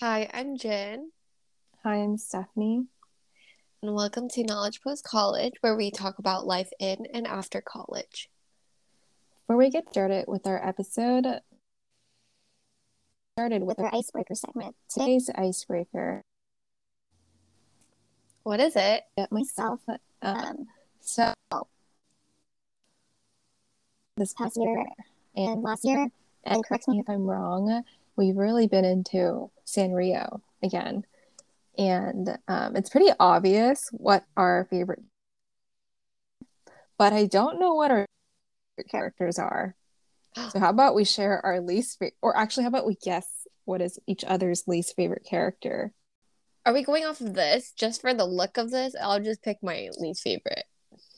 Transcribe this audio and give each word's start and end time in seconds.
Hi, 0.00 0.30
I'm 0.32 0.56
Jen, 0.56 1.12
Hi, 1.84 1.96
I'm 1.96 2.16
Stephanie. 2.16 2.86
and 3.82 3.94
welcome 3.94 4.30
to 4.30 4.42
Knowledge 4.42 4.80
Post 4.80 5.04
College, 5.04 5.52
where 5.60 5.76
we 5.76 5.90
talk 5.90 6.18
about 6.18 6.46
life 6.46 6.70
in 6.78 7.06
and 7.12 7.26
after 7.26 7.60
college. 7.60 8.30
Before 9.46 9.58
we 9.58 9.68
get 9.68 9.90
started 9.90 10.24
with 10.26 10.46
our 10.46 10.66
episode, 10.66 11.26
started 13.36 13.60
with 13.60 13.76
with 13.76 13.80
our 13.80 13.94
icebreaker 13.94 14.34
segment. 14.34 14.74
Today's 14.88 15.28
icebreaker. 15.34 16.22
What 18.42 18.58
is 18.58 18.76
it? 18.76 19.02
Get 19.18 19.30
myself. 19.30 19.80
Um, 20.22 20.68
so 21.02 21.34
this 24.16 24.32
past 24.32 24.56
year 24.56 24.78
and 25.36 25.50
and 25.50 25.62
last 25.62 25.84
year, 25.84 26.08
and 26.44 26.64
correct 26.64 26.88
me 26.88 27.00
if 27.00 27.08
I'm 27.10 27.26
wrong. 27.26 27.84
We've 28.16 28.36
really 28.36 28.66
been 28.66 28.84
into 28.84 29.50
Sanrio 29.66 30.40
again, 30.62 31.04
and 31.78 32.38
um, 32.48 32.76
it's 32.76 32.90
pretty 32.90 33.10
obvious 33.18 33.88
what 33.92 34.24
our 34.36 34.66
favorite. 34.70 35.02
But 36.98 37.12
I 37.12 37.26
don't 37.26 37.58
know 37.58 37.74
what 37.74 37.90
our 37.90 38.06
favorite 38.76 38.90
characters 38.90 39.38
are. 39.38 39.74
So 40.50 40.60
how 40.60 40.70
about 40.70 40.94
we 40.94 41.04
share 41.04 41.44
our 41.44 41.60
least 41.60 41.98
favorite, 41.98 42.14
or 42.22 42.36
actually, 42.36 42.62
how 42.62 42.68
about 42.68 42.86
we 42.86 42.94
guess 42.94 43.26
what 43.64 43.80
is 43.80 43.98
each 44.06 44.24
other's 44.24 44.68
least 44.68 44.94
favorite 44.94 45.24
character? 45.24 45.92
Are 46.64 46.72
we 46.72 46.84
going 46.84 47.04
off 47.04 47.20
of 47.20 47.34
this 47.34 47.72
just 47.72 48.00
for 48.00 48.14
the 48.14 48.24
look 48.26 48.56
of 48.56 48.70
this? 48.70 48.94
I'll 49.00 49.20
just 49.20 49.42
pick 49.42 49.58
my 49.62 49.88
least 49.98 50.22
favorite. 50.22 50.64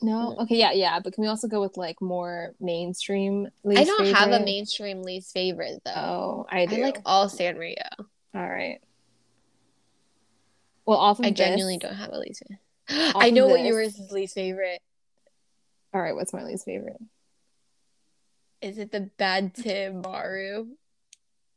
No, 0.03 0.35
okay, 0.41 0.57
yeah, 0.57 0.73
yeah, 0.73 0.99
but 0.99 1.13
can 1.13 1.21
we 1.21 1.27
also 1.29 1.47
go 1.47 1.61
with 1.61 1.77
like 1.77 2.01
more 2.01 2.53
mainstream? 2.59 3.47
Least 3.63 3.81
I 3.81 3.83
don't 3.85 4.05
have 4.07 4.27
a 4.27 4.31
favorite? 4.33 4.45
mainstream 4.45 5.01
least 5.01 5.31
favorite 5.33 5.81
though. 5.85 5.91
Oh, 5.95 6.45
I 6.49 6.65
do. 6.65 6.75
I 6.75 6.79
like 6.81 6.99
all 7.05 7.27
Sanrio. 7.29 7.77
All 7.99 8.05
right. 8.49 8.79
Well, 10.85 10.97
off 10.97 11.19
of 11.19 11.25
I 11.25 11.29
this- 11.29 11.37
genuinely 11.37 11.77
don't 11.77 11.95
have 11.95 12.11
a 12.11 12.19
least 12.19 12.43
favorite. 12.45 13.13
I 13.15 13.29
know 13.29 13.47
what 13.47 13.59
this- 13.61 13.67
yours 13.67 13.97
is 13.97 14.11
least 14.11 14.35
favorite. 14.35 14.81
All 15.93 16.01
right, 16.01 16.15
what's 16.15 16.33
my 16.33 16.43
least 16.43 16.65
favorite? 16.65 16.99
Is 18.61 18.77
it 18.77 18.91
the 18.91 19.09
bad 19.17 19.53
Tim 19.55 20.01
Maru? 20.01 20.67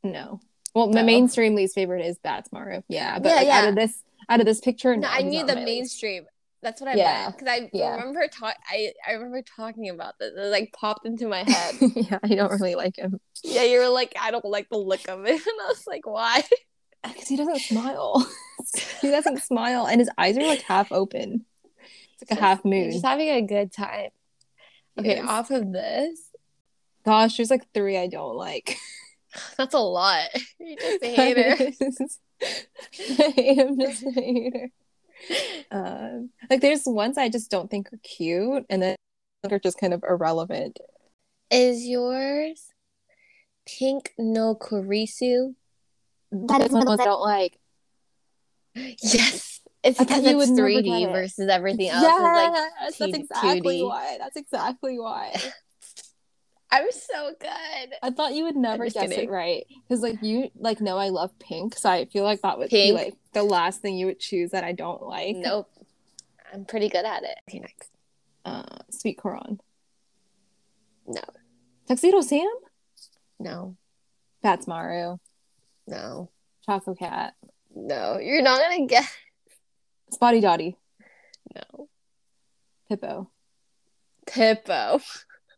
No. 0.05 0.41
Well, 0.75 0.89
my 0.89 1.01
No. 1.01 1.07
mainstream 1.07 1.55
least 1.55 1.75
favorite 1.75 2.05
is 2.05 2.19
Badtz-Maru. 2.19 2.83
Yeah, 2.89 3.19
but 3.19 3.29
Yeah, 3.31 3.35
like, 3.37 3.49
out 3.49 3.69
of 3.71 3.75
this, 3.77 4.03
out 4.29 4.41
of 4.41 4.47
this 4.47 4.61
picture, 4.61 4.95
No, 4.95 5.09
no, 5.09 5.15
I 5.15 5.23
knew 5.23 5.45
the 5.47 5.57
mainstream. 5.57 6.27
That's 6.63 6.81
what 6.81 6.89
I 6.89 6.95
Yeah. 6.95 7.23
meant 7.25 7.39
because 7.39 7.49
I 7.53 7.71
Yeah. 7.73 7.91
remember 7.97 8.27
talk. 8.29 8.57
I 8.71 8.93
I 9.07 9.13
remember 9.13 9.43
talking 9.43 9.89
about 9.91 10.15
this. 10.19 10.33
It 10.37 10.51
like 10.51 10.73
popped 10.73 11.07
into 11.07 11.29
my 11.29 11.45
head. 11.47 11.75
yeah, 11.81 12.19
I 12.23 12.29
don't 12.35 12.51
really 12.61 12.75
like 12.75 12.97
him 12.97 13.21
yeah, 13.45 13.63
you 13.63 13.79
were 13.79 13.89
like, 13.89 14.15
I 14.21 14.31
don't 14.31 14.45
like 14.45 14.69
the 14.71 14.79
look 14.79 15.07
of 15.09 15.25
it, 15.27 15.31
and 15.47 15.61
I 15.63 15.67
was 15.69 15.87
like, 15.87 16.07
why? 16.07 16.43
Uh, 17.05 17.13
because 17.13 17.29
he 17.29 17.37
doesn't 17.37 17.61
smile. 17.61 18.27
he 19.03 19.11
doesn't 19.11 19.43
smile, 19.43 19.87
and 19.87 20.01
his 20.01 20.11
eyes 20.19 20.37
are 20.37 20.47
like 20.47 20.63
half 20.63 20.91
open. 20.91 21.45
It's 22.19 22.29
like 22.31 22.39
a 22.39 22.43
half 22.43 22.65
moon. 22.65 22.91
just 22.91 23.05
having 23.05 23.29
a 23.29 23.43
good 23.43 23.73
time. 23.73 24.09
Okay, 24.99 25.21
off 25.21 25.51
of 25.51 25.71
this, 25.73 26.19
Gosh, 27.05 27.37
there's 27.37 27.51
like 27.51 27.71
three 27.75 27.97
I 27.99 28.07
don't 28.09 28.35
like. 28.37 28.79
that's 29.59 29.75
a 29.75 29.79
lot. 29.79 30.29
You're 30.59 30.77
just 30.79 31.03
a 31.05 31.15
hater. 31.15 31.57
I 32.41 33.35
am 33.59 33.79
just 33.79 34.03
a 34.03 34.11
hater. 34.11 34.71
Um, 35.73 36.31
like 36.49 36.61
there's 36.61 36.85
ones 36.87 37.19
I 37.19 37.29
just 37.29 37.51
don't 37.51 37.69
think 37.69 37.93
are 37.93 37.99
cute, 38.05 38.65
and 38.71 38.81
then 38.81 38.97
are 39.51 39.59
just 39.59 39.79
kind 39.79 39.93
of 39.93 40.05
irrelevant. 40.09 40.79
is 41.51 41.85
yours 41.85 42.73
pink 43.67 44.13
no 44.17 44.55
kurisu? 44.55 45.55
That 46.33 46.63
is 46.63 46.71
one 46.73 46.85
the 46.85 46.91
ones 46.91 47.01
I 47.01 47.05
don't 47.05 47.21
like. 47.21 47.59
Yes, 48.75 49.61
it's 49.83 49.99
because 49.99 50.25
it's 50.25 50.51
3D 50.51 51.03
it. 51.03 51.13
versus 51.13 51.49
everything 51.49 51.89
else. 51.89 52.03
Yes, 52.03 52.19
is 52.19 53.01
like 53.01 53.01
that's 53.01 53.15
exactly 53.19 53.81
2D. 53.81 53.87
why. 53.87 54.17
That's 54.19 54.37
exactly 54.37 54.99
why. 54.99 55.35
I'm 56.77 56.91
so 56.93 57.33
good. 57.41 57.95
I 58.03 58.11
thought 58.11 58.35
you 58.35 58.45
would 58.45 58.57
never 58.57 58.85
guess 58.85 58.95
kidding. 59.09 59.29
it 59.29 59.31
right 59.31 59.65
because, 59.89 60.03
like, 60.03 60.23
you 60.23 60.51
like 60.57 60.81
know 60.81 60.99
I 60.99 61.09
love 61.09 61.37
pink, 61.39 61.77
so 61.77 61.89
I 61.89 62.05
feel 62.07 62.25
like 62.25 62.43
that 62.43 62.59
would 62.59 62.69
Pink. 62.71 62.89
be 62.97 63.05
like 63.05 63.15
the 63.33 63.43
last 63.43 63.81
thing 63.81 63.97
you 63.97 64.07
would 64.07 64.21
choose 64.21 64.51
that 64.51 64.65
I 64.65 64.73
don't 64.73 65.03
like. 65.03 65.37
Nope, 65.37 65.71
I'm 66.53 66.65
pretty 66.65 66.89
good 66.89 67.05
at 67.05 67.23
it. 67.23 67.39
Okay, 67.49 67.61
next. 67.61 67.91
uh, 68.45 68.63
Sweet 68.91 69.17
Coron, 69.19 69.61
No, 71.07 71.23
Tuxedo 71.89 72.21
Sam, 72.21 72.47
no, 73.39 73.77
Badtz-Maru, 74.45 75.19
no, 75.87 76.31
Chococat, 76.69 77.33
no. 77.75 78.19
You're 78.19 78.43
not 78.43 78.61
gonna 78.61 78.87
get. 78.87 79.05
Spotty 80.13 80.41
Dotty, 80.41 80.77
No, 81.55 81.89
Pippo. 82.89 83.31
Pippo. 84.27 85.01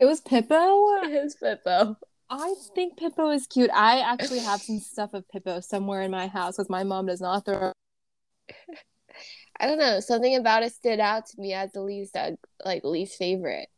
It 0.00 0.04
was 0.04 0.20
Pippo. 0.20 1.02
It's 1.02 1.34
Pippo. 1.34 1.96
I 2.30 2.54
think 2.74 2.96
Pippo 2.96 3.30
is 3.30 3.46
cute. 3.46 3.70
I 3.72 4.00
actually 4.00 4.40
have 4.40 4.60
some 4.60 4.78
stuff 4.78 5.14
of 5.14 5.28
Pippo 5.28 5.60
somewhere 5.60 6.02
in 6.02 6.10
my 6.10 6.26
house 6.26 6.56
because 6.56 6.68
my 6.68 6.84
mom 6.84 7.06
does 7.06 7.20
not 7.20 7.44
throw. 7.44 7.72
I 9.58 9.66
don't 9.66 9.78
know. 9.78 10.00
Something 10.00 10.36
about 10.36 10.62
it 10.62 10.72
stood 10.72 11.00
out 11.00 11.26
to 11.26 11.40
me 11.40 11.54
as 11.54 11.72
the 11.72 11.80
least, 11.80 12.16
uh, 12.16 12.32
like 12.64 12.84
least 12.84 13.18
favorite. 13.18 13.68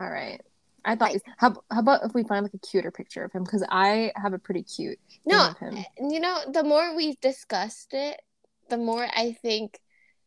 All 0.00 0.10
right. 0.10 0.40
I 0.84 0.96
thought. 0.96 1.12
How, 1.38 1.54
how 1.70 1.80
about 1.80 2.04
if 2.04 2.14
we 2.14 2.24
find 2.24 2.44
like 2.44 2.54
a 2.54 2.58
cuter 2.58 2.90
picture 2.90 3.24
of 3.24 3.32
him? 3.32 3.44
Because 3.44 3.64
I 3.70 4.12
have 4.16 4.34
a 4.34 4.38
pretty 4.38 4.62
cute. 4.62 4.98
No, 5.24 5.48
of 5.48 5.58
him. 5.58 5.84
you 6.10 6.20
know, 6.20 6.38
the 6.52 6.62
more 6.62 6.94
we've 6.94 7.20
discussed 7.20 7.94
it, 7.94 8.20
the 8.68 8.76
more 8.76 9.06
I 9.16 9.36
think 9.40 9.80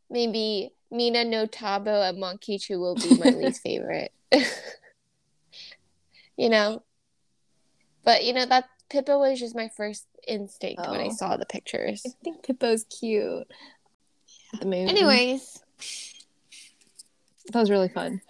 maybe 0.09 0.71
Minna 0.89 1.25
no 1.25 1.45
Tabo 1.45 2.09
and 2.09 2.17
Monkichi 2.17 2.79
will 2.79 2.95
be 2.95 3.17
my 3.17 3.29
least 3.29 3.61
favorite. 3.63 4.11
you 6.39 6.50
know, 6.50 6.81
but 8.05 8.23
you 8.23 8.31
know 8.33 8.45
that 8.45 8.66
Pippo 8.89 9.19
was 9.19 9.39
just 9.39 9.55
my 9.55 9.69
first 9.75 10.07
instinct 10.27 10.81
when 10.81 11.00
I 11.01 11.07
Oh. 11.07 11.11
saw 11.13 11.35
the 11.38 11.45
pictures. 11.45 12.01
I 12.07 12.11
think 12.23 12.44
Pippo's 12.44 12.85
cute. 12.85 13.45
The 14.59 14.66
moon. 14.66 14.88
Anyways, 14.89 15.61
that 17.51 17.59
was 17.59 17.69
really 17.69 17.89
fun. 17.89 18.22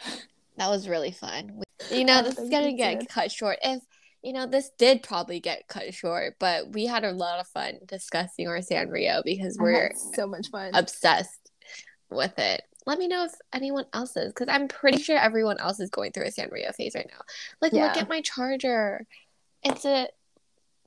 that 0.58 0.70
was 0.70 0.88
really 0.90 1.12
fun. 1.12 1.62
You 1.92 2.04
know, 2.04 2.22
this 2.24 2.38
is 2.40 2.50
gonna 2.50 2.74
get 2.74 3.08
cut 3.08 3.32
short. 3.32 3.60
If 3.64 3.84
you 4.22 4.34
know, 4.34 4.46
this 4.48 4.70
did 4.78 5.02
probably 5.04 5.40
get 5.40 5.68
cut 5.70 5.94
short, 5.94 6.36
but 6.40 6.74
we 6.74 6.86
had 6.88 7.06
a 7.06 7.12
lot 7.12 7.40
of 7.40 7.48
fun 7.48 7.80
discussing 7.86 8.48
our 8.50 8.58
Sanrio 8.58 9.22
because 9.24 9.58
I 9.58 9.64
we're 9.64 9.94
so 10.16 10.28
much 10.28 10.48
fun. 10.50 10.72
obsessed 10.74 11.52
with 12.10 12.38
it. 12.40 12.64
Let 12.86 12.98
me 12.98 13.08
know 13.08 13.26
if 13.26 13.34
anyone 13.54 13.86
else 13.94 14.16
is, 14.16 14.34
because 14.34 14.48
I'm 14.50 14.68
pretty 14.68 15.02
sure 15.02 15.18
everyone 15.18 15.60
else 15.60 15.80
is 15.80 15.90
going 15.90 16.12
through 16.12 16.26
a 16.26 16.32
Sanrio 16.32 16.74
phase 16.74 16.96
right 16.96 17.10
now. 17.12 17.22
Like, 17.62 17.74
look 17.74 17.98
at 17.98 18.10
my 18.10 18.22
charger. 18.22 19.06
It's 19.64 19.86
a 19.86 20.08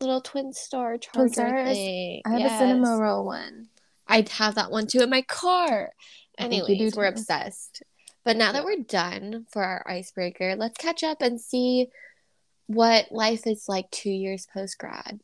little 0.01 0.21
twin 0.21 0.53
star 0.53 0.99
charger 0.99 1.65
thing. 1.65 2.23
I 2.25 2.31
have 2.31 2.41
Yes. 2.41 2.61
a 2.61 2.65
Cinnamoroll 2.65 3.25
one. 3.25 3.69
I'd 4.09 4.31
have 4.31 4.55
that 4.57 4.71
one 4.71 4.87
too 4.87 5.01
in 5.03 5.11
my 5.11 5.23
car. 5.23 5.93
Anyways, 6.39 6.97
we're 6.97 7.07
obsessed. 7.07 7.83
But 8.25 8.37
now 8.37 8.53
that 8.53 8.65
we're 8.65 8.83
done 8.83 9.47
for 9.51 9.63
our 9.63 9.85
icebreaker, 9.89 10.57
let's 10.57 10.79
catch 10.79 11.05
up 11.05 11.21
and 11.21 11.41
see 11.41 11.89
what 12.67 13.13
life 13.13 13.47
is 13.47 13.69
like 13.69 13.91
two 13.91 14.11
years 14.11 14.47
post 14.53 14.79
grad. 14.79 15.21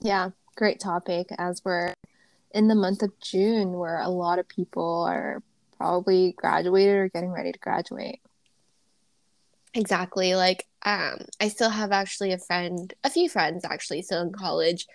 Yeah, 0.00 0.30
great 0.54 0.80
topic. 0.80 1.28
As 1.38 1.62
we're 1.64 1.94
in 2.52 2.68
the 2.68 2.74
month 2.74 3.02
of 3.02 3.18
June, 3.20 3.72
where 3.72 4.00
a 4.00 4.08
lot 4.08 4.38
of 4.38 4.48
people 4.48 5.04
are 5.04 5.42
probably 5.76 6.32
graduated 6.36 6.94
or 6.94 7.08
getting 7.08 7.32
ready 7.32 7.52
to 7.52 7.58
graduate. 7.58 8.20
Exactly. 9.74 10.34
Like, 10.36 10.66
um, 10.84 11.18
I 11.40 11.48
still 11.48 11.70
have 11.70 11.90
actually 11.90 12.32
a 12.32 12.38
friend, 12.38 12.92
a 13.02 13.10
few 13.10 13.28
friends 13.28 13.64
actually, 13.64 14.02
still 14.02 14.22
in 14.22 14.32
college, 14.32 14.86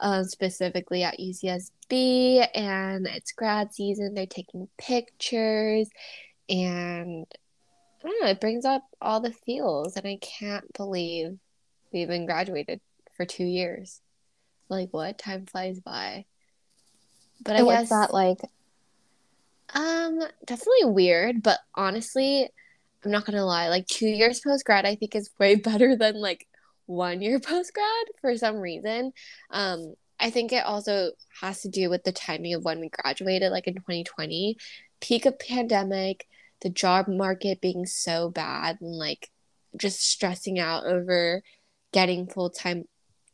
um, 0.00 0.24
specifically 0.24 1.02
at 1.02 1.18
UCSB, 1.18 2.46
and 2.54 3.06
it's 3.06 3.32
grad 3.32 3.72
season. 3.72 4.14
They're 4.14 4.26
taking 4.26 4.68
pictures, 4.76 5.88
and 6.48 7.26
I 8.04 8.08
don't 8.08 8.22
know, 8.22 8.28
it 8.28 8.40
brings 8.40 8.64
up 8.64 8.82
all 9.00 9.20
the 9.20 9.32
feels, 9.32 9.96
and 9.96 10.06
I 10.06 10.18
can't 10.20 10.70
believe 10.74 11.38
we've 11.92 12.08
been 12.08 12.26
graduated 12.26 12.80
for 13.16 13.24
two 13.24 13.46
years. 13.46 14.00
Like, 14.68 14.90
what? 14.92 15.18
Time 15.18 15.46
flies 15.46 15.80
by. 15.80 16.26
But 17.44 17.56
I 17.56 17.58
And 17.58 17.66
guess 17.66 17.88
that 17.88 18.12
like? 18.12 18.38
um, 19.74 20.20
definitely 20.46 20.86
weird, 20.86 21.42
but 21.42 21.58
honestly, 21.74 22.48
I'm 23.04 23.10
not 23.10 23.24
gonna 23.26 23.44
lie. 23.44 23.68
Like 23.68 23.86
two 23.86 24.08
years 24.08 24.40
post 24.40 24.64
grad, 24.64 24.86
I 24.86 24.94
think 24.94 25.14
is 25.14 25.30
way 25.38 25.54
better 25.56 25.96
than 25.96 26.20
like 26.20 26.46
one 26.86 27.20
year 27.22 27.38
post 27.40 27.74
grad 27.74 28.06
for 28.20 28.36
some 28.36 28.56
reason. 28.56 29.12
Um, 29.50 29.94
I 30.20 30.30
think 30.30 30.52
it 30.52 30.64
also 30.64 31.12
has 31.40 31.60
to 31.62 31.68
do 31.68 31.90
with 31.90 32.02
the 32.04 32.12
timing 32.12 32.54
of 32.54 32.64
when 32.64 32.80
we 32.80 32.88
graduated, 32.90 33.52
like 33.52 33.66
in 33.68 33.74
2020, 33.74 34.56
peak 35.00 35.26
of 35.26 35.38
pandemic, 35.38 36.26
the 36.62 36.70
job 36.70 37.06
market 37.08 37.60
being 37.60 37.86
so 37.86 38.30
bad, 38.30 38.78
and 38.80 38.96
like 38.96 39.30
just 39.76 40.00
stressing 40.00 40.58
out 40.58 40.86
over 40.86 41.42
getting 41.92 42.26
full-time 42.26 42.84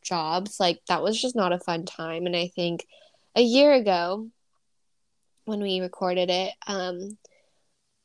jobs 0.05 0.59
like 0.59 0.79
that 0.87 1.03
was 1.03 1.21
just 1.21 1.35
not 1.35 1.53
a 1.53 1.59
fun 1.59 1.85
time. 1.85 2.25
And 2.25 2.35
i 2.35 2.47
think 2.47 2.85
a 3.35 3.41
year 3.41 3.73
ago 3.73 4.29
when 5.45 5.61
we 5.61 5.81
recorded 5.81 6.29
it 6.29 6.53
um 6.67 7.17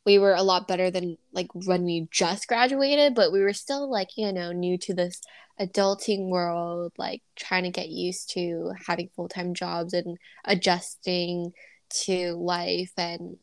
we 0.06 0.18
were 0.18 0.34
a 0.34 0.42
lot 0.42 0.66
better 0.66 0.90
than 0.90 1.16
like 1.32 1.48
when 1.54 1.84
we 1.84 2.08
just 2.10 2.48
graduated 2.48 3.14
but 3.14 3.32
we 3.32 3.40
were 3.40 3.52
still 3.52 3.90
like 3.90 4.08
you 4.16 4.32
know 4.32 4.52
new 4.52 4.78
to 4.78 4.94
this 4.94 5.20
adulting 5.60 6.28
world 6.28 6.92
like 6.96 7.22
trying 7.36 7.64
to 7.64 7.70
get 7.70 7.88
used 7.88 8.30
to 8.30 8.72
having 8.86 9.10
full-time 9.14 9.52
jobs 9.52 9.92
and 9.92 10.16
adjusting 10.44 11.52
to 11.90 12.32
life 12.32 12.92
and 12.96 13.36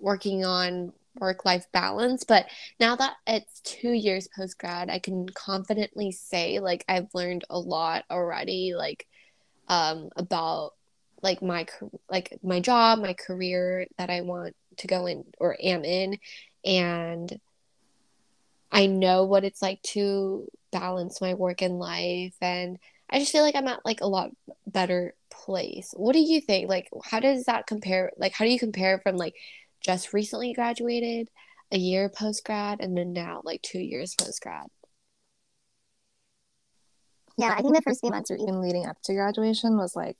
working 0.00 0.44
on 0.44 0.92
work 1.20 1.44
life 1.44 1.66
balance. 1.72 2.24
But 2.24 2.46
now 2.80 2.96
that 2.96 3.14
it's 3.26 3.60
two 3.60 3.90
years 3.92 4.28
post 4.34 4.58
grad, 4.58 4.90
I 4.90 4.98
can 4.98 5.28
confidently 5.28 6.12
say 6.12 6.60
like 6.60 6.84
I've 6.88 7.08
learned 7.14 7.44
a 7.50 7.58
lot 7.58 8.04
already, 8.10 8.74
like 8.76 9.06
um, 9.68 10.10
about 10.16 10.72
like 11.22 11.42
my 11.42 11.66
like 12.10 12.38
my 12.42 12.60
job, 12.60 13.00
my 13.00 13.14
career 13.14 13.86
that 13.98 14.10
I 14.10 14.22
want 14.22 14.54
to 14.78 14.86
go 14.86 15.06
in 15.06 15.24
or 15.38 15.56
am 15.60 15.84
in, 15.84 16.18
and 16.64 17.40
I 18.70 18.86
know 18.86 19.24
what 19.24 19.44
it's 19.44 19.62
like 19.62 19.82
to 19.82 20.48
balance 20.70 21.20
my 21.20 21.34
work 21.34 21.62
and 21.62 21.78
life 21.78 22.34
and 22.42 22.78
I 23.10 23.18
just 23.18 23.32
feel 23.32 23.42
like 23.42 23.56
I'm 23.56 23.68
at 23.68 23.84
like 23.84 24.00
a 24.02 24.06
lot 24.06 24.30
better 24.66 25.14
place. 25.30 25.94
What 25.96 26.12
do 26.12 26.20
you 26.20 26.40
think? 26.40 26.68
Like 26.68 26.88
how 27.04 27.20
does 27.20 27.44
that 27.44 27.66
compare 27.66 28.12
like 28.18 28.32
how 28.32 28.44
do 28.44 28.50
you 28.50 28.58
compare 28.58 28.98
from 28.98 29.16
like 29.16 29.34
just 29.80 30.12
recently 30.12 30.52
graduated, 30.52 31.28
a 31.70 31.78
year 31.78 32.08
post 32.08 32.44
grad, 32.44 32.80
and 32.80 32.96
then 32.96 33.12
now 33.12 33.42
like 33.44 33.62
two 33.62 33.80
years 33.80 34.14
post 34.14 34.40
grad. 34.42 34.66
Yeah, 37.36 37.54
I 37.56 37.62
think 37.62 37.74
the 37.74 37.82
first 37.82 38.00
few 38.00 38.10
months 38.10 38.30
or 38.30 38.36
even 38.36 38.60
leading 38.60 38.86
up 38.86 38.96
to 39.04 39.14
graduation 39.14 39.76
was 39.76 39.94
like 39.94 40.16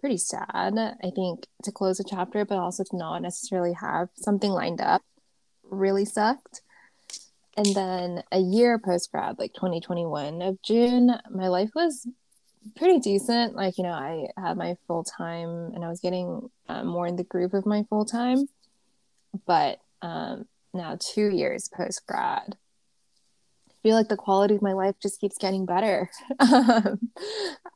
pretty 0.00 0.16
sad. 0.16 0.76
I 0.76 1.10
think 1.14 1.46
to 1.62 1.70
close 1.70 2.00
a 2.00 2.04
chapter, 2.04 2.44
but 2.44 2.58
also 2.58 2.82
to 2.82 2.96
not 2.96 3.22
necessarily 3.22 3.74
have 3.74 4.08
something 4.16 4.50
lined 4.50 4.80
up 4.80 5.02
really 5.70 6.04
sucked. 6.04 6.62
And 7.56 7.66
then 7.74 8.22
a 8.32 8.38
year 8.38 8.78
post 8.78 9.10
grad, 9.12 9.38
like 9.38 9.54
2021 9.54 10.42
of 10.42 10.60
June, 10.62 11.12
my 11.30 11.48
life 11.48 11.70
was 11.74 12.06
pretty 12.76 12.98
decent. 12.98 13.54
Like, 13.54 13.78
you 13.78 13.84
know, 13.84 13.92
I 13.92 14.26
had 14.36 14.56
my 14.56 14.76
full 14.86 15.04
time 15.04 15.72
and 15.74 15.84
I 15.84 15.88
was 15.88 16.00
getting 16.00 16.50
uh, 16.68 16.84
more 16.84 17.06
in 17.06 17.16
the 17.16 17.24
groove 17.24 17.54
of 17.54 17.64
my 17.64 17.84
full 17.88 18.04
time 18.04 18.48
but 19.46 19.80
um, 20.02 20.46
now 20.72 20.96
two 20.98 21.28
years 21.28 21.68
post 21.68 22.06
grad, 22.06 22.56
I 23.68 23.72
feel 23.82 23.96
like 23.96 24.08
the 24.08 24.16
quality 24.16 24.54
of 24.54 24.62
my 24.62 24.72
life 24.72 24.96
just 25.00 25.20
keeps 25.20 25.38
getting 25.38 25.66
better. 25.66 26.10
um, 26.40 27.10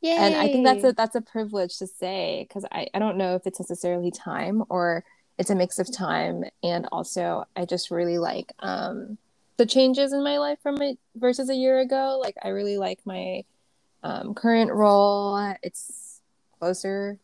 and 0.03 0.35
I 0.35 0.47
think 0.47 0.65
that's 0.65 0.83
a 0.83 0.93
that's 0.93 1.15
a 1.15 1.21
privilege 1.21 1.77
to 1.77 1.87
say 1.87 2.45
because 2.47 2.65
I, 2.71 2.87
I 2.93 2.99
don't 2.99 3.17
know 3.17 3.35
if 3.35 3.45
it's 3.45 3.59
necessarily 3.59 4.11
time 4.11 4.63
or 4.69 5.03
it's 5.37 5.49
a 5.49 5.55
mix 5.55 5.79
of 5.79 5.91
time 5.91 6.43
and 6.63 6.87
also 6.91 7.45
I 7.55 7.65
just 7.65 7.91
really 7.91 8.17
like 8.17 8.51
um, 8.59 9.17
the 9.57 9.65
changes 9.65 10.13
in 10.13 10.23
my 10.23 10.37
life 10.37 10.59
from 10.61 10.81
it 10.81 10.97
versus 11.15 11.49
a 11.49 11.55
year 11.55 11.79
ago. 11.79 12.19
Like 12.21 12.35
I 12.43 12.49
really 12.49 12.77
like 12.77 12.99
my 13.05 13.43
um, 14.03 14.33
current 14.33 14.71
role. 14.71 15.55
It's 15.63 16.21
closer 16.59 17.17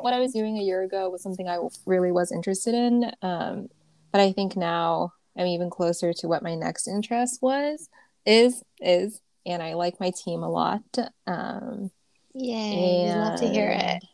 what 0.00 0.14
I 0.14 0.20
was 0.20 0.32
doing 0.32 0.58
a 0.58 0.62
year 0.62 0.82
ago 0.82 1.08
was 1.10 1.22
something 1.22 1.48
I 1.48 1.58
really 1.86 2.12
was 2.12 2.32
interested 2.32 2.74
in. 2.74 3.12
Um, 3.22 3.68
but 4.12 4.20
I 4.20 4.32
think 4.32 4.56
now 4.56 5.12
I'm 5.36 5.46
even 5.46 5.70
closer 5.70 6.12
to 6.12 6.28
what 6.28 6.42
my 6.42 6.54
next 6.54 6.88
interest 6.88 7.40
was, 7.42 7.88
is, 8.24 8.62
is, 8.80 9.20
and 9.44 9.62
I 9.62 9.74
like 9.74 10.00
my 10.00 10.10
team 10.10 10.42
a 10.42 10.50
lot. 10.50 10.82
Um, 11.26 11.90
Yay, 12.34 13.12
love 13.14 13.40
to 13.40 13.48
hear 13.48 13.70
it. 13.70 14.04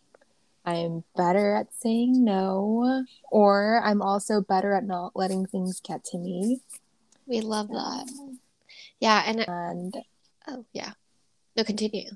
I'm 0.64 1.03
better 1.17 1.56
at 1.56 1.75
saying 1.75 2.25
no, 2.25 3.05
or 3.31 3.81
I'm 3.85 4.00
also 4.00 4.41
better 4.41 4.75
at 4.75 4.85
not 4.85 5.17
letting 5.17 5.47
things 5.47 5.81
get 5.81 6.05
to 6.06 6.19
me. 6.19 6.61
We 7.26 7.41
love 7.41 7.69
that. 7.69 8.09
Yeah, 9.00 9.23
and, 9.26 9.44
and 9.49 9.94
oh 10.47 10.64
yeah, 10.73 10.93
no, 11.56 11.64
continue 11.64 12.11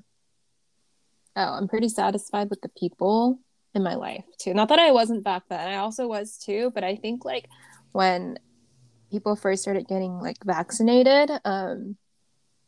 oh, 1.37 1.53
I'm 1.53 1.67
pretty 1.67 1.87
satisfied 1.89 2.49
with 2.49 2.61
the 2.61 2.69
people 2.69 3.39
in 3.73 3.83
my 3.83 3.95
life 3.95 4.25
too. 4.39 4.53
Not 4.53 4.69
that 4.69 4.79
I 4.79 4.91
wasn't 4.91 5.23
back 5.23 5.43
then, 5.49 5.67
I 5.67 5.75
also 5.75 6.07
was 6.07 6.37
too, 6.37 6.71
but 6.73 6.83
I 6.83 6.95
think 6.95 7.23
like 7.23 7.47
when 7.91 8.39
people 9.11 9.35
first 9.35 9.61
started 9.61 9.87
getting 9.87 10.19
like 10.19 10.37
vaccinated, 10.43 11.31
um, 11.45 11.95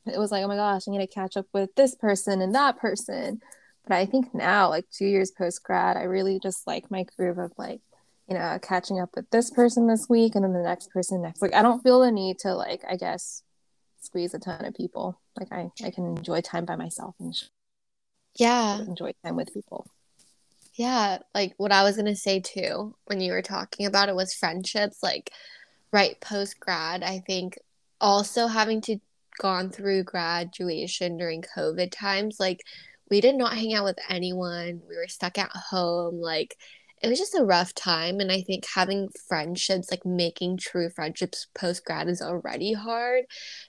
it 0.06 0.18
was 0.18 0.32
like, 0.32 0.44
oh 0.44 0.48
my 0.48 0.56
gosh, 0.56 0.84
I 0.88 0.92
need 0.92 1.00
to 1.00 1.08
catch 1.08 1.36
up 1.36 1.48
with 1.54 1.74
this 1.76 1.96
person 1.96 2.42
and 2.42 2.56
that 2.56 2.78
person. 2.78 3.42
But 3.88 3.96
I 3.96 4.06
think 4.06 4.34
now, 4.34 4.70
like 4.70 4.86
two 4.92 5.06
years 5.06 5.32
post 5.32 5.64
grad, 5.64 5.98
I 5.98 6.04
really 6.04 6.40
just 6.40 6.68
like 6.68 6.92
my 6.92 7.06
groove 7.18 7.40
of 7.40 7.52
like, 7.58 7.82
you 8.28 8.36
know, 8.36 8.60
catching 8.62 9.00
up 9.00 9.10
with 9.16 9.30
this 9.32 9.50
person 9.50 9.88
this 9.88 10.08
week 10.08 10.36
and 10.36 10.44
then 10.44 10.54
the 10.54 10.62
next 10.62 10.92
person 10.92 11.22
next. 11.22 11.42
Like, 11.42 11.56
I 11.56 11.64
don't 11.64 11.82
feel 11.82 12.00
the 12.00 12.12
need 12.12 12.38
to 12.40 12.54
like, 12.54 12.84
I 12.88 12.96
guess, 12.96 13.42
squeeze 14.00 14.34
a 14.34 14.40
ton 14.40 14.64
of 14.66 14.76
people. 14.76 15.20
Like, 15.40 15.52
I 15.52 15.72
I 15.84 15.90
can 15.90 16.06
enjoy 16.06 16.42
time 16.42 16.66
by 16.66 16.76
myself 16.76 17.16
and 17.20 17.34
yeah. 18.40 18.80
enjoy 18.80 19.12
time 19.24 19.36
with 19.36 19.54
people. 19.54 19.86
Yeah 20.74 21.20
like 21.36 21.54
what 21.58 21.74
i 21.74 21.84
was 21.84 21.98
gonna 21.98 22.16
say 22.16 22.40
too 22.40 22.96
when 23.06 23.20
you 23.20 23.34
were 23.34 23.42
talking 23.42 23.86
about 23.86 24.08
it 24.08 24.16
was 24.16 24.34
friendships 24.34 25.04
like 25.04 25.30
right 25.92 26.20
post 26.22 26.58
grad 26.60 27.04
i 27.04 27.20
think 27.20 27.58
also 28.00 28.48
having 28.48 28.80
to 28.82 28.98
gone 29.40 29.70
through 29.70 30.04
graduation 30.04 31.18
during 31.18 31.44
covid 31.58 31.92
times 31.92 32.40
like 32.40 32.62
we 33.10 33.20
did 33.22 33.36
not 33.36 33.54
hang 33.54 33.74
out 33.74 33.84
with 33.84 33.98
anyone 34.10 34.82
we 34.88 34.96
were 34.96 35.08
stuck 35.08 35.38
at 35.38 35.52
home 35.52 36.22
like 36.22 36.58
it 37.02 37.10
was 37.10 37.20
just 37.20 37.36
a 37.36 37.44
rough 37.44 37.74
time 37.74 38.20
and 38.20 38.32
i 38.32 38.42
think 38.42 38.66
having 38.74 39.10
friendships 39.28 39.92
like 39.92 40.06
making 40.06 40.58
true 40.58 40.90
friendships 40.90 41.48
post 41.56 41.84
grad 41.86 42.08
is 42.08 42.22
already 42.22 42.74
hard 42.74 43.26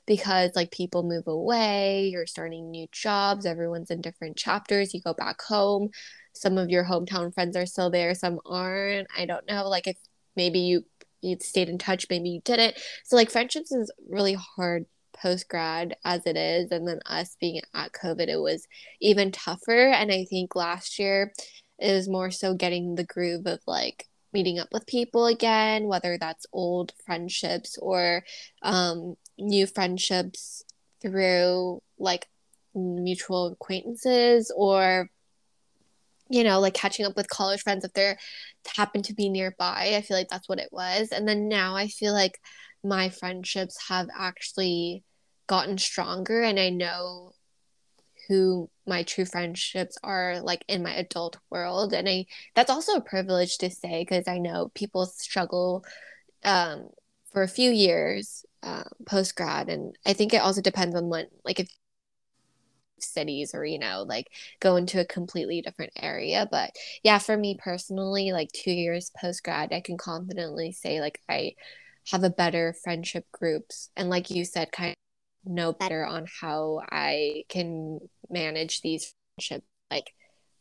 because 0.07 0.51
like 0.55 0.71
people 0.71 1.03
move 1.03 1.27
away 1.27 2.09
you're 2.13 2.27
starting 2.27 2.71
new 2.71 2.87
jobs 2.93 3.47
everyone's 3.47 3.91
in 3.91 4.01
different 4.01 4.37
chapters 4.37 4.95
you 4.95 5.01
go 5.01 5.15
back 5.15 5.41
home 5.43 5.89
some 6.35 6.59
of 6.59 6.71
your 6.71 6.85
hometown 6.85 7.33
friends 7.33 7.57
are 7.57 7.67
still 7.67 7.91
there 7.91 8.15
some 8.15 8.41
aren't 8.47 9.09
i 9.17 9.25
don't 9.25 9.47
know 9.47 9.69
like 9.69 9.87
if 9.87 9.97
maybe 10.37 10.61
you 10.61 10.85
you 11.23 11.37
stayed 11.41 11.69
in 11.69 11.79
touch 11.79 12.07
maybe 12.09 12.31
you 12.31 12.41
didn't. 12.45 12.79
So 13.05 13.17
like 13.17 13.31
friendships 13.31 13.73
is 13.73 13.93
really 14.09 14.35
hard 14.35 14.87
post 15.13 15.49
grad 15.49 15.97
as 16.05 16.25
it 16.25 16.37
is 16.37 16.71
and 16.71 16.87
then 16.87 17.01
us 17.05 17.37
being 17.41 17.61
at 17.75 17.93
covid 17.93 18.29
it 18.29 18.39
was 18.39 18.67
even 19.01 19.33
tougher 19.33 19.91
and 19.91 20.11
i 20.11 20.25
think 20.25 20.55
last 20.55 20.99
year 20.99 21.33
is 21.81 22.09
more 22.09 22.31
so 22.31 22.55
getting 22.55 22.95
the 22.95 23.05
groove 23.05 23.47
of 23.47 23.61
like 23.67 24.07
meeting 24.33 24.59
up 24.59 24.69
with 24.73 24.87
people 24.87 25.27
again, 25.27 25.87
whether 25.89 26.17
that's 26.19 26.47
old 26.53 26.93
friendships 27.05 27.79
or 27.79 28.25
um, 28.63 29.17
new 29.39 29.67
friendships 29.67 30.65
through 31.03 31.83
like 31.99 32.29
mutual 32.75 33.49
acquaintances 33.49 34.53
or 34.55 35.11
you 36.29 36.45
know 36.45 36.61
like 36.61 36.75
catching 36.75 37.05
up 37.05 37.17
with 37.17 37.29
college 37.29 37.61
friends 37.63 37.85
if 37.85 37.93
they're 37.95 38.17
happen 38.77 39.03
to 39.03 39.15
be 39.15 39.29
nearby. 39.29 39.95
I 39.97 40.03
feel 40.03 40.17
like 40.17 40.29
that's 40.29 40.49
what 40.49 40.61
it 40.61 40.69
was. 40.71 41.09
And 41.11 41.27
then 41.27 41.49
now 41.49 41.75
i 41.75 41.89
feel 41.89 42.13
like 42.13 42.39
my 42.85 43.09
friendships 43.09 43.89
have 43.89 44.09
actually 44.17 45.03
gotten 45.47 45.77
stronger 45.79 46.43
and 46.43 46.61
i 46.61 46.71
know 46.71 47.33
who 48.31 48.71
my 48.87 49.03
true 49.03 49.25
friendships 49.25 49.99
are 50.05 50.41
like 50.41 50.65
in 50.69 50.85
my 50.85 50.95
adult 50.95 51.39
world. 51.51 51.93
And 51.93 52.09
i 52.09 52.27
that's 52.55 52.71
also 52.71 52.95
a 52.95 53.01
privilege 53.01 53.59
to 53.59 53.71
say 53.71 54.03
because 54.03 54.29
i 54.29 54.39
know 54.39 54.71
people 54.75 55.07
struggle 55.07 55.85
um, 56.45 56.89
for 57.33 57.43
a 57.43 57.49
few 57.49 57.71
years 57.71 58.47
uh, 58.63 58.85
post 59.07 59.35
grad 59.37 59.69
and 59.69 59.97
i 60.07 60.13
think 60.13 60.33
it 60.35 60.43
also 60.43 60.63
depends 60.63 60.95
on 60.95 61.09
what 61.09 61.29
like 61.45 61.61
if 61.61 61.69
cities 63.01 63.55
or 63.55 63.65
you 63.65 63.79
know 63.79 64.05
like 64.07 64.29
go 64.61 64.77
into 64.77 65.01
a 65.01 65.05
completely 65.07 65.63
different 65.63 65.93
area. 65.97 66.47
But 66.51 66.71
yeah 67.03 67.19
for 67.19 67.37
me 67.37 67.57
personally 67.59 68.33
like 68.33 68.53
two 68.53 68.73
years 68.73 69.11
post 69.21 69.43
grad 69.43 69.73
i 69.73 69.81
can 69.81 69.97
confidently 69.97 70.73
say 70.73 71.01
like 71.01 71.21
i 71.29 71.55
have 72.11 72.25
a 72.25 72.31
better 72.31 72.75
friendship 72.83 73.27
groups. 73.33 73.91
And 73.97 74.11
like 74.11 74.31
you 74.31 74.45
said 74.45 74.73
kind 74.73 74.91
of 74.91 75.00
know 75.45 75.73
better 75.73 76.05
on 76.05 76.27
how 76.41 76.83
I 76.91 77.45
can 77.49 78.01
manage 78.29 78.83
these 78.83 79.15
friendships, 79.37 79.67
like 79.91 80.13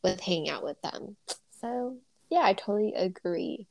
with 0.04 0.20
hanging 0.20 0.50
out 0.50 0.64
with 0.64 0.82
them. 0.82 1.18
So, 1.62 1.98
yeah, 2.30 2.42
I 2.44 2.54
totally 2.54 2.94
agree. 2.94 3.68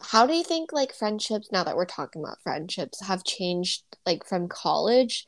How 0.00 0.26
do 0.26 0.34
you 0.34 0.44
think 0.44 0.72
like 0.72 0.92
friendships 0.92 1.50
now 1.50 1.64
that 1.64 1.76
we're 1.76 1.86
talking 1.86 2.22
about 2.22 2.42
friendships 2.42 3.00
have 3.06 3.24
changed 3.24 3.84
like 4.04 4.26
from 4.26 4.48
college 4.48 5.26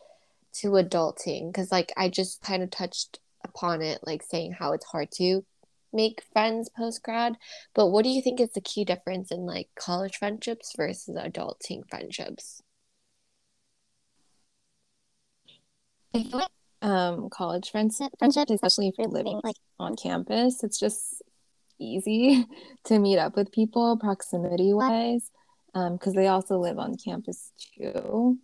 to 0.54 0.68
adulting? 0.72 1.52
Cuz 1.54 1.72
like 1.72 1.92
I 1.96 2.08
just 2.08 2.42
kind 2.42 2.62
of 2.62 2.70
touched 2.70 3.20
upon 3.44 3.80
it 3.80 4.00
like 4.06 4.22
saying 4.22 4.52
how 4.52 4.72
it's 4.72 4.86
hard 4.86 5.10
to 5.12 5.44
make 5.92 6.22
friends 6.32 6.68
post 6.68 7.02
grad, 7.02 7.36
but 7.74 7.86
what 7.86 8.02
do 8.02 8.10
you 8.10 8.20
think 8.20 8.40
is 8.40 8.52
the 8.52 8.60
key 8.60 8.84
difference 8.84 9.30
in 9.30 9.46
like 9.46 9.68
college 9.74 10.16
friendships 10.16 10.74
versus 10.76 11.16
adulting 11.16 11.88
friendships? 11.88 12.62
Um 16.82 17.28
college 17.30 17.70
friends 17.70 18.00
friendship, 18.18 18.50
especially 18.50 18.88
if 18.88 18.94
you're 18.98 19.08
living 19.08 19.40
like 19.42 19.56
on 19.78 19.96
campus 19.96 20.62
it's 20.62 20.78
just 20.78 21.22
easy 21.78 22.46
to 22.84 22.98
meet 22.98 23.18
up 23.18 23.36
with 23.36 23.52
people 23.52 23.96
proximity 23.98 24.72
wise 24.72 25.30
because 25.74 26.14
they 26.14 26.26
also 26.26 26.58
live 26.58 26.78
on 26.78 26.96
campus 26.96 27.52
too. 27.76 28.38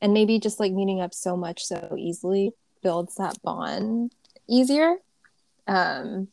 And 0.00 0.14
maybe 0.14 0.38
just 0.38 0.60
like 0.60 0.72
meeting 0.72 1.00
up 1.00 1.12
so 1.12 1.36
much 1.36 1.62
so 1.62 1.94
easily 1.98 2.52
builds 2.82 3.16
that 3.16 3.40
bond 3.42 4.12
easier. 4.48 4.96
Um 5.66 6.28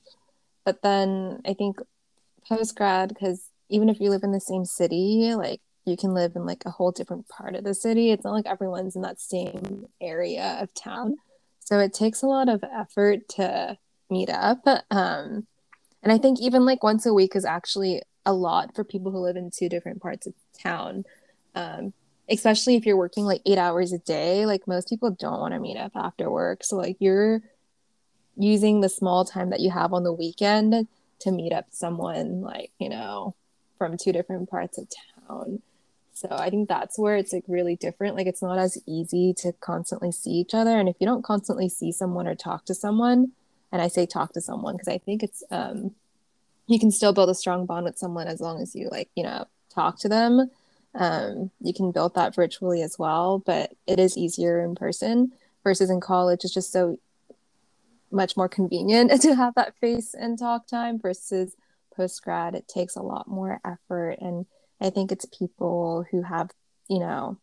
but 0.68 0.82
then 0.82 1.40
i 1.46 1.54
think 1.54 1.80
post 2.48 2.76
grad 2.76 3.08
because 3.08 3.50
even 3.70 3.88
if 3.88 4.02
you 4.02 4.10
live 4.10 4.24
in 4.24 4.34
the 4.34 4.40
same 4.42 4.66
city 4.66 5.34
like 5.34 5.62
you 5.88 5.98
can 5.98 6.14
live 6.14 6.36
in 6.36 6.46
like 6.46 6.64
a 6.66 6.72
whole 6.72 6.92
different 6.92 7.28
part 7.28 7.56
of 7.56 7.64
the 7.64 7.74
city. 7.74 8.12
It's 8.12 8.24
not 8.24 8.34
like 8.34 8.46
everyone's 8.46 8.96
in 8.96 9.02
that 9.04 9.20
same 9.20 9.88
area 10.02 10.58
of 10.62 10.74
town. 10.74 11.16
So 11.60 11.80
it 11.80 11.94
takes 11.94 12.22
a 12.22 12.28
lot 12.28 12.50
of 12.50 12.64
effort 12.64 13.28
to 13.30 13.78
meet 14.10 14.30
up 14.30 14.60
um 14.90 15.46
and 16.02 16.14
i 16.14 16.18
think 16.18 16.40
even 16.40 16.66
like 16.66 16.82
once 16.82 17.06
a 17.06 17.14
week 17.14 17.36
is 17.36 17.44
actually 17.44 18.02
a 18.26 18.32
lot 18.32 18.74
for 18.74 18.86
people 18.86 19.12
who 19.12 19.18
live 19.18 19.36
in 19.36 19.52
two 19.52 19.68
different 19.68 20.02
parts 20.02 20.26
of 20.26 20.34
town 20.64 21.04
um 21.56 21.92
especially 22.30 22.76
if 22.76 22.86
you're 22.86 22.98
working 22.98 23.26
like 23.26 23.42
eight 23.46 23.58
hours 23.58 23.94
a 23.94 24.00
day 24.00 24.46
like 24.46 24.68
most 24.68 24.90
people 24.90 25.12
don't 25.12 25.40
want 25.40 25.54
to 25.54 25.60
meet 25.60 25.78
up 25.78 25.94
after 25.96 26.30
work. 26.30 26.64
So 26.64 26.76
like 26.76 26.98
you're 27.00 27.42
using 28.36 28.82
the 28.82 28.90
small 28.90 29.26
time 29.26 29.50
that 29.50 29.62
you 29.62 29.72
have 29.72 29.94
on 29.94 30.04
the 30.04 30.14
weekend 30.14 30.88
to 31.20 31.32
meet 31.32 31.52
up 31.52 31.66
someone 31.72 32.42
like 32.42 32.72
you 32.80 32.90
know 32.90 33.34
from 33.78 33.98
two 33.98 34.12
different 34.12 34.50
parts 34.50 34.78
of 34.78 34.88
town 35.28 35.62
so 36.18 36.28
i 36.32 36.50
think 36.50 36.68
that's 36.68 36.98
where 36.98 37.16
it's 37.16 37.32
like 37.32 37.44
really 37.48 37.76
different. 37.76 38.16
Like 38.16 38.28
it's 38.28 38.42
not 38.42 38.58
as 38.58 38.78
easy 38.88 39.34
to 39.38 39.54
constantly 39.54 40.12
see 40.12 40.32
each 40.32 40.54
other. 40.56 40.80
And 40.80 40.90
if 40.90 40.96
you 41.00 41.06
don't 41.06 41.24
constantly 41.24 41.70
see 41.70 41.92
someone 41.92 42.28
or 42.28 42.36
talk 42.36 42.66
to 42.66 42.74
someone 42.74 43.34
and 43.72 43.82
i 43.82 43.88
say 43.88 44.06
talk 44.06 44.34
to 44.34 44.42
someone 44.42 44.76
because 44.76 44.88
i 44.88 44.98
think 44.98 45.24
it's 45.24 45.44
um 45.52 45.92
you 46.68 46.80
can 46.80 46.92
still 46.92 47.14
build 47.14 47.30
a 47.30 47.36
strong 47.36 47.66
bond 47.66 47.86
with 47.86 47.98
someone 47.98 48.28
as 48.28 48.42
long 48.42 48.62
as 48.62 48.76
you 48.76 48.90
like 48.90 49.10
you 49.16 49.24
know 49.24 49.46
talk 49.74 50.00
to 50.00 50.10
them. 50.10 50.50
Um, 50.96 51.52
you 51.62 51.74
can 51.74 51.92
build 51.92 52.16
that 52.16 52.34
virtually 52.34 52.82
as 52.82 52.98
well 52.98 53.38
but 53.38 53.74
it 53.86 54.00
is 54.00 54.18
easier 54.18 54.60
in 54.62 54.74
person 54.74 55.32
versus 55.64 55.92
in 55.92 56.00
college 56.00 56.44
it's 56.44 56.54
just 56.54 56.72
so 56.72 56.98
much 58.10 58.36
more 58.36 58.50
convenient 58.50 59.22
to 59.22 59.36
have 59.36 59.54
that 59.56 59.78
face 59.78 60.16
and 60.16 60.40
talk 60.40 60.66
time 60.66 60.98
versus 60.98 61.56
post 61.96 62.24
grad 62.24 62.56
it 62.56 62.68
takes 62.68 62.96
a 62.96 63.04
lot 63.04 63.28
more 63.28 63.60
effort 63.64 64.18
and 64.20 64.48
i 64.82 64.90
think 64.90 65.12
it's 65.12 65.26
people 65.38 66.06
who 66.12 66.22
have 66.22 66.50
you 66.90 67.00
know 67.00 67.38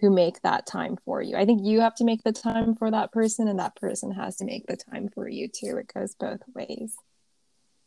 who 0.00 0.10
make 0.10 0.40
that 0.42 0.66
time 0.66 0.96
for 1.04 1.20
you. 1.20 1.36
I 1.36 1.44
think 1.44 1.60
you 1.62 1.80
have 1.80 1.94
to 1.96 2.04
make 2.04 2.22
the 2.22 2.32
time 2.32 2.74
for 2.74 2.90
that 2.90 3.12
person 3.12 3.48
and 3.48 3.58
that 3.58 3.76
person 3.76 4.12
has 4.12 4.36
to 4.36 4.44
make 4.44 4.66
the 4.66 4.76
time 4.76 5.08
for 5.14 5.28
you 5.28 5.48
too. 5.48 5.76
It 5.76 5.92
goes 5.92 6.14
both 6.14 6.40
ways. 6.54 6.94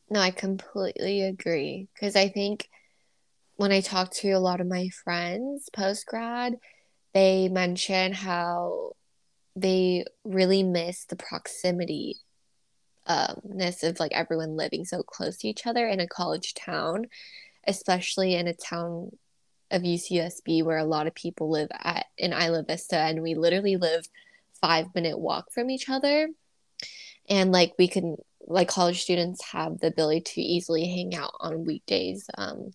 No, 0.10 0.20
I 0.20 0.32
completely 0.32 1.24
agree. 1.24 1.88
Because 1.94 2.16
I 2.16 2.30
think 2.30 2.70
when 3.56 3.72
I 3.72 3.82
talk 3.82 4.12
to 4.16 4.32
a 4.32 4.40
lot 4.40 4.62
of 4.62 4.68
my 4.68 4.90
friends 5.04 5.70
post 5.74 6.06
grad, 6.06 6.58
they 7.14 7.50
mention 7.50 8.14
how 8.14 8.92
they 9.56 10.06
really 10.24 10.64
miss 10.64 11.06
the 11.06 11.16
proximity 11.16 12.18
umness 13.08 13.84
of 13.84 14.00
like 14.00 14.14
everyone 14.14 14.56
living 14.56 14.86
so 14.86 15.04
close 15.04 15.38
to 15.38 15.48
each 15.48 15.68
other 15.68 15.88
in 15.88 16.00
a 16.00 16.08
college 16.08 16.54
town, 16.54 17.06
especially 17.68 18.36
in 18.36 18.48
a 18.48 18.54
town 18.54 19.12
of 19.72 19.82
UCSB 19.84 20.64
where 20.64 20.78
a 20.78 20.86
lot 20.86 21.08
of 21.08 21.16
people 21.16 21.50
live 21.50 21.70
at 21.72 22.06
in 22.18 22.32
Isla 22.32 22.64
Vista 22.64 22.98
and 22.98 23.22
we 23.22 23.36
literally 23.36 23.78
live 23.78 24.06
five 24.62 24.88
minute 24.94 25.20
walk 25.20 25.52
from 25.52 25.70
each 25.70 25.90
other. 25.90 26.30
And 27.30 27.52
like 27.52 27.74
we 27.78 27.88
can 27.88 28.18
like 28.46 28.68
college 28.68 29.02
students 29.02 29.44
have 29.52 29.80
the 29.80 29.88
ability 29.88 30.22
to 30.22 30.42
easily 30.42 30.86
hang 30.86 31.16
out 31.16 31.34
on 31.40 31.66
weekdays 31.66 32.30
um, 32.38 32.72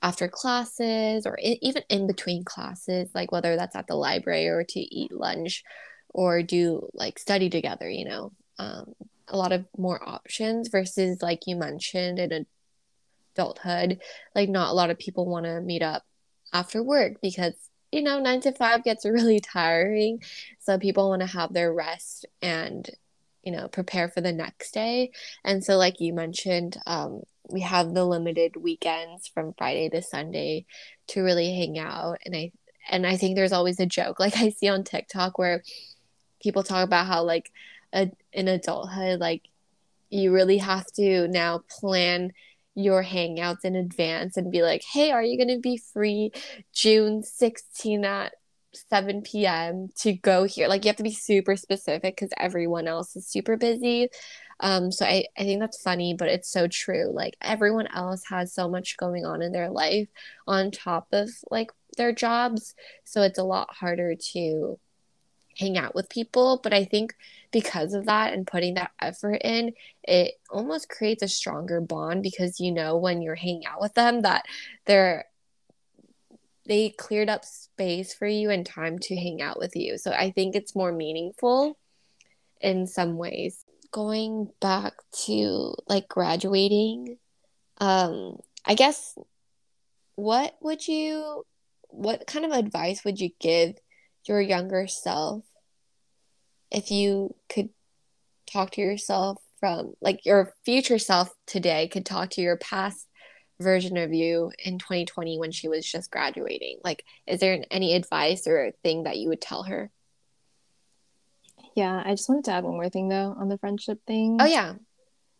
after 0.00 0.28
classes 0.28 1.26
or 1.26 1.38
i- 1.40 1.58
even 1.60 1.82
in 1.88 2.06
between 2.06 2.44
classes 2.44 3.10
like 3.14 3.32
whether 3.32 3.56
that's 3.56 3.74
at 3.74 3.86
the 3.88 3.96
library 3.96 4.46
or 4.46 4.62
to 4.62 4.80
eat 4.80 5.10
lunch 5.12 5.64
or 6.10 6.42
do 6.42 6.88
like 6.94 7.18
study 7.18 7.50
together 7.50 7.90
you 7.90 8.04
know 8.04 8.32
um, 8.60 8.94
a 9.26 9.36
lot 9.36 9.52
of 9.52 9.64
more 9.76 10.00
options 10.08 10.68
versus 10.68 11.20
like 11.20 11.40
you 11.46 11.56
mentioned 11.56 12.18
in 12.20 12.46
adulthood 13.38 14.00
like 14.34 14.48
not 14.48 14.70
a 14.70 14.74
lot 14.74 14.90
of 14.90 14.98
people 14.98 15.26
want 15.26 15.46
to 15.46 15.60
meet 15.60 15.82
up 15.82 16.02
after 16.52 16.82
work 16.82 17.20
because 17.22 17.54
you 17.92 18.02
know 18.02 18.20
nine 18.20 18.40
to 18.40 18.52
five 18.52 18.84
gets 18.84 19.04
really 19.04 19.40
tiring. 19.40 20.22
So 20.60 20.78
people 20.78 21.08
want 21.08 21.22
to 21.22 21.26
have 21.26 21.52
their 21.52 21.72
rest 21.72 22.26
and 22.42 22.88
you 23.42 23.52
know 23.52 23.68
prepare 23.68 24.08
for 24.08 24.20
the 24.20 24.32
next 24.32 24.72
day. 24.72 25.12
And 25.44 25.64
so 25.64 25.76
like 25.76 26.00
you 26.00 26.12
mentioned 26.12 26.78
um 26.86 27.22
we 27.50 27.60
have 27.62 27.94
the 27.94 28.04
limited 28.04 28.56
weekends 28.56 29.26
from 29.26 29.54
friday 29.56 29.88
to 29.88 30.02
sunday 30.02 30.66
to 31.08 31.22
really 31.22 31.54
hang 31.54 31.78
out. 31.78 32.18
And 32.24 32.36
i 32.36 32.52
and 32.90 33.06
i 33.06 33.16
think 33.16 33.36
there's 33.36 33.52
always 33.52 33.80
a 33.80 33.86
joke 33.86 34.18
like 34.20 34.36
i 34.36 34.50
see 34.50 34.68
on 34.68 34.84
tiktok 34.84 35.38
where 35.38 35.62
people 36.42 36.62
talk 36.62 36.84
about 36.84 37.06
how 37.06 37.22
like 37.22 37.50
a, 37.92 38.10
in 38.32 38.48
adulthood 38.48 39.18
like 39.18 39.42
you 40.10 40.32
really 40.32 40.58
have 40.58 40.86
to 40.92 41.28
now 41.28 41.62
plan 41.68 42.32
your 42.78 43.02
hangouts 43.02 43.64
in 43.64 43.74
advance 43.74 44.36
and 44.36 44.52
be 44.52 44.62
like 44.62 44.82
hey 44.92 45.10
are 45.10 45.22
you 45.22 45.36
going 45.36 45.54
to 45.54 45.60
be 45.60 45.76
free 45.92 46.30
june 46.72 47.22
16 47.22 48.04
at 48.04 48.32
7 48.90 49.22
p.m. 49.22 49.88
to 49.96 50.12
go 50.12 50.44
here. 50.44 50.68
Like 50.68 50.84
you 50.84 50.88
have 50.88 50.96
to 50.96 51.02
be 51.02 51.12
super 51.12 51.56
specific 51.56 52.16
because 52.16 52.30
everyone 52.36 52.86
else 52.86 53.16
is 53.16 53.26
super 53.26 53.56
busy. 53.56 54.08
Um, 54.60 54.90
so 54.90 55.06
I, 55.06 55.24
I 55.36 55.44
think 55.44 55.60
that's 55.60 55.80
funny, 55.80 56.14
but 56.14 56.28
it's 56.28 56.50
so 56.50 56.66
true. 56.66 57.10
Like 57.12 57.36
everyone 57.40 57.88
else 57.94 58.24
has 58.28 58.52
so 58.52 58.68
much 58.68 58.96
going 58.96 59.24
on 59.24 59.42
in 59.42 59.52
their 59.52 59.70
life 59.70 60.08
on 60.46 60.70
top 60.70 61.08
of 61.12 61.30
like 61.50 61.70
their 61.96 62.12
jobs. 62.12 62.74
So 63.04 63.22
it's 63.22 63.38
a 63.38 63.44
lot 63.44 63.68
harder 63.72 64.14
to 64.32 64.78
hang 65.58 65.76
out 65.76 65.94
with 65.94 66.08
people. 66.08 66.60
But 66.62 66.72
I 66.72 66.84
think 66.84 67.14
because 67.50 67.94
of 67.94 68.06
that 68.06 68.32
and 68.32 68.46
putting 68.46 68.74
that 68.74 68.92
effort 69.00 69.40
in, 69.42 69.72
it 70.02 70.34
almost 70.50 70.88
creates 70.88 71.22
a 71.22 71.28
stronger 71.28 71.80
bond 71.80 72.22
because 72.22 72.60
you 72.60 72.72
know 72.72 72.96
when 72.96 73.22
you're 73.22 73.34
hanging 73.34 73.66
out 73.66 73.80
with 73.80 73.94
them 73.94 74.22
that 74.22 74.44
they're 74.86 75.24
they 76.66 76.90
cleared 76.90 77.30
up 77.30 77.46
space 77.46 78.12
for 78.12 78.26
you 78.26 78.50
and 78.50 78.66
time 78.66 78.98
to 78.98 79.16
hang 79.16 79.40
out 79.40 79.58
with 79.58 79.74
you. 79.74 79.96
So 79.96 80.12
I 80.12 80.30
think 80.30 80.54
it's 80.54 80.76
more 80.76 80.92
meaningful 80.92 81.78
in 82.60 82.86
some 82.86 83.16
ways. 83.16 83.64
Going 83.90 84.50
back 84.60 84.92
to 85.24 85.74
like 85.88 86.08
graduating, 86.08 87.16
um, 87.78 88.38
I 88.66 88.74
guess 88.74 89.16
what 90.14 90.56
would 90.60 90.86
you 90.86 91.44
what 91.90 92.26
kind 92.26 92.44
of 92.44 92.52
advice 92.52 93.02
would 93.04 93.18
you 93.18 93.30
give 93.40 93.76
your 94.26 94.40
younger 94.40 94.86
self 94.86 95.44
if 96.70 96.90
you 96.90 97.34
could 97.48 97.70
talk 98.50 98.70
to 98.72 98.80
yourself 98.80 99.42
from 99.60 99.94
like 100.00 100.24
your 100.24 100.52
future 100.64 100.98
self 100.98 101.30
today 101.46 101.88
could 101.88 102.06
talk 102.06 102.30
to 102.30 102.40
your 102.40 102.56
past 102.56 103.06
version 103.60 103.96
of 103.96 104.14
you 104.14 104.52
in 104.64 104.78
2020 104.78 105.38
when 105.38 105.50
she 105.50 105.68
was 105.68 105.84
just 105.84 106.10
graduating? 106.10 106.78
Like, 106.84 107.04
is 107.26 107.40
there 107.40 107.64
any 107.70 107.94
advice 107.94 108.46
or 108.46 108.72
thing 108.82 109.02
that 109.02 109.18
you 109.18 109.28
would 109.28 109.40
tell 109.40 109.64
her? 109.64 109.90
yeah 111.74 112.02
i 112.04 112.10
just 112.10 112.28
wanted 112.28 112.44
to 112.44 112.52
add 112.52 112.64
one 112.64 112.74
more 112.74 112.88
thing 112.88 113.08
though 113.08 113.36
on 113.38 113.48
the 113.48 113.58
friendship 113.58 114.00
thing 114.06 114.38
Oh, 114.40 114.46
yeah. 114.46 114.74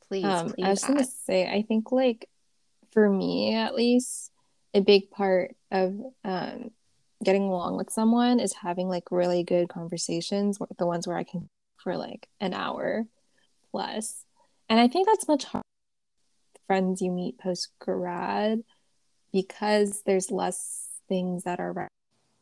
Please, 0.08 0.24
um, 0.24 0.52
please. 0.52 0.64
I 0.64 0.70
was 0.70 0.84
gonna 0.84 1.04
say, 1.04 1.46
I 1.46 1.62
think 1.62 1.92
like 1.92 2.28
for 2.92 3.08
me 3.08 3.54
at 3.54 3.74
least, 3.74 4.30
a 4.72 4.80
big 4.80 5.10
part 5.10 5.54
of 5.70 5.94
um, 6.24 6.70
getting 7.24 7.44
along 7.44 7.76
with 7.76 7.90
someone 7.90 8.40
is 8.40 8.54
having 8.54 8.88
like 8.88 9.10
really 9.10 9.42
good 9.42 9.68
conversations, 9.68 10.58
the 10.78 10.86
ones 10.86 11.06
where 11.06 11.16
I 11.16 11.24
can 11.24 11.48
for 11.76 11.96
like 11.96 12.28
an 12.40 12.54
hour 12.54 13.04
plus. 13.70 14.24
And 14.68 14.78
I 14.78 14.88
think 14.88 15.06
that's 15.06 15.28
much 15.28 15.44
harder 15.44 15.62
friends 16.66 17.00
you 17.00 17.10
meet 17.10 17.38
post 17.38 17.70
grad 17.78 18.62
because 19.32 20.02
there's 20.04 20.30
less 20.30 20.88
things 21.08 21.44
that 21.44 21.58
are 21.58 21.88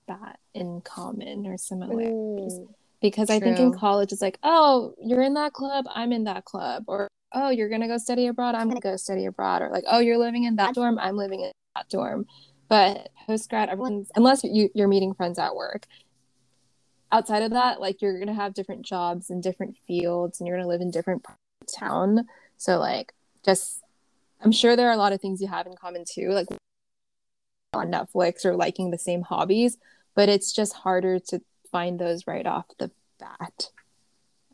that 0.08 0.38
in 0.54 0.80
common 0.82 1.46
or 1.46 1.56
similar. 1.56 1.94
Mm, 1.94 2.68
because 3.00 3.30
I 3.30 3.40
think 3.40 3.58
in 3.58 3.72
college 3.72 4.12
it's 4.12 4.22
like, 4.22 4.38
oh, 4.42 4.94
you're 5.00 5.22
in 5.22 5.34
that 5.34 5.52
club, 5.52 5.84
I'm 5.88 6.12
in 6.12 6.24
that 6.24 6.44
club, 6.44 6.84
or 6.86 7.08
oh, 7.32 7.50
you're 7.50 7.68
gonna 7.68 7.88
go 7.88 7.98
study 7.98 8.26
abroad, 8.26 8.54
I'm 8.54 8.68
gonna 8.68 8.80
go 8.80 8.96
study 8.96 9.26
abroad, 9.26 9.62
or 9.62 9.70
like, 9.70 9.84
oh, 9.88 9.98
you're 9.98 10.18
living 10.18 10.44
in 10.44 10.56
that 10.56 10.74
dorm, 10.74 10.98
I'm 10.98 11.16
living 11.16 11.40
in 11.40 11.52
that 11.74 11.88
dorm. 11.88 12.26
But 12.68 13.10
post 13.26 13.48
grad, 13.48 13.68
everyone's 13.68 14.10
unless 14.16 14.42
you 14.44 14.70
you're 14.74 14.88
meeting 14.88 15.14
friends 15.14 15.38
at 15.38 15.54
work. 15.54 15.86
Outside 17.12 17.42
of 17.42 17.52
that, 17.52 17.80
like 17.80 18.02
you're 18.02 18.18
gonna 18.18 18.34
have 18.34 18.54
different 18.54 18.82
jobs 18.82 19.30
in 19.30 19.40
different 19.40 19.76
fields, 19.86 20.40
and 20.40 20.46
you're 20.46 20.56
gonna 20.56 20.68
live 20.68 20.80
in 20.80 20.90
different 20.90 21.22
parts 21.22 21.40
of 21.62 21.78
town. 21.78 22.26
So 22.56 22.78
like, 22.78 23.14
just 23.44 23.82
I'm 24.42 24.52
sure 24.52 24.76
there 24.76 24.88
are 24.88 24.94
a 24.94 24.98
lot 24.98 25.12
of 25.12 25.20
things 25.20 25.40
you 25.40 25.48
have 25.48 25.66
in 25.66 25.76
common 25.76 26.04
too, 26.04 26.30
like 26.30 26.48
on 27.72 27.90
Netflix 27.90 28.44
or 28.44 28.56
liking 28.56 28.90
the 28.90 28.98
same 28.98 29.22
hobbies, 29.22 29.78
but 30.14 30.28
it's 30.28 30.52
just 30.52 30.72
harder 30.72 31.18
to 31.18 31.40
find 31.70 31.98
those 31.98 32.26
right 32.26 32.46
off 32.46 32.66
the 32.78 32.90
bat 33.18 33.70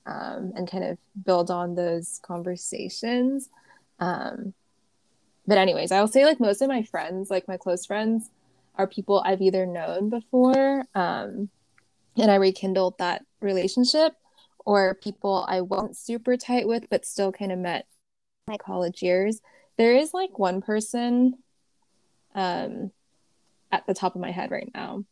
um, 0.07 0.53
and 0.57 0.71
kind 0.71 0.85
of 0.85 0.99
build 1.25 1.51
on 1.51 1.75
those 1.75 2.21
conversations. 2.23 3.49
Um, 4.01 4.55
but 5.47 5.59
anyways, 5.59 5.93
I'll 5.93 6.09
say 6.09 6.25
like 6.25 6.41
most 6.41 6.63
of 6.63 6.69
my 6.69 6.83
friends, 6.83 7.31
like 7.31 7.49
my 7.49 7.57
close 7.57 7.87
friends, 7.87 8.31
are 8.77 8.87
people 8.87 9.23
I've 9.25 9.43
either 9.43 9.67
known 9.67 10.09
before, 10.09 10.85
um, 10.95 11.51
and 12.17 12.31
I 12.31 12.37
rekindled 12.37 12.99
that 12.99 13.25
relationship, 13.41 14.15
or 14.65 14.95
people 14.95 15.45
I 15.49 15.61
wasn't 15.61 15.97
super 15.97 16.37
tight 16.37 16.67
with, 16.67 16.89
but 16.91 17.05
still 17.05 17.33
kind 17.33 17.53
of 17.53 17.59
met 17.59 17.87
my 18.47 18.57
college 18.57 19.03
years. 19.03 19.41
There 19.77 19.95
is 19.95 20.15
like 20.15 20.39
one 20.39 20.63
person 20.63 21.39
um, 22.35 22.91
at 23.71 23.87
the 23.87 23.95
top 23.95 24.15
of 24.15 24.21
my 24.21 24.31
head 24.31 24.51
right 24.51 24.71
now 24.75 25.05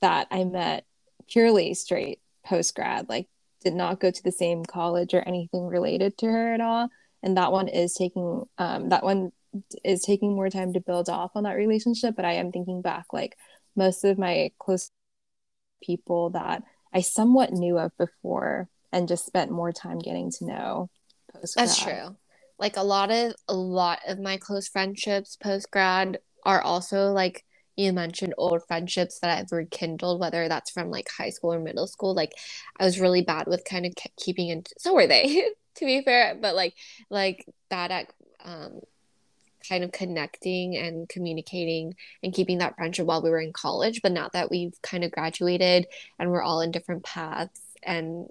that 0.00 0.26
I 0.30 0.44
met 0.44 0.84
purely 1.28 1.74
straight 1.74 2.20
post 2.44 2.74
grad, 2.74 3.08
like 3.08 3.28
did 3.62 3.74
not 3.74 4.00
go 4.00 4.10
to 4.10 4.22
the 4.22 4.32
same 4.32 4.64
college 4.64 5.14
or 5.14 5.22
anything 5.22 5.66
related 5.66 6.18
to 6.18 6.26
her 6.26 6.52
at 6.52 6.60
all. 6.60 6.90
And 7.24 7.38
that 7.38 7.52
one 7.52 7.68
is 7.68 7.94
taking 7.94 8.44
um, 8.58 8.90
that 8.90 9.02
one 9.02 9.32
is 9.82 10.02
taking 10.02 10.34
more 10.34 10.50
time 10.50 10.74
to 10.74 10.80
build 10.80 11.08
off 11.08 11.32
on 11.34 11.44
that 11.44 11.56
relationship. 11.56 12.14
But 12.16 12.26
I 12.26 12.34
am 12.34 12.52
thinking 12.52 12.82
back, 12.82 13.06
like 13.12 13.36
most 13.74 14.04
of 14.04 14.18
my 14.18 14.50
close 14.58 14.90
people 15.82 16.30
that 16.30 16.62
I 16.92 17.00
somewhat 17.00 17.52
knew 17.52 17.78
of 17.78 17.96
before 17.96 18.68
and 18.92 19.08
just 19.08 19.24
spent 19.24 19.50
more 19.50 19.72
time 19.72 19.98
getting 19.98 20.30
to 20.32 20.44
know 20.44 20.90
post 21.32 21.56
That's 21.56 21.82
true. 21.82 22.16
Like 22.58 22.76
a 22.76 22.82
lot 22.82 23.10
of 23.10 23.34
a 23.48 23.54
lot 23.54 24.00
of 24.06 24.20
my 24.20 24.36
close 24.36 24.68
friendships 24.68 25.36
post 25.36 25.70
grad 25.70 26.18
are 26.44 26.60
also 26.60 27.10
like 27.10 27.42
you 27.76 27.92
mentioned 27.92 28.34
old 28.38 28.64
friendships 28.66 29.18
that 29.20 29.38
I've 29.38 29.52
rekindled, 29.52 30.20
whether 30.20 30.48
that's 30.48 30.70
from 30.70 30.90
like 30.90 31.08
high 31.08 31.30
school 31.30 31.54
or 31.54 31.60
middle 31.60 31.86
school. 31.86 32.14
Like 32.14 32.32
I 32.78 32.84
was 32.84 33.00
really 33.00 33.22
bad 33.22 33.46
with 33.46 33.64
kind 33.64 33.86
of 33.86 33.94
keeping 34.16 34.48
in. 34.48 34.64
So 34.78 34.94
were 34.94 35.06
they, 35.06 35.48
to 35.76 35.84
be 35.84 36.02
fair. 36.02 36.36
But 36.40 36.54
like 36.54 36.74
like 37.10 37.46
that 37.70 37.90
at 37.90 38.12
um, 38.44 38.80
kind 39.68 39.84
of 39.84 39.92
connecting 39.92 40.76
and 40.76 41.08
communicating 41.08 41.94
and 42.22 42.34
keeping 42.34 42.58
that 42.58 42.76
friendship 42.76 43.06
while 43.06 43.22
we 43.22 43.30
were 43.30 43.40
in 43.40 43.52
college. 43.52 44.02
But 44.02 44.12
now 44.12 44.28
that 44.32 44.50
we've 44.50 44.80
kind 44.82 45.04
of 45.04 45.10
graduated 45.10 45.86
and 46.18 46.30
we're 46.30 46.42
all 46.42 46.60
in 46.60 46.70
different 46.70 47.04
paths 47.04 47.60
and 47.82 48.28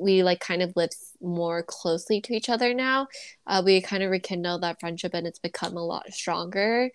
we 0.00 0.22
like 0.22 0.40
kind 0.40 0.60
of 0.60 0.74
live 0.74 0.90
more 1.20 1.62
closely 1.62 2.20
to 2.20 2.34
each 2.34 2.48
other 2.48 2.74
now. 2.74 3.06
Uh, 3.46 3.62
we 3.64 3.80
kind 3.80 4.02
of 4.02 4.10
rekindle 4.10 4.58
that 4.58 4.80
friendship 4.80 5.14
and 5.14 5.26
it's 5.26 5.38
become 5.38 5.76
a 5.76 5.84
lot 5.84 6.12
stronger. 6.12 6.90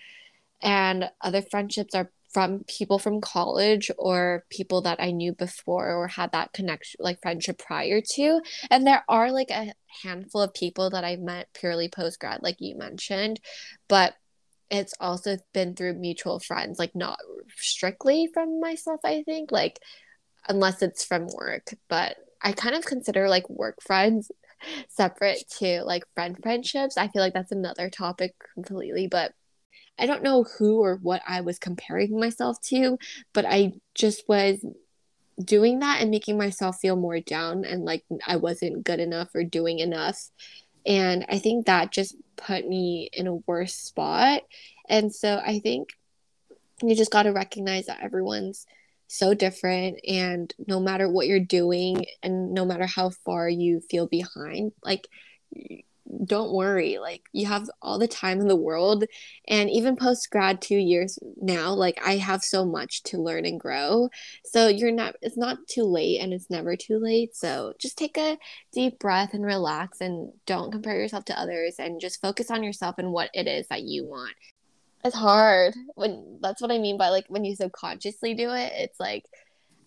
And 0.62 1.10
other 1.22 1.42
friendships 1.42 1.94
are 1.96 2.12
from 2.34 2.64
people 2.68 3.00
from 3.00 3.22
college 3.22 3.90
or 3.98 4.44
people 4.50 4.82
that 4.82 5.02
I 5.02 5.12
knew 5.12 5.34
before 5.34 5.90
or 5.92 6.08
had 6.08 6.32
that 6.34 6.54
connection, 6.54 6.98
like 7.00 7.22
friendship 7.22 7.58
prior 7.58 8.02
to. 8.16 8.42
And 8.70 8.86
there 8.86 9.04
are 9.08 9.32
like 9.32 9.50
a 9.50 9.74
handful 10.04 10.42
of 10.42 10.54
people 10.54 10.90
that 10.90 11.04
I've 11.04 11.20
met 11.20 11.48
purely 11.54 11.90
post 11.90 12.20
grad, 12.20 12.44
like 12.44 12.58
you 12.60 12.78
mentioned, 12.78 13.40
but 13.88 14.14
it's 14.70 14.94
also 15.00 15.38
been 15.54 15.76
through 15.76 15.94
mutual 15.94 16.40
friends, 16.40 16.78
like 16.78 16.94
not 16.94 17.18
strictly 17.56 18.30
from 18.34 18.60
myself, 18.60 19.00
I 19.06 19.24
think, 19.24 19.52
like 19.52 19.80
unless 20.50 20.82
it's 20.82 21.06
from 21.06 21.28
work. 21.34 21.74
But 21.88 22.18
I 22.42 22.52
kind 22.52 22.76
of 22.76 22.86
consider 22.86 23.30
like 23.30 23.50
work 23.50 23.82
friends 23.82 24.30
separate 24.90 25.44
to 25.60 25.84
like 25.84 26.04
friend 26.14 26.38
friendships. 26.42 26.98
I 26.98 27.08
feel 27.08 27.22
like 27.22 27.34
that's 27.34 27.52
another 27.52 27.90
topic 27.90 28.36
completely, 28.54 29.08
but 29.08 29.34
I 30.00 30.06
don't 30.06 30.24
know 30.24 30.44
who 30.44 30.82
or 30.82 30.96
what 31.01 31.22
I 31.27 31.42
was 31.42 31.60
comparing 31.60 32.20
myself 32.20 32.62
to, 32.63 32.98
but 33.34 33.46
I 33.46 33.74
just 33.95 34.24
was 34.28 34.63
doing 35.43 35.80
that 35.80 36.02
and 36.02 36.10
making 36.12 36.38
myself 36.38 36.80
feel 36.80 36.95
more 36.95 37.19
down 37.19 37.63
and 37.63 37.86
like 37.86 38.04
I 38.26 38.38
wasn't 38.38 38.84
good 38.84 39.00
enough 39.00 39.30
or 39.36 39.43
doing 39.43 39.80
enough. 39.80 40.30
And 40.86 41.26
I 41.30 41.39
think 41.39 41.65
that 41.65 41.91
just 41.91 42.15
put 42.38 42.67
me 42.67 43.10
in 43.13 43.28
a 43.28 43.36
worse 43.36 43.76
spot. 43.76 44.43
And 44.89 45.13
so 45.13 45.41
I 45.45 45.60
think 45.60 45.89
you 46.82 46.95
just 46.95 47.12
got 47.12 47.24
to 47.24 47.32
recognize 47.32 47.88
that 47.88 48.02
everyone's 48.02 48.65
so 49.08 49.34
different 49.34 50.00
and 50.08 50.54
no 50.67 50.80
matter 50.80 51.10
what 51.10 51.28
you're 51.28 51.39
doing 51.39 52.06
and 52.22 52.54
no 52.54 52.65
matter 52.65 52.86
how 52.86 53.10
far 53.10 53.48
you 53.48 53.80
feel 53.80 54.06
behind 54.06 54.74
like 54.84 55.08
don't 56.26 56.54
worry 56.54 56.98
like 57.00 57.24
you 57.34 57.46
have 57.46 57.70
all 57.82 58.00
the 58.00 58.08
time 58.08 58.39
in 58.39 58.48
the 58.48 58.56
world 58.56 59.04
and 59.48 59.70
even 59.70 59.96
post 59.96 60.30
grad 60.32 60.62
2 60.62 60.76
years 60.76 61.20
now 61.38 61.74
like 61.74 62.00
I 62.06 62.17
have 62.17 62.43
so 62.43 62.65
much 62.65 63.04
to 63.04 63.17
learn 63.17 63.46
and 63.46 63.60
grow 63.60 64.10
so 64.46 64.67
you're 64.67 64.91
not 64.91 65.15
it's 65.22 65.38
not 65.38 65.58
too 65.67 65.84
late 65.84 66.20
and 66.22 66.34
it's 66.34 66.50
never 66.50 66.76
too 66.76 67.00
late 67.00 67.36
so 67.36 67.74
just 67.80 67.98
take 67.98 68.17
a 68.17 68.38
deep 68.74 69.00
breath 69.00 69.34
and 69.34 69.46
relax 69.46 70.00
and 70.02 70.32
don't 70.46 70.72
compare 70.72 71.00
yourself 71.00 71.26
to 71.26 71.39
others 71.39 71.76
and 71.80 72.00
just 72.00 72.22
focus 72.22 72.50
on 72.50 72.63
yourself 72.63 72.96
and 72.98 73.12
what 73.12 73.30
it 73.34 73.48
is 73.48 73.67
that 73.67 73.84
you 73.84 74.06
want 74.06 74.34
it's 75.04 75.15
hard 75.15 75.76
when 75.96 76.39
that's 76.41 76.62
what 76.62 76.72
I 76.72 76.78
mean 76.78 76.98
by 76.98 77.10
like 77.10 77.26
when 77.28 77.46
you 77.46 77.56
subconsciously 77.56 78.34
do 78.34 78.52
it. 78.52 78.74
It's 78.76 79.00
like 79.00 79.26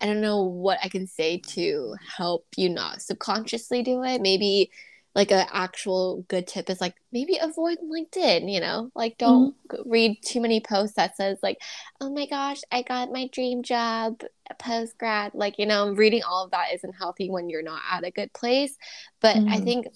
I 0.00 0.06
don't 0.06 0.20
know 0.20 0.42
what 0.42 0.78
I 0.82 0.88
can 0.88 1.06
say 1.06 1.38
to 1.48 1.94
help 2.16 2.46
you 2.56 2.70
not 2.70 3.02
subconsciously 3.02 3.82
do 3.82 4.02
it. 4.02 4.22
Maybe 4.22 4.70
like 5.14 5.32
an 5.32 5.46
actual 5.52 6.24
good 6.28 6.46
tip 6.46 6.70
is 6.70 6.80
like 6.80 6.94
maybe 7.12 7.38
avoid 7.40 7.78
LinkedIn, 7.78 8.52
you 8.52 8.60
know? 8.60 8.90
Like 8.94 9.18
don't 9.18 9.54
mm-hmm. 9.68 9.90
read 9.90 10.18
too 10.24 10.40
many 10.40 10.60
posts 10.60 10.96
that 10.96 11.16
says 11.16 11.38
like, 11.42 11.58
"Oh 12.00 12.10
my 12.10 12.26
gosh, 12.26 12.60
I 12.70 12.82
got 12.82 13.12
my 13.12 13.28
dream 13.32 13.62
job 13.62 14.22
post 14.58 14.96
grad." 14.98 15.32
Like, 15.34 15.58
you 15.58 15.66
know, 15.66 15.92
reading 15.92 16.22
all 16.22 16.44
of 16.44 16.52
that 16.52 16.72
isn't 16.74 16.94
healthy 16.94 17.28
when 17.28 17.48
you're 17.48 17.62
not 17.62 17.82
at 17.90 18.04
a 18.04 18.12
good 18.12 18.32
place. 18.32 18.76
But 19.20 19.36
mm-hmm. 19.36 19.52
I 19.52 19.60
think 19.60 19.86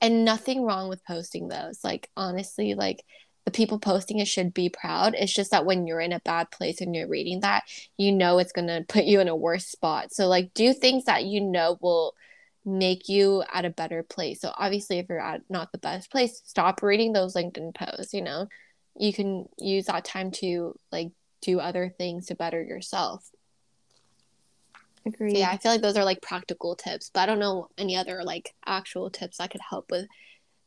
and 0.00 0.24
nothing 0.24 0.64
wrong 0.64 0.88
with 0.88 1.04
posting 1.04 1.48
those. 1.48 1.82
Like 1.82 2.08
honestly, 2.16 2.74
like 2.74 3.04
the 3.44 3.50
people 3.50 3.78
posting 3.78 4.18
it 4.18 4.28
should 4.28 4.54
be 4.54 4.68
proud. 4.68 5.14
It's 5.16 5.32
just 5.32 5.50
that 5.50 5.66
when 5.66 5.86
you're 5.86 6.00
in 6.00 6.12
a 6.12 6.20
bad 6.20 6.50
place 6.50 6.80
and 6.80 6.94
you're 6.94 7.08
reading 7.08 7.40
that, 7.40 7.64
you 7.96 8.12
know 8.12 8.38
it's 8.38 8.52
going 8.52 8.68
to 8.68 8.84
put 8.88 9.04
you 9.04 9.20
in 9.20 9.28
a 9.28 9.36
worse 9.36 9.66
spot. 9.66 10.12
So, 10.12 10.28
like, 10.28 10.54
do 10.54 10.72
things 10.72 11.04
that 11.04 11.24
you 11.24 11.40
know 11.40 11.78
will 11.80 12.14
make 12.64 13.08
you 13.08 13.42
at 13.52 13.64
a 13.64 13.70
better 13.70 14.02
place. 14.02 14.40
So, 14.40 14.52
obviously, 14.56 14.98
if 14.98 15.08
you're 15.08 15.20
at 15.20 15.42
not 15.48 15.72
the 15.72 15.78
best 15.78 16.10
place, 16.10 16.42
stop 16.44 16.82
reading 16.82 17.12
those 17.12 17.34
LinkedIn 17.34 17.74
posts. 17.74 18.12
You 18.12 18.22
know, 18.22 18.48
you 18.96 19.12
can 19.12 19.46
use 19.58 19.86
that 19.86 20.04
time 20.04 20.30
to 20.32 20.78
like 20.92 21.10
do 21.40 21.60
other 21.60 21.92
things 21.96 22.26
to 22.26 22.34
better 22.34 22.62
yourself. 22.62 23.30
Agree. 25.06 25.30
So 25.30 25.38
yeah, 25.38 25.50
I 25.50 25.56
feel 25.56 25.72
like 25.72 25.80
those 25.80 25.96
are 25.96 26.04
like 26.04 26.20
practical 26.20 26.76
tips, 26.76 27.10
but 27.12 27.20
I 27.20 27.26
don't 27.26 27.38
know 27.38 27.68
any 27.78 27.96
other 27.96 28.22
like 28.22 28.54
actual 28.66 29.10
tips 29.10 29.38
that 29.38 29.50
could 29.50 29.62
help 29.68 29.90
with 29.90 30.06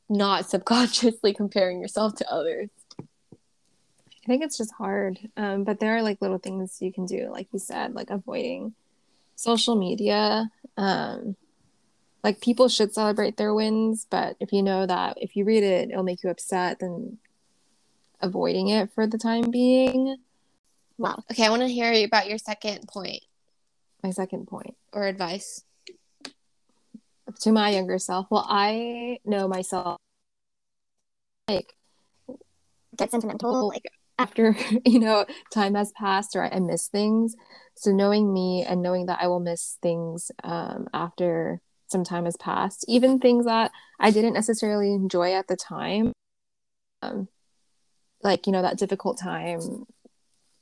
not 0.10 0.50
subconsciously 0.50 1.34
comparing 1.34 1.80
yourself 1.82 2.16
to 2.16 2.32
others. 2.32 2.70
I 3.02 4.26
think 4.26 4.44
it's 4.44 4.58
just 4.58 4.74
hard. 4.74 5.20
Um, 5.36 5.64
but 5.64 5.80
there 5.80 5.98
are 5.98 6.02
like 6.02 6.22
little 6.22 6.38
things 6.38 6.78
you 6.80 6.94
can 6.94 7.06
do, 7.06 7.30
like 7.32 7.48
you 7.52 7.60
said, 7.60 7.94
like 7.94 8.10
avoiding 8.10 8.74
social 9.36 9.76
media. 9.76 10.50
Um, 10.78 11.36
like 12.24 12.42
people 12.42 12.70
should 12.70 12.94
celebrate 12.94 13.38
their 13.38 13.54
wins, 13.54 14.08
but 14.10 14.36
if 14.40 14.54
you 14.54 14.64
know 14.64 14.86
that 14.86 15.18
if 15.22 15.36
you 15.36 15.44
read 15.44 15.64
it, 15.64 15.90
it'll 15.92 16.04
make 16.04 16.24
you 16.24 16.30
upset, 16.30 16.80
then 16.80 17.18
avoiding 18.22 18.70
it 18.70 18.92
for 18.94 19.06
the 19.06 19.18
time 19.18 19.52
being. 19.52 20.18
Wow. 20.98 21.24
Okay, 21.32 21.46
I 21.46 21.50
want 21.50 21.64
to 21.64 21.68
hear 21.68 22.06
about 22.06 22.30
your 22.30 22.38
second 22.38 22.88
point. 22.88 23.24
My 24.02 24.12
second 24.12 24.48
point. 24.48 24.76
Or 24.94 25.04
advice 25.04 25.64
to 27.42 27.52
my 27.52 27.70
younger 27.70 28.00
self. 28.00 28.28
Well, 28.30 28.46
I 28.48 29.20
know 29.26 29.48
myself 29.48 29.98
like 31.50 31.74
get 32.96 33.12
sentimental 33.12 33.68
like 33.68 33.84
after 34.18 34.56
you 34.86 35.00
know 35.00 35.26
time 35.52 35.76
has 35.76 35.92
passed 35.92 36.36
or 36.36 36.44
I, 36.44 36.60
miss 36.60 36.88
things. 36.88 37.36
So 37.76 37.92
knowing 37.92 38.34
me 38.34 38.64
and 38.68 38.82
knowing 38.82 39.08
that 39.08 39.20
I 39.22 39.28
will 39.28 39.40
miss 39.40 39.78
things 39.82 40.32
um, 40.44 40.88
after 40.94 41.62
some 41.94 42.04
time 42.04 42.26
has 42.26 42.36
passed, 42.36 42.84
even 42.90 43.20
things 43.20 43.46
that 43.46 43.72
I 44.00 44.12
didn't 44.12 44.34
necessarily 44.34 44.94
enjoy 44.94 45.34
at 45.34 45.48
the 45.48 45.56
time, 45.56 46.12
um, 47.02 47.30
like 48.24 48.48
you 48.48 48.54
know 48.54 48.62
that 48.62 48.78
difficult 48.78 49.18
time 49.20 49.86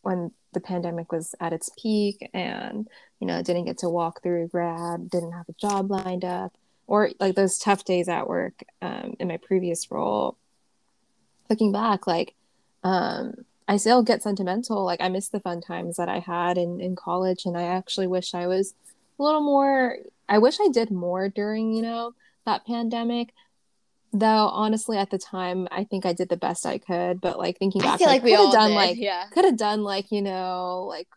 when 0.02 0.32
the 0.54 0.60
pandemic 0.60 1.12
was 1.12 1.34
at 1.40 1.54
its 1.54 1.70
peak 1.82 2.30
and 2.34 2.88
you 3.20 3.28
know 3.28 3.42
didn't 3.42 3.66
get 3.66 3.78
to 3.80 3.90
walk 3.90 4.22
through 4.22 4.48
grad 4.48 5.10
didn't 5.10 5.32
have 5.32 5.48
a 5.48 5.54
job 5.54 5.90
lined 5.90 6.26
up 6.26 6.54
or 6.88 7.12
like 7.20 7.36
those 7.36 7.58
tough 7.58 7.86
days 7.86 8.10
at 8.10 8.28
work 8.28 8.64
um, 8.82 9.16
in 9.20 9.28
my 9.28 9.38
previous 9.38 9.90
role. 9.92 10.38
Looking 11.50 11.72
back 11.72 12.08
like 12.08 12.36
um, 12.84 13.46
i 13.68 13.78
still 13.78 14.04
get 14.04 14.24
sentimental. 14.24 14.84
Like 14.84 15.02
i 15.02 15.08
miss 15.08 15.30
the 15.30 15.40
fun 15.40 15.62
times 15.62 15.98
that 15.98 16.10
i 16.10 16.20
had 16.20 16.58
in, 16.58 16.82
in 16.82 16.96
college 16.96 17.46
and 17.46 17.58
i 17.58 17.64
actually 17.64 18.08
wish 18.08 18.34
i 18.34 18.48
was 18.48 18.74
a 19.22 19.24
little 19.24 19.42
more 19.42 19.98
i 20.28 20.38
wish 20.38 20.60
i 20.60 20.68
did 20.70 20.92
more 20.92 21.30
during 21.30 21.74
you 21.74 21.82
know 21.82 22.14
that 22.46 22.66
pandemic 22.66 23.34
though 24.14 24.48
honestly 24.48 24.98
at 24.98 25.10
the 25.10 25.18
time 25.18 25.68
i 25.72 25.84
think 25.84 26.06
i 26.06 26.12
did 26.12 26.28
the 26.28 26.38
best 26.38 26.66
i 26.66 26.78
could 26.78 27.22
but 27.22 27.38
like 27.38 27.58
thinking 27.58 27.82
back 27.82 27.96
I 27.96 27.98
feel 27.98 28.08
like, 28.08 28.22
like 28.22 28.24
we 28.24 28.36
all 28.36 28.52
done 28.52 28.72
did. 28.72 28.76
like 28.76 28.98
yeah 28.98 29.26
could 29.32 29.46
have 29.46 29.58
done 29.58 29.84
like 29.84 30.12
you 30.12 30.22
know 30.22 30.86
like 30.90 31.08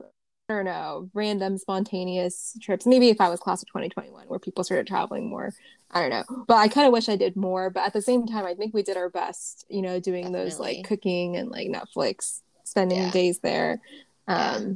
I 0.48 0.52
don't 0.52 0.66
know, 0.66 1.08
random 1.14 1.56
spontaneous 1.56 2.56
trips. 2.60 2.84
Maybe 2.84 3.08
if 3.08 3.18
I 3.18 3.30
was 3.30 3.40
class 3.40 3.62
of 3.62 3.68
2021 3.68 4.26
where 4.26 4.38
people 4.38 4.62
started 4.62 4.86
traveling 4.86 5.30
more. 5.30 5.54
I 5.90 6.00
don't 6.00 6.10
know. 6.10 6.44
But 6.46 6.56
I 6.56 6.68
kind 6.68 6.86
of 6.86 6.92
wish 6.92 7.08
I 7.08 7.16
did 7.16 7.34
more. 7.34 7.70
But 7.70 7.86
at 7.86 7.92
the 7.94 8.02
same 8.02 8.26
time, 8.26 8.44
I 8.44 8.54
think 8.54 8.74
we 8.74 8.82
did 8.82 8.98
our 8.98 9.08
best, 9.08 9.64
you 9.70 9.80
know, 9.80 10.00
doing 10.00 10.24
Definitely. 10.24 10.50
those 10.50 10.60
like 10.60 10.84
cooking 10.84 11.36
and 11.36 11.50
like 11.50 11.68
Netflix, 11.68 12.42
spending 12.64 12.98
yeah. 12.98 13.10
days 13.10 13.38
there. 13.38 13.80
Um, 14.28 14.36
yeah. 14.36 14.72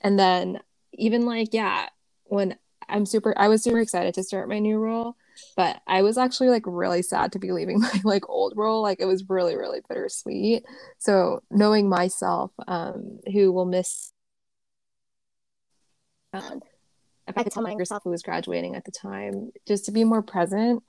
And 0.00 0.18
then 0.18 0.60
even 0.94 1.26
like, 1.26 1.48
yeah, 1.52 1.88
when 2.24 2.56
I'm 2.88 3.06
super, 3.06 3.34
I 3.36 3.48
was 3.48 3.62
super 3.62 3.80
excited 3.80 4.14
to 4.14 4.22
start 4.22 4.48
my 4.48 4.58
new 4.58 4.78
role 4.78 5.16
but 5.56 5.80
I 5.86 6.02
was 6.02 6.18
actually 6.18 6.48
like 6.48 6.62
really 6.66 7.02
sad 7.02 7.32
to 7.32 7.38
be 7.38 7.52
leaving 7.52 7.80
my 7.80 8.00
like 8.04 8.28
old 8.28 8.54
role. 8.56 8.82
Like 8.82 9.00
it 9.00 9.06
was 9.06 9.24
really, 9.28 9.56
really 9.56 9.80
bittersweet. 9.88 10.64
So 10.98 11.42
knowing 11.50 11.88
myself, 11.88 12.52
um, 12.66 13.20
who 13.32 13.52
will 13.52 13.66
miss 13.66 14.12
um, 16.32 16.60
if 17.28 17.38
I 17.38 17.44
could 17.44 17.52
tell 17.52 17.62
my 17.62 17.70
younger 17.70 17.84
self 17.84 18.02
who 18.02 18.10
was 18.10 18.22
graduating 18.22 18.74
at 18.74 18.84
the 18.84 18.90
time, 18.90 19.52
just 19.66 19.84
to 19.86 19.92
be 19.92 20.02
more 20.02 20.20
present, 20.22 20.82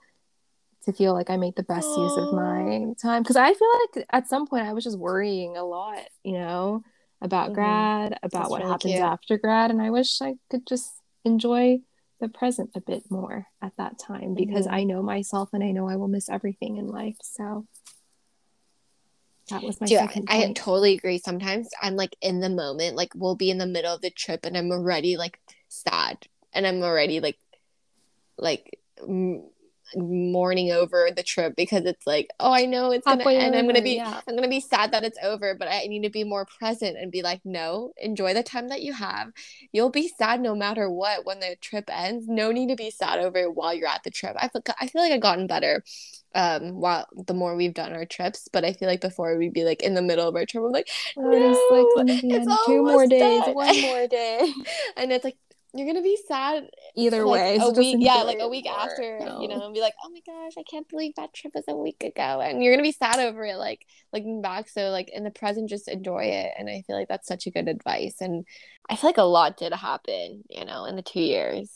to 0.83 0.91
feel 0.91 1.13
like 1.13 1.29
I 1.29 1.37
made 1.37 1.55
the 1.55 1.63
best 1.63 1.87
Aww. 1.87 1.97
use 1.97 2.17
of 2.17 2.33
my 2.33 2.93
time. 2.99 3.21
Because 3.21 3.35
I 3.35 3.53
feel 3.53 3.67
like 3.95 4.07
at 4.11 4.27
some 4.27 4.47
point 4.47 4.65
I 4.65 4.73
was 4.73 4.83
just 4.83 4.97
worrying 4.97 5.55
a 5.55 5.63
lot, 5.63 5.99
you 6.23 6.33
know, 6.33 6.83
about 7.21 7.47
mm-hmm. 7.47 7.55
grad, 7.55 8.19
about 8.23 8.31
That's 8.31 8.49
what 8.49 8.61
really 8.61 8.71
happens 8.71 8.93
cute. 8.93 9.03
after 9.03 9.37
grad, 9.37 9.69
and 9.69 9.81
I 9.81 9.91
wish 9.91 10.19
I 10.19 10.35
could 10.49 10.65
just 10.67 10.91
enjoy 11.25 11.79
the 12.21 12.29
present 12.29 12.71
a 12.75 12.81
bit 12.81 13.03
more 13.09 13.47
at 13.61 13.73
that 13.77 13.99
time 13.99 14.35
because 14.35 14.65
mm-hmm. 14.65 14.75
I 14.75 14.83
know 14.83 15.01
myself 15.01 15.49
and 15.53 15.63
I 15.63 15.71
know 15.71 15.89
I 15.89 15.97
will 15.97 16.07
miss 16.07 16.29
everything 16.29 16.77
in 16.77 16.87
life. 16.87 17.17
So 17.21 17.65
that 19.49 19.61
was 19.61 19.79
my 19.79 19.87
Dude, 19.87 19.99
second 19.99 20.27
point. 20.27 20.49
I 20.49 20.53
totally 20.53 20.93
agree. 20.93 21.19
Sometimes 21.19 21.69
I'm 21.81 21.95
like 21.95 22.15
in 22.21 22.39
the 22.39 22.49
moment, 22.49 22.95
like 22.95 23.11
we'll 23.15 23.35
be 23.35 23.51
in 23.51 23.57
the 23.57 23.67
middle 23.67 23.93
of 23.93 24.01
the 24.01 24.09
trip 24.09 24.45
and 24.45 24.57
I'm 24.57 24.71
already 24.71 25.17
like 25.17 25.39
sad 25.67 26.25
and 26.53 26.65
I'm 26.65 26.81
already 26.81 27.19
like 27.19 27.37
like 28.37 28.79
mourning 29.95 30.71
over 30.71 31.09
the 31.15 31.23
trip 31.23 31.55
because 31.55 31.85
it's 31.85 32.05
like, 32.07 32.29
oh, 32.39 32.51
I 32.51 32.65
know 32.65 32.91
it's 32.91 33.05
gonna 33.05 33.17
Halfway 33.17 33.37
end. 33.37 33.55
I'm 33.55 33.67
gonna 33.67 33.81
be, 33.81 33.95
yeah. 33.95 34.21
I'm 34.27 34.35
gonna 34.35 34.47
be 34.47 34.59
sad 34.59 34.91
that 34.91 35.03
it's 35.03 35.17
over, 35.23 35.55
but 35.55 35.67
I 35.67 35.85
need 35.87 36.03
to 36.03 36.09
be 36.09 36.23
more 36.23 36.45
present 36.45 36.97
and 36.97 37.11
be 37.11 37.21
like, 37.21 37.41
no, 37.45 37.93
enjoy 37.97 38.33
the 38.33 38.43
time 38.43 38.69
that 38.69 38.81
you 38.81 38.93
have. 38.93 39.31
You'll 39.71 39.89
be 39.89 40.07
sad 40.07 40.41
no 40.41 40.55
matter 40.55 40.89
what 40.89 41.25
when 41.25 41.39
the 41.39 41.55
trip 41.61 41.89
ends. 41.91 42.27
No 42.27 42.51
need 42.51 42.69
to 42.69 42.75
be 42.75 42.89
sad 42.89 43.19
over 43.19 43.37
it 43.37 43.55
while 43.55 43.73
you're 43.73 43.87
at 43.87 44.03
the 44.03 44.11
trip. 44.11 44.35
I 44.39 44.47
feel, 44.47 44.61
I 44.79 44.87
feel 44.87 45.01
like 45.01 45.11
I've 45.11 45.21
gotten 45.21 45.47
better 45.47 45.83
um 46.35 46.81
while 46.81 47.07
the 47.27 47.33
more 47.33 47.55
we've 47.55 47.73
done 47.73 47.93
our 47.93 48.05
trips 48.05 48.49
but 48.51 48.65
i 48.65 48.73
feel 48.73 48.89
like 48.89 48.99
before 48.99 49.37
we'd 49.37 49.53
be 49.53 49.63
like 49.63 49.81
in 49.81 49.93
the 49.93 50.01
middle 50.01 50.27
of 50.27 50.35
our 50.35 50.45
trip 50.45 50.63
i'm 50.63 50.71
like 50.71 50.89
no, 51.15 51.31
like 51.71 52.07
it's 52.23 52.65
two 52.65 52.83
more 52.83 53.07
days 53.07 53.41
done. 53.45 53.55
one 53.55 53.81
more 53.81 54.05
day 54.07 54.53
and 54.97 55.11
it's 55.11 55.23
like 55.23 55.37
you're 55.75 55.87
gonna 55.87 56.01
be 56.01 56.17
sad 56.27 56.69
either 56.95 57.25
like, 57.25 57.33
way. 57.33 57.57
A 57.61 57.69
week, 57.69 57.97
yeah, 57.99 58.23
like 58.23 58.39
a 58.39 58.47
week 58.47 58.67
after, 58.67 59.19
no. 59.19 59.41
you 59.41 59.47
know, 59.47 59.65
and 59.65 59.73
be 59.73 59.81
like, 59.81 59.93
oh 60.03 60.09
my 60.09 60.21
gosh, 60.25 60.53
I 60.57 60.63
can't 60.63 60.87
believe 60.87 61.13
that 61.15 61.33
trip 61.33 61.53
was 61.53 61.65
a 61.67 61.75
week 61.75 62.03
ago, 62.03 62.41
and 62.41 62.63
you're 62.63 62.73
gonna 62.73 62.83
be 62.83 62.91
sad 62.91 63.19
over 63.19 63.45
it, 63.45 63.57
like 63.57 63.85
looking 64.13 64.41
back. 64.41 64.69
So 64.69 64.89
like 64.89 65.09
in 65.09 65.23
the 65.23 65.31
present, 65.31 65.69
just 65.69 65.87
enjoy 65.87 66.25
it, 66.25 66.51
and 66.57 66.69
I 66.69 66.83
feel 66.87 66.97
like 66.97 67.07
that's 67.07 67.27
such 67.27 67.45
a 67.47 67.51
good 67.51 67.67
advice. 67.67 68.15
And 68.21 68.45
I 68.89 68.95
feel 68.95 69.09
like 69.09 69.17
a 69.17 69.23
lot 69.23 69.57
did 69.57 69.73
happen, 69.73 70.43
you 70.49 70.65
know, 70.65 70.85
in 70.85 70.95
the 70.95 71.01
two 71.01 71.21
years. 71.21 71.69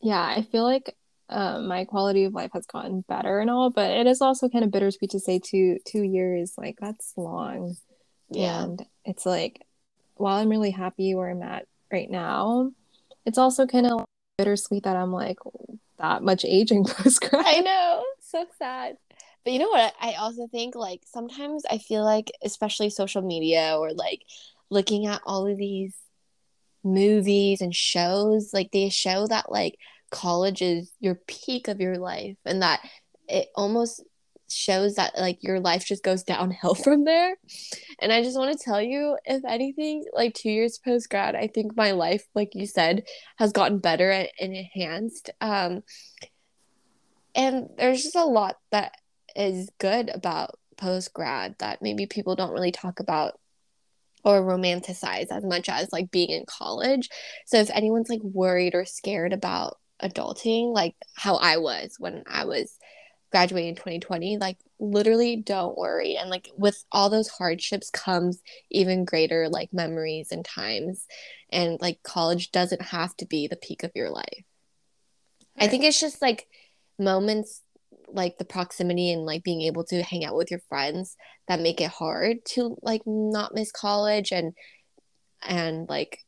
Yeah, 0.00 0.22
I 0.22 0.42
feel 0.42 0.64
like 0.64 0.94
um, 1.28 1.68
my 1.68 1.84
quality 1.84 2.24
of 2.24 2.32
life 2.32 2.52
has 2.54 2.66
gotten 2.66 3.02
better 3.08 3.40
and 3.40 3.50
all, 3.50 3.70
but 3.70 3.90
it 3.90 4.06
is 4.06 4.22
also 4.22 4.48
kind 4.48 4.64
of 4.64 4.70
bittersweet 4.70 5.10
to 5.10 5.20
say 5.20 5.38
two 5.38 5.78
two 5.86 6.02
years, 6.02 6.54
like 6.56 6.78
that's 6.80 7.12
long. 7.16 7.76
Yeah. 8.30 8.62
And 8.62 8.86
it's 9.04 9.26
like 9.26 9.66
while 10.14 10.36
I'm 10.36 10.48
really 10.48 10.70
happy 10.70 11.14
where 11.14 11.30
I'm 11.30 11.42
at 11.42 11.66
right 11.92 12.10
now. 12.10 12.72
It's 13.26 13.38
also 13.38 13.66
kind 13.66 13.86
of 13.86 14.04
bittersweet 14.38 14.84
that 14.84 14.96
I'm 14.96 15.12
like 15.12 15.38
that 15.98 16.22
much 16.22 16.44
aging 16.44 16.84
post 16.88 17.20
grad. 17.20 17.44
I 17.46 17.60
know, 17.60 18.04
so 18.20 18.46
sad. 18.58 18.96
But 19.44 19.52
you 19.52 19.58
know 19.58 19.68
what? 19.68 19.94
I 20.00 20.14
also 20.14 20.46
think 20.48 20.74
like 20.74 21.02
sometimes 21.06 21.64
I 21.70 21.78
feel 21.78 22.04
like, 22.04 22.30
especially 22.42 22.90
social 22.90 23.22
media 23.22 23.76
or 23.78 23.92
like 23.92 24.22
looking 24.70 25.06
at 25.06 25.22
all 25.24 25.46
of 25.46 25.56
these 25.56 25.94
movies 26.84 27.60
and 27.60 27.74
shows, 27.74 28.52
like 28.52 28.70
they 28.72 28.88
show 28.88 29.26
that 29.26 29.50
like 29.50 29.78
college 30.10 30.62
is 30.62 30.90
your 31.00 31.16
peak 31.26 31.68
of 31.68 31.80
your 31.80 31.98
life 31.98 32.36
and 32.44 32.62
that 32.62 32.80
it 33.28 33.48
almost 33.54 34.02
shows 34.48 34.94
that 34.94 35.16
like 35.18 35.42
your 35.42 35.60
life 35.60 35.84
just 35.84 36.02
goes 36.02 36.22
downhill 36.22 36.74
from 36.84 37.04
there. 37.04 37.36
And 38.00 38.12
I 38.12 38.22
just 38.22 38.38
want 38.38 38.56
to 38.56 38.64
tell 38.64 38.80
you, 38.80 39.16
if 39.24 39.44
anything, 39.44 40.04
like 40.12 40.34
two 40.34 40.50
years 40.50 40.78
post 40.78 41.10
grad, 41.10 41.34
I 41.34 41.48
think 41.48 41.76
my 41.76 41.92
life, 41.92 42.24
like 42.34 42.54
you 42.54 42.66
said, 42.66 43.04
has 43.36 43.52
gotten 43.52 43.78
better 43.78 44.10
and 44.10 44.28
enhanced. 44.38 45.30
Um, 45.40 45.82
and 47.34 47.68
there's 47.76 48.02
just 48.02 48.16
a 48.16 48.24
lot 48.24 48.56
that 48.72 48.92
is 49.36 49.70
good 49.78 50.08
about 50.08 50.58
post 50.76 51.12
grad 51.12 51.54
that 51.58 51.82
maybe 51.82 52.06
people 52.06 52.36
don't 52.36 52.52
really 52.52 52.72
talk 52.72 53.00
about 53.00 53.38
or 54.24 54.42
romanticize 54.42 55.28
as 55.30 55.44
much 55.44 55.68
as 55.68 55.92
like 55.92 56.10
being 56.10 56.30
in 56.30 56.44
college. 56.46 57.08
So 57.46 57.58
if 57.58 57.70
anyone's 57.70 58.08
like 58.08 58.22
worried 58.22 58.74
or 58.74 58.84
scared 58.84 59.32
about 59.32 59.78
adulting, 60.02 60.72
like 60.72 60.94
how 61.14 61.36
I 61.36 61.58
was 61.58 61.96
when 61.98 62.24
I 62.26 62.44
was 62.44 62.76
graduating 63.30 63.70
in 63.70 63.74
2020 63.74 64.38
like 64.38 64.56
literally 64.78 65.36
don't 65.36 65.76
worry 65.76 66.16
and 66.16 66.30
like 66.30 66.48
with 66.56 66.84
all 66.92 67.10
those 67.10 67.28
hardships 67.28 67.90
comes 67.90 68.40
even 68.70 69.04
greater 69.04 69.48
like 69.48 69.72
memories 69.72 70.32
and 70.32 70.44
times 70.44 71.06
and 71.50 71.80
like 71.80 72.02
college 72.02 72.50
doesn't 72.52 72.82
have 72.82 73.14
to 73.16 73.26
be 73.26 73.46
the 73.46 73.56
peak 73.56 73.82
of 73.82 73.92
your 73.94 74.10
life 74.10 74.24
right. 75.58 75.66
i 75.66 75.68
think 75.68 75.84
it's 75.84 76.00
just 76.00 76.22
like 76.22 76.46
moments 76.98 77.62
like 78.10 78.38
the 78.38 78.44
proximity 78.44 79.12
and 79.12 79.26
like 79.26 79.42
being 79.42 79.62
able 79.62 79.84
to 79.84 80.02
hang 80.02 80.24
out 80.24 80.34
with 80.34 80.50
your 80.50 80.60
friends 80.68 81.16
that 81.46 81.60
make 81.60 81.80
it 81.80 81.90
hard 81.90 82.38
to 82.44 82.78
like 82.82 83.02
not 83.04 83.54
miss 83.54 83.70
college 83.70 84.32
and 84.32 84.54
and 85.42 85.88
like 85.88 86.20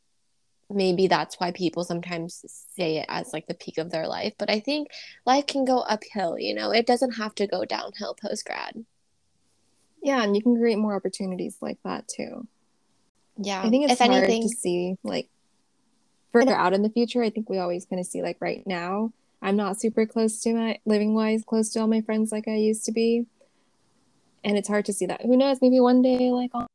maybe 0.70 1.06
that's 1.06 1.36
why 1.36 1.50
people 1.50 1.84
sometimes 1.84 2.44
say 2.76 2.98
it 2.98 3.06
as 3.08 3.32
like 3.32 3.46
the 3.46 3.54
peak 3.54 3.78
of 3.78 3.90
their 3.90 4.06
life 4.06 4.32
but 4.38 4.50
i 4.50 4.60
think 4.60 4.88
life 5.26 5.46
can 5.46 5.64
go 5.64 5.80
uphill 5.80 6.38
you 6.38 6.54
know? 6.54 6.70
It 6.70 6.86
doesn't 6.86 7.12
have 7.12 7.34
to 7.36 7.46
go 7.46 7.64
downhill 7.64 8.14
post 8.20 8.44
grad 8.44 8.84
yeah 10.02 10.22
and 10.22 10.36
you 10.36 10.42
can 10.42 10.56
create 10.56 10.78
more 10.78 10.94
opportunities 10.94 11.56
like 11.60 11.78
that 11.84 12.08
too. 12.08 12.46
Yeah. 13.42 13.62
I 13.62 13.70
think 13.70 13.84
it's 13.84 13.94
if 13.94 13.98
hard 13.98 14.12
anything... 14.24 14.42
to 14.42 14.48
see 14.48 14.96
like 15.02 15.28
further 16.32 16.54
out 16.54 16.72
in 16.72 16.82
the 16.82 16.90
future 16.90 17.22
i 17.22 17.30
think 17.30 17.50
we 17.50 17.58
always 17.58 17.84
kind 17.86 17.98
of 17.98 18.06
see 18.06 18.22
like 18.22 18.36
right 18.40 18.62
now 18.66 19.12
i'm 19.42 19.56
not 19.56 19.80
super 19.80 20.06
close 20.06 20.40
to 20.42 20.54
my 20.54 20.78
living 20.84 21.14
wise 21.14 21.42
close 21.44 21.70
to 21.70 21.80
all 21.80 21.88
my 21.88 22.00
friends 22.02 22.30
like 22.30 22.46
i 22.46 22.54
used 22.54 22.84
to 22.84 22.92
be. 22.92 23.26
And 24.42 24.56
it's 24.56 24.68
hard 24.68 24.86
to 24.86 24.92
see 24.94 25.04
that. 25.04 25.20
Who 25.22 25.36
knows? 25.36 25.58
Maybe 25.60 25.80
one 25.80 26.00
day 26.00 26.30
like 26.30 26.50
I'll 26.54 26.66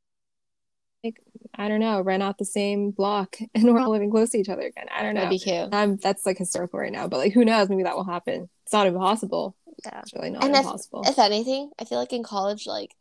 like 1.05 1.21
I 1.57 1.69
don't 1.69 1.79
know, 1.79 2.01
rent 2.01 2.23
out 2.23 2.37
the 2.37 2.45
same 2.45 2.91
block 2.91 3.37
and 3.55 3.63
we're 3.63 3.79
all 3.79 3.91
living 3.91 4.11
close 4.11 4.31
to 4.31 4.37
each 4.37 4.49
other 4.49 4.63
again. 4.63 4.87
I 4.93 5.03
don't 5.03 5.13
know. 5.13 5.21
That'd 5.21 5.29
be 5.29 5.39
cute. 5.39 5.73
Um, 5.73 5.97
that's 5.97 6.25
like 6.25 6.37
historical 6.37 6.79
right 6.79 6.91
now, 6.91 7.07
but 7.07 7.17
like 7.17 7.33
who 7.33 7.45
knows? 7.45 7.69
Maybe 7.69 7.83
that 7.83 7.95
will 7.95 8.03
happen. 8.03 8.49
It's 8.63 8.73
not 8.73 8.87
impossible. 8.87 9.55
Yeah, 9.85 9.99
it's 9.99 10.13
really 10.13 10.31
not 10.31 10.43
and 10.43 10.55
impossible. 10.55 11.03
If, 11.03 11.11
if 11.11 11.19
anything, 11.19 11.71
I 11.79 11.85
feel 11.85 11.99
like 11.99 12.13
in 12.13 12.23
college, 12.23 12.65
like, 12.65 12.95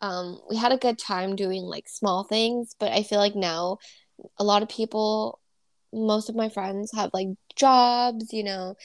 um, 0.00 0.40
we 0.48 0.56
had 0.56 0.72
a 0.72 0.78
good 0.78 0.98
time 0.98 1.36
doing 1.36 1.62
like 1.62 1.88
small 1.88 2.22
things, 2.22 2.74
but 2.78 2.92
I 2.92 3.02
feel 3.02 3.18
like 3.18 3.34
now 3.34 3.78
a 4.38 4.44
lot 4.44 4.62
of 4.62 4.68
people, 4.68 5.40
most 5.92 6.28
of 6.28 6.36
my 6.36 6.48
friends 6.48 6.92
have 6.94 7.10
like 7.12 7.28
jobs. 7.56 8.32
You 8.32 8.44
know, 8.44 8.76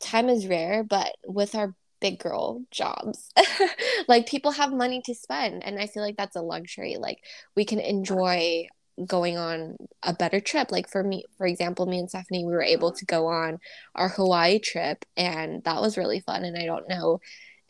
time 0.00 0.28
is 0.28 0.46
rare, 0.46 0.84
but 0.84 1.12
with 1.26 1.54
our 1.54 1.74
big 2.00 2.18
girl 2.18 2.62
jobs. 2.70 3.30
like 4.08 4.28
people 4.28 4.52
have 4.52 4.72
money 4.72 5.02
to 5.04 5.14
spend 5.14 5.64
and 5.64 5.78
I 5.78 5.86
feel 5.86 6.02
like 6.02 6.16
that's 6.16 6.36
a 6.36 6.42
luxury. 6.42 6.96
Like 6.98 7.18
we 7.54 7.64
can 7.64 7.80
enjoy 7.80 8.66
going 9.04 9.36
on 9.36 9.76
a 10.02 10.14
better 10.14 10.40
trip. 10.40 10.72
Like 10.72 10.88
for 10.88 11.02
me, 11.02 11.24
for 11.36 11.46
example, 11.46 11.86
me 11.86 11.98
and 11.98 12.08
Stephanie, 12.08 12.44
we 12.44 12.52
were 12.52 12.62
able 12.62 12.92
to 12.92 13.04
go 13.04 13.26
on 13.26 13.58
our 13.94 14.08
Hawaii 14.08 14.58
trip 14.58 15.04
and 15.16 15.62
that 15.64 15.80
was 15.80 15.98
really 15.98 16.20
fun. 16.20 16.44
And 16.44 16.56
I 16.56 16.66
don't 16.66 16.88
know 16.88 17.20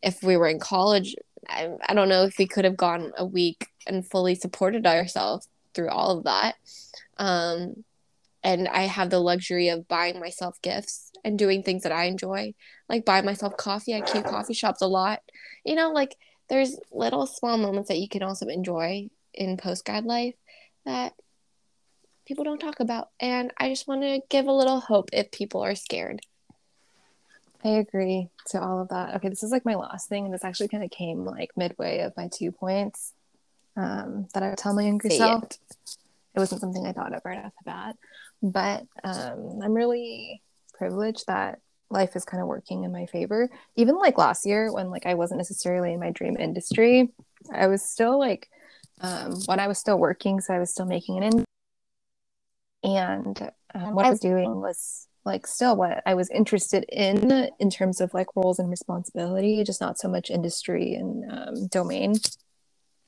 if 0.03 0.23
we 0.23 0.37
were 0.37 0.49
in 0.49 0.61
college, 0.61 1.15
I, 1.49 1.71
I 1.89 1.95
don't 1.95 2.09
know 2.09 2.25
if 2.25 2.39
we 2.39 2.47
could 2.47 2.65
have 2.65 2.77
gone 2.77 3.13
a 3.17 3.25
week 3.25 3.67
and 3.87 4.09
fully 4.09 4.35
supported 4.35 4.87
ourselves 4.87 5.49
through 5.75 5.91
all 5.91 6.17
of 6.17 6.25
that. 6.25 6.57
Um, 7.19 7.85
and 8.43 8.69
I 8.69 8.83
have 8.83 9.11
the 9.11 9.19
luxury 9.19 9.69
of 9.69 9.89
buying 9.89 10.21
myself 10.21 10.61
gifts 10.63 11.11
and 11.25 11.39
doing 11.39 11.63
things 11.63 11.83
that 11.83 11.93
I 11.93 12.05
enjoy, 12.05 12.55
like 12.89 13.05
buy 13.05 13.23
myself 13.23 13.57
coffee 13.57 13.95
at 13.95 14.07
cute 14.07 14.25
coffee 14.25 14.55
shops 14.55 14.83
a 14.83 14.87
lot. 14.87 15.21
You 15.65 15.75
know, 15.75 15.93
like 15.93 16.17
there's 16.49 16.79
little 16.93 17.27
small 17.27 17.59
moments 17.59 17.89
that 17.89 17.99
you 17.99 18.09
can 18.09 18.23
also 18.23 18.47
enjoy 18.47 19.09
in 19.35 19.57
post 19.57 19.85
grad 19.85 20.05
life 20.05 20.35
that 20.85 21.15
people 22.27 22.45
don't 22.45 22.61
talk 22.61 22.81
about. 22.81 23.09
And 23.21 23.53
I 23.59 23.69
just 23.69 23.89
want 23.89 24.03
to 24.03 24.21
give 24.29 24.47
a 24.47 24.53
little 24.53 24.81
hope 24.81 25.11
if 25.13 25.31
people 25.31 25.63
are 25.63 25.75
scared. 25.75 26.21
I 27.65 27.71
agree 27.71 28.29
to 28.51 28.61
all 28.61 28.81
of 28.81 28.91
that. 28.91 29.17
Okay, 29.17 29.29
this 29.29 29.43
is 29.43 29.51
like 29.51 29.65
my 29.65 29.75
last 29.75 30.09
thing, 30.09 30.25
and 30.25 30.33
this 30.33 30.45
actually 30.45 30.69
kind 30.69 30.85
of 30.85 30.91
came 30.91 31.25
like 31.25 31.51
midway 31.57 32.01
of 32.01 32.17
my 32.17 32.29
two 32.29 32.53
points 32.53 33.13
um, 33.77 34.29
that 34.35 34.43
I 34.43 34.51
would 34.51 34.59
tell 34.59 34.75
my 34.75 34.83
younger 34.83 35.09
Say 35.09 35.19
self. 35.19 35.45
It 35.45 35.59
it 36.37 36.39
wasn't 36.39 36.61
something 36.61 36.87
I 36.87 36.93
thought 36.93 37.15
of 37.15 37.23
right 37.25 37.45
off 37.45 37.53
the 37.59 37.65
bat. 37.65 37.97
But 38.43 38.87
um, 39.03 39.61
I'm 39.63 39.73
really 39.73 40.43
privileged 40.75 41.27
that 41.27 41.61
life 41.91 42.17
is 42.17 42.25
kind 42.25 42.43
of 42.43 42.49
working 42.49 42.85
in 42.85 42.93
my 42.93 43.07
favor. 43.07 43.49
Even 43.77 43.97
like 43.97 44.19
last 44.19 44.47
year 44.47 44.73
when 44.73 44.91
like 44.91 45.07
I 45.07 45.15
wasn't 45.15 45.39
necessarily 45.39 45.93
in 45.93 46.01
my 46.01 46.11
dream 46.11 46.37
industry, 46.39 47.13
I 47.53 47.67
was 47.67 47.83
still 47.83 48.19
like 48.19 48.49
um, 49.01 49.35
when 49.47 49.61
I 49.61 49.69
was 49.69 49.79
still 49.79 49.99
working, 49.99 50.41
so 50.41 50.55
I 50.55 50.59
was 50.59 50.71
still 50.71 50.87
making 50.87 51.19
an 51.19 51.25
income. 51.25 51.45
And 52.83 53.51
um, 53.75 53.95
what 53.95 54.07
I 54.07 54.11
was 54.11 54.21
doing 54.21 54.61
was 54.61 55.09
like 55.25 55.47
still 55.47 55.77
what 55.77 56.03
I 56.07 56.15
was 56.15 56.31
interested 56.31 56.85
in 56.89 57.51
in 57.59 57.69
terms 57.69 58.01
of 58.01 58.15
like 58.15 58.29
roles 58.37 58.59
and 58.59 58.71
responsibility, 58.71 59.63
just 59.65 59.81
not 59.81 59.99
so 59.99 60.09
much 60.09 60.31
industry 60.31 60.95
and 60.95 61.31
um, 61.31 61.67
domain. 61.67 62.15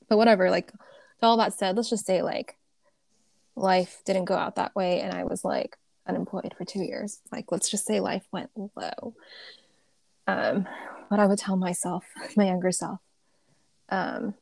But 0.09 0.17
whatever, 0.17 0.49
like 0.51 0.71
all 1.21 1.37
that 1.37 1.53
said, 1.53 1.75
let's 1.75 1.89
just 1.89 2.05
say 2.05 2.21
like 2.21 2.57
life 3.55 4.01
didn't 4.05 4.25
go 4.25 4.35
out 4.35 4.55
that 4.55 4.75
way 4.75 5.01
and 5.01 5.13
I 5.13 5.23
was 5.25 5.43
like 5.43 5.77
unemployed 6.09 6.53
for 6.57 6.65
two 6.65 6.81
years. 6.81 7.19
Like 7.31 7.51
let's 7.51 7.69
just 7.69 7.85
say 7.85 7.99
life 7.99 8.25
went 8.31 8.49
low. 8.55 9.13
Um, 10.27 10.67
what 11.07 11.19
I 11.19 11.25
would 11.25 11.39
tell 11.39 11.55
myself, 11.55 12.05
my 12.35 12.45
younger 12.45 12.71
self. 12.71 12.99
Um, 13.89 14.35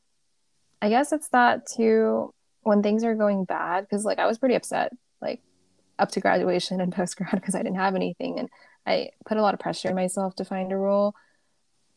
I 0.82 0.90
guess 0.90 1.12
it's 1.12 1.30
that 1.30 1.66
too 1.66 2.34
when 2.62 2.84
things 2.84 3.04
are 3.04 3.16
going 3.16 3.46
bad, 3.46 3.82
because 3.82 4.04
like 4.04 4.20
I 4.20 4.28
was 4.28 4.38
pretty 4.38 4.56
upset, 4.56 4.92
like 5.22 5.42
up 6.00 6.12
to 6.12 6.20
graduation 6.20 6.82
and 6.82 6.94
post 6.96 7.18
grad 7.18 7.32
because 7.32 7.56
I 7.56 7.64
didn't 7.64 7.78
have 7.78 7.96
anything. 7.96 8.40
And 8.40 8.50
I 8.86 9.10
put 9.26 9.38
a 9.38 9.42
lot 9.42 9.54
of 9.54 9.60
pressure 9.60 9.90
on 9.90 9.96
myself 9.96 10.36
to 10.36 10.46
find 10.46 10.72
a 10.72 10.78
role 10.78 11.16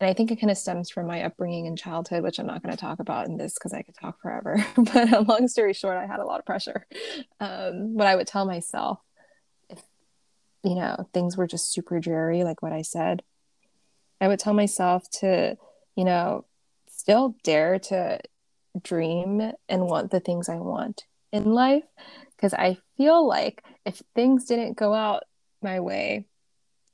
and 0.01 0.09
I 0.09 0.15
think 0.15 0.31
it 0.31 0.41
kind 0.41 0.51
of 0.51 0.57
stems 0.57 0.89
from 0.89 1.07
my 1.07 1.23
upbringing 1.23 1.67
in 1.67 1.77
childhood, 1.77 2.23
which 2.23 2.39
I'm 2.39 2.47
not 2.47 2.63
going 2.63 2.75
to 2.75 2.81
talk 2.81 3.01
about 3.01 3.27
in 3.27 3.37
this 3.37 3.55
because 3.55 3.75
I 3.75 3.83
could 3.83 3.95
talk 3.95 4.21
forever. 4.21 4.65
but 4.77 5.13
a 5.13 5.21
long 5.21 5.47
story 5.47 5.75
short, 5.75 5.99
I 5.99 6.07
had 6.07 6.21
a 6.21 6.25
lot 6.25 6.41
of 6.41 6.47
pressure. 6.47 6.87
Um, 7.39 7.95
what 7.95 8.07
I 8.07 8.17
would 8.17 8.27
tell 8.27 8.47
myself, 8.47 8.99
you 10.63 10.75
know 10.75 11.09
things 11.13 11.37
were 11.37 11.47
just 11.47 11.73
super 11.73 12.01
dreary, 12.01 12.45
like 12.45 12.63
what 12.63 12.73
I 12.73 12.83
said, 12.83 13.23
I 14.21 14.29
would 14.29 14.39
tell 14.39 14.55
myself 14.55 15.09
to, 15.21 15.57
you 15.97 16.05
know, 16.05 16.45
still 16.91 17.35
dare 17.43 17.79
to 17.79 18.21
dream 18.83 19.53
and 19.69 19.87
want 19.87 20.11
the 20.11 20.21
things 20.21 20.49
I 20.49 20.57
want 20.57 21.05
in 21.33 21.53
life, 21.53 21.85
because 22.37 22.55
I 22.55 22.79
feel 22.97 23.27
like 23.27 23.63
if 23.87 24.03
things 24.15 24.45
didn't 24.45 24.77
go 24.77 24.93
out 24.93 25.25
my 25.63 25.81
way, 25.81 26.27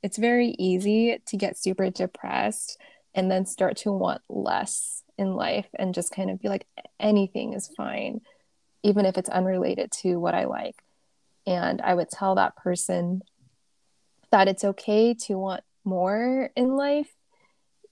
it's 0.03 0.19
very 0.19 0.55
easy 0.59 1.19
to 1.27 1.37
get 1.37 1.59
super 1.59 1.91
depressed 1.91 2.79
and 3.15 3.31
then 3.31 3.47
start 3.47 3.79
to 3.79 3.93
want 3.93 4.23
less 4.29 5.03
in 5.19 5.35
life 5.35 5.67
and 5.75 5.95
just 5.95 6.13
kind 6.13 6.31
of 6.31 6.41
be 6.41 6.49
like 6.49 6.67
anything 7.01 7.55
is 7.55 7.71
fine 7.77 8.21
even 8.83 9.07
if 9.07 9.19
it's 9.19 9.31
unrelated 9.31 9.91
to 9.91 10.17
what 10.17 10.35
i 10.35 10.45
like. 10.45 10.77
And 11.47 11.81
i 11.81 11.95
would 11.95 12.11
tell 12.11 12.35
that 12.35 12.57
person 12.57 13.23
that 14.31 14.49
it's 14.49 14.65
okay 14.65 15.15
to 15.15 15.35
want 15.35 15.63
more 15.85 16.51
in 16.57 16.77
life 16.77 17.13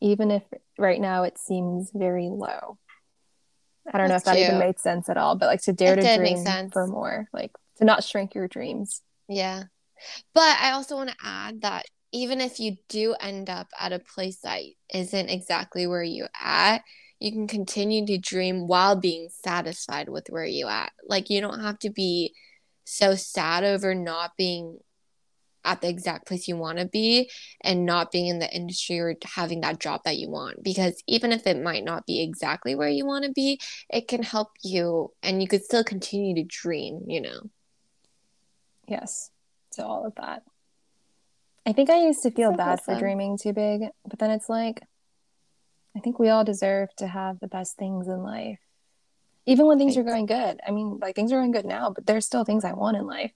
even 0.01 0.31
if 0.31 0.43
right 0.79 1.01
now 1.01 1.23
it 1.23 1.39
seems 1.39 1.91
very 1.95 2.29
low. 2.29 2.79
I 3.91 3.99
don't 3.99 4.09
That's 4.09 4.27
know 4.27 4.33
if 4.33 4.39
that 4.39 4.43
even 4.43 4.59
made 4.59 4.79
sense 4.79 5.09
at 5.09 5.17
all 5.17 5.37
but 5.37 5.47
like 5.47 5.63
to 5.63 5.73
dare 5.73 5.99
it 5.99 6.03
to 6.03 6.17
dream 6.17 6.71
for 6.71 6.87
more 6.87 7.29
like 7.33 7.53
to 7.77 7.85
not 7.85 8.05
shrink 8.05 8.35
your 8.35 8.49
dreams. 8.49 9.03
Yeah. 9.29 9.65
But 10.35 10.59
i 10.61 10.73
also 10.73 10.97
want 10.97 11.11
to 11.11 11.17
add 11.23 11.63
that 11.63 11.87
even 12.15 12.41
if 12.41 12.61
you 12.61 12.77
do 12.89 13.15
end 13.21 13.51
up 13.51 13.67
at 13.79 13.93
a 13.93 13.99
place 13.99 14.39
that 14.45 14.61
isn't 14.95 15.29
exactly 15.29 15.85
where 15.85 16.03
you 16.03 16.27
at, 16.41 16.79
you 17.19 17.33
can 17.33 17.49
continue 17.49 18.07
to 18.07 18.19
dream 18.19 18.69
while 18.69 18.95
being 18.95 19.29
satisfied 19.31 20.09
with 20.09 20.29
where 20.29 20.45
you 20.45 20.69
at. 20.69 20.93
Like 21.05 21.29
you 21.29 21.41
don't 21.41 21.61
have 21.61 21.79
to 21.81 21.91
be 21.91 22.33
so 22.85 23.17
sad 23.17 23.65
over 23.65 23.97
not 23.97 24.31
being 24.39 24.79
at 25.65 25.81
the 25.81 25.89
exact 25.89 26.27
place 26.27 26.47
you 26.47 26.57
want 26.57 26.79
to 26.79 26.87
be 26.87 27.31
and 27.63 27.87
not 27.87 28.13
being 28.13 28.27
in 28.27 28.39
the 28.39 28.55
industry 28.55 28.99
or 28.99 29.15
having 29.25 29.61
that 29.61 29.81
job 29.81 30.01
that 30.05 30.17
you 30.17 30.29
want 30.29 30.63
because 30.63 31.03
even 31.07 31.33
if 31.33 31.47
it 31.47 31.63
might 31.63 31.85
not 31.85 32.07
be 32.07 32.23
exactly 32.23 32.75
where 32.75 32.89
you 32.89 33.07
want 33.07 33.25
to 33.25 33.33
be 33.33 33.61
it 33.89 34.09
can 34.09 34.23
help 34.23 34.49
you 34.63 35.11
and 35.23 35.41
you 35.43 35.49
could 35.49 35.65
still 35.65 35.85
continue 35.85 36.35
to 36.35 36.45
dream 36.45 37.03
you 37.07 37.21
know 37.21 37.41
yes 38.87 39.31
to 39.73 39.85
all 39.85 40.07
of 40.07 40.15
that 40.15 40.43
I 41.67 41.73
think 41.73 41.89
I 41.89 42.05
used 42.05 42.23
to 42.25 42.31
feel 42.31 42.51
so 42.51 42.57
bad 42.57 42.81
for 42.83 42.95
dreaming 42.99 43.39
too 43.39 43.53
big, 43.53 43.85
but 44.07 44.19
then 44.19 44.31
it's 44.31 44.49
like, 44.49 44.83
I 45.97 46.01
think 46.01 46.19
we 46.19 46.29
all 46.29 46.45
deserve 46.45 46.95
to 46.97 47.07
have 47.07 47.41
the 47.41 47.49
best 47.49 47.77
things 47.77 48.07
in 48.07 48.23
life. 48.23 48.59
Even 49.47 49.67
when 49.67 49.79
things 49.79 49.97
are 49.97 50.03
going 50.03 50.27
good. 50.27 50.61
I 50.67 50.71
mean, 50.71 50.99
like 51.01 51.15
things 51.15 51.33
are 51.33 51.37
going 51.39 51.53
good 51.53 51.67
now, 51.67 51.91
but 51.91 52.07
there's 52.07 52.27
still 52.27 52.45
things 52.45 52.65
I 52.65 52.73
want 52.73 52.97
in 52.97 53.07
life. 53.07 53.33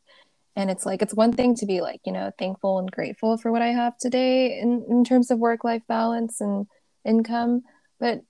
And 0.56 0.70
it's 0.70 0.84
like, 0.84 1.02
it's 1.02 1.14
one 1.14 1.32
thing 1.32 1.54
to 1.56 1.66
be 1.66 1.80
like, 1.80 2.00
you 2.04 2.12
know, 2.12 2.32
thankful 2.38 2.78
and 2.78 2.90
grateful 2.90 3.38
for 3.38 3.52
what 3.52 3.62
I 3.62 3.68
have 3.68 3.96
today 3.98 4.58
in, 4.58 4.84
in 4.88 5.04
terms 5.04 5.30
of 5.30 5.38
work 5.38 5.62
life 5.62 5.82
balance 5.86 6.40
and 6.40 6.66
income. 7.04 7.62
But 8.00 8.22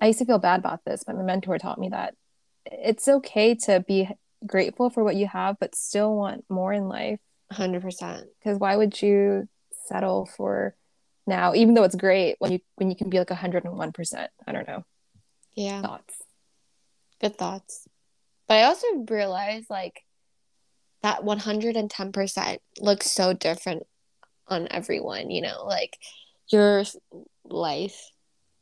I 0.00 0.06
used 0.06 0.20
to 0.20 0.24
feel 0.24 0.38
bad 0.38 0.60
about 0.60 0.84
this, 0.84 1.02
but 1.04 1.16
my 1.16 1.22
mentor 1.22 1.58
taught 1.58 1.80
me 1.80 1.88
that 1.88 2.14
it's 2.66 3.08
okay 3.08 3.54
to 3.66 3.80
be 3.80 4.08
grateful 4.46 4.90
for 4.90 5.02
what 5.02 5.16
you 5.16 5.26
have, 5.26 5.56
but 5.58 5.74
still 5.74 6.14
want 6.14 6.44
more 6.48 6.72
in 6.72 6.88
life. 6.88 7.18
100% 7.52 8.24
because 8.38 8.58
why 8.58 8.76
would 8.76 9.00
you 9.00 9.48
settle 9.86 10.26
for 10.26 10.74
now 11.26 11.54
even 11.54 11.74
though 11.74 11.84
it's 11.84 11.94
great 11.94 12.36
when 12.38 12.52
you 12.52 12.60
when 12.76 12.90
you 12.90 12.96
can 12.96 13.08
be 13.08 13.18
like 13.18 13.28
101% 13.28 14.28
i 14.46 14.52
don't 14.52 14.68
know. 14.68 14.84
Yeah. 15.54 15.82
Thoughts? 15.82 16.14
Good 17.20 17.38
thoughts. 17.38 17.88
But 18.46 18.58
i 18.58 18.62
also 18.64 18.86
realized 19.08 19.70
like 19.70 20.02
that 21.02 21.24
110% 21.24 22.58
looks 22.80 23.10
so 23.10 23.32
different 23.32 23.84
on 24.48 24.68
everyone 24.70 25.30
you 25.30 25.42
know 25.42 25.64
like 25.66 25.98
your 26.48 26.84
life 27.44 28.10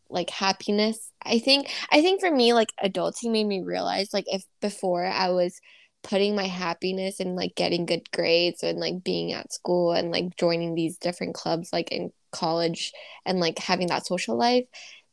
like 0.09 0.31
happiness. 0.31 1.11
I 1.25 1.38
think 1.40 1.68
i 1.90 2.01
think 2.01 2.20
for 2.20 2.31
me 2.31 2.53
like 2.53 2.68
adulting 2.83 3.33
made 3.33 3.46
me 3.46 3.62
realize 3.62 4.12
like 4.12 4.27
if 4.29 4.44
before 4.61 5.05
i 5.05 5.31
was 5.31 5.61
putting 6.05 6.37
my 6.37 6.46
happiness 6.46 7.18
in 7.18 7.35
like 7.35 7.57
getting 7.57 7.85
good 7.85 8.09
grades 8.12 8.62
and 8.62 8.79
like 8.79 9.03
being 9.03 9.33
at 9.33 9.53
school 9.53 9.92
and 9.92 10.12
like 10.12 10.37
joining 10.37 10.77
these 10.77 10.99
different 10.99 11.35
clubs 11.35 11.70
like 11.72 11.90
in 11.90 12.12
college 12.31 12.92
and 13.25 13.40
like 13.40 13.59
having 13.59 13.88
that 13.88 14.07
social 14.07 14.37
life 14.37 14.64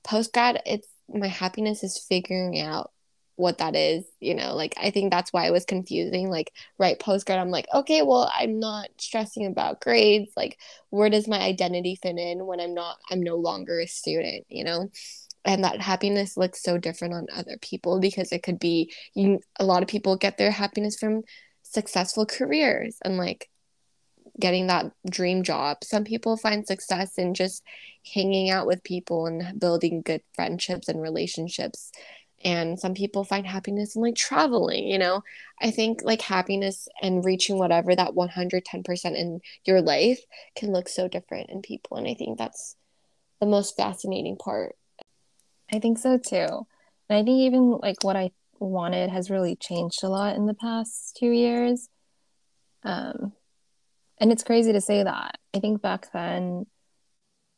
post 0.03 0.31
grad 0.33 0.61
it's 0.67 0.87
my 1.09 1.27
happiness 1.27 1.83
is 1.83 1.97
figuring 1.97 2.59
out 2.59 2.91
what 3.35 3.57
that 3.57 3.75
is 3.75 4.05
you 4.19 4.35
know 4.35 4.55
like 4.55 4.75
i 4.81 4.91
think 4.91 5.11
that's 5.11 5.33
why 5.33 5.47
it 5.47 5.51
was 5.51 5.65
confusing 5.65 6.29
like 6.29 6.51
right 6.77 6.99
post 6.99 7.25
grad 7.25 7.39
i'm 7.39 7.49
like 7.49 7.65
okay 7.73 8.01
well 8.01 8.31
i'm 8.35 8.59
not 8.59 8.89
stressing 8.97 9.45
about 9.45 9.81
grades. 9.81 10.31
Like 10.37 10.59
where 10.89 11.09
does 11.09 11.27
my 11.27 11.39
identity 11.39 11.97
fit 12.01 12.17
in 12.17 12.45
when 12.45 12.59
i'm 12.59 12.73
not 12.73 12.97
i'm 13.09 13.21
no 13.21 13.35
longer 13.35 13.79
a 13.79 13.87
student 13.87 14.45
you 14.49 14.63
know? 14.63 14.89
And 15.45 15.65
that 15.65 15.81
happiness 15.81 16.37
looks 16.37 16.63
so 16.63 16.77
different 16.77 17.13
on 17.13 17.27
other 17.35 17.57
people 17.61 17.99
because 17.99 18.31
it 18.31 18.43
could 18.43 18.59
be 18.59 18.93
you 19.13 19.41
a 19.59 19.65
lot 19.65 19.81
of 19.83 19.89
people 19.89 20.15
get 20.15 20.37
their 20.37 20.51
happiness 20.51 20.97
from 20.97 21.23
successful 21.63 22.25
careers 22.25 22.97
and 23.03 23.17
like 23.17 23.49
getting 24.39 24.67
that 24.67 24.91
dream 25.09 25.43
job. 25.43 25.83
Some 25.83 26.03
people 26.03 26.37
find 26.37 26.65
success 26.65 27.17
in 27.17 27.33
just 27.33 27.63
hanging 28.13 28.49
out 28.49 28.67
with 28.67 28.83
people 28.83 29.25
and 29.25 29.59
building 29.59 30.01
good 30.01 30.21
friendships 30.33 30.87
and 30.87 31.01
relationships 31.01 31.91
and 32.43 32.79
some 32.79 32.93
people 32.93 33.23
find 33.23 33.45
happiness 33.47 33.95
in 33.95 34.01
like 34.01 34.15
traveling 34.15 34.87
you 34.87 34.97
know 34.97 35.21
i 35.61 35.71
think 35.71 36.01
like 36.03 36.21
happiness 36.21 36.87
and 37.01 37.25
reaching 37.25 37.57
whatever 37.57 37.95
that 37.95 38.13
110% 38.13 39.15
in 39.15 39.39
your 39.65 39.81
life 39.81 40.19
can 40.55 40.71
look 40.71 40.89
so 40.89 41.07
different 41.07 41.49
in 41.49 41.61
people 41.61 41.97
and 41.97 42.07
i 42.07 42.13
think 42.13 42.37
that's 42.37 42.75
the 43.39 43.45
most 43.45 43.75
fascinating 43.75 44.37
part 44.37 44.75
I 45.73 45.79
think 45.79 45.97
so 45.97 46.17
too. 46.17 46.67
And 47.09 47.19
I 47.19 47.23
think 47.23 47.29
even 47.41 47.71
like 47.81 48.03
what 48.03 48.15
I 48.15 48.31
wanted 48.59 49.09
has 49.09 49.31
really 49.31 49.55
changed 49.55 50.03
a 50.03 50.09
lot 50.09 50.35
in 50.35 50.45
the 50.45 50.53
past 50.53 51.17
two 51.17 51.31
years. 51.31 51.89
Um, 52.83 53.33
and 54.19 54.31
it's 54.31 54.43
crazy 54.43 54.71
to 54.73 54.81
say 54.81 55.03
that. 55.03 55.37
I 55.53 55.59
think 55.59 55.81
back 55.81 56.11
then, 56.11 56.67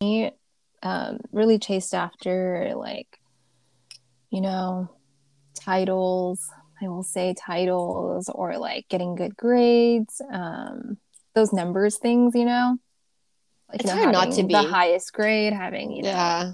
me 0.01 0.31
um, 0.81 1.19
really 1.31 1.59
chased 1.59 1.93
after 1.93 2.73
like, 2.75 3.19
you 4.35 4.41
know, 4.41 4.89
titles. 5.55 6.49
I 6.81 6.89
will 6.89 7.03
say 7.03 7.33
titles 7.33 8.29
or 8.29 8.57
like 8.57 8.89
getting 8.89 9.15
good 9.15 9.37
grades. 9.37 10.21
Um, 10.29 10.97
those 11.33 11.53
numbers 11.53 11.97
things, 11.97 12.35
you 12.35 12.43
know. 12.43 12.77
Like, 13.69 13.81
it's 13.81 13.89
you 13.89 13.95
know, 13.95 14.01
hard 14.03 14.13
not 14.13 14.31
to 14.33 14.43
be 14.43 14.53
the 14.53 14.61
highest 14.61 15.13
grade, 15.13 15.53
having 15.53 15.91
you 15.91 16.03
know 16.03 16.09
yeah. 16.09 16.51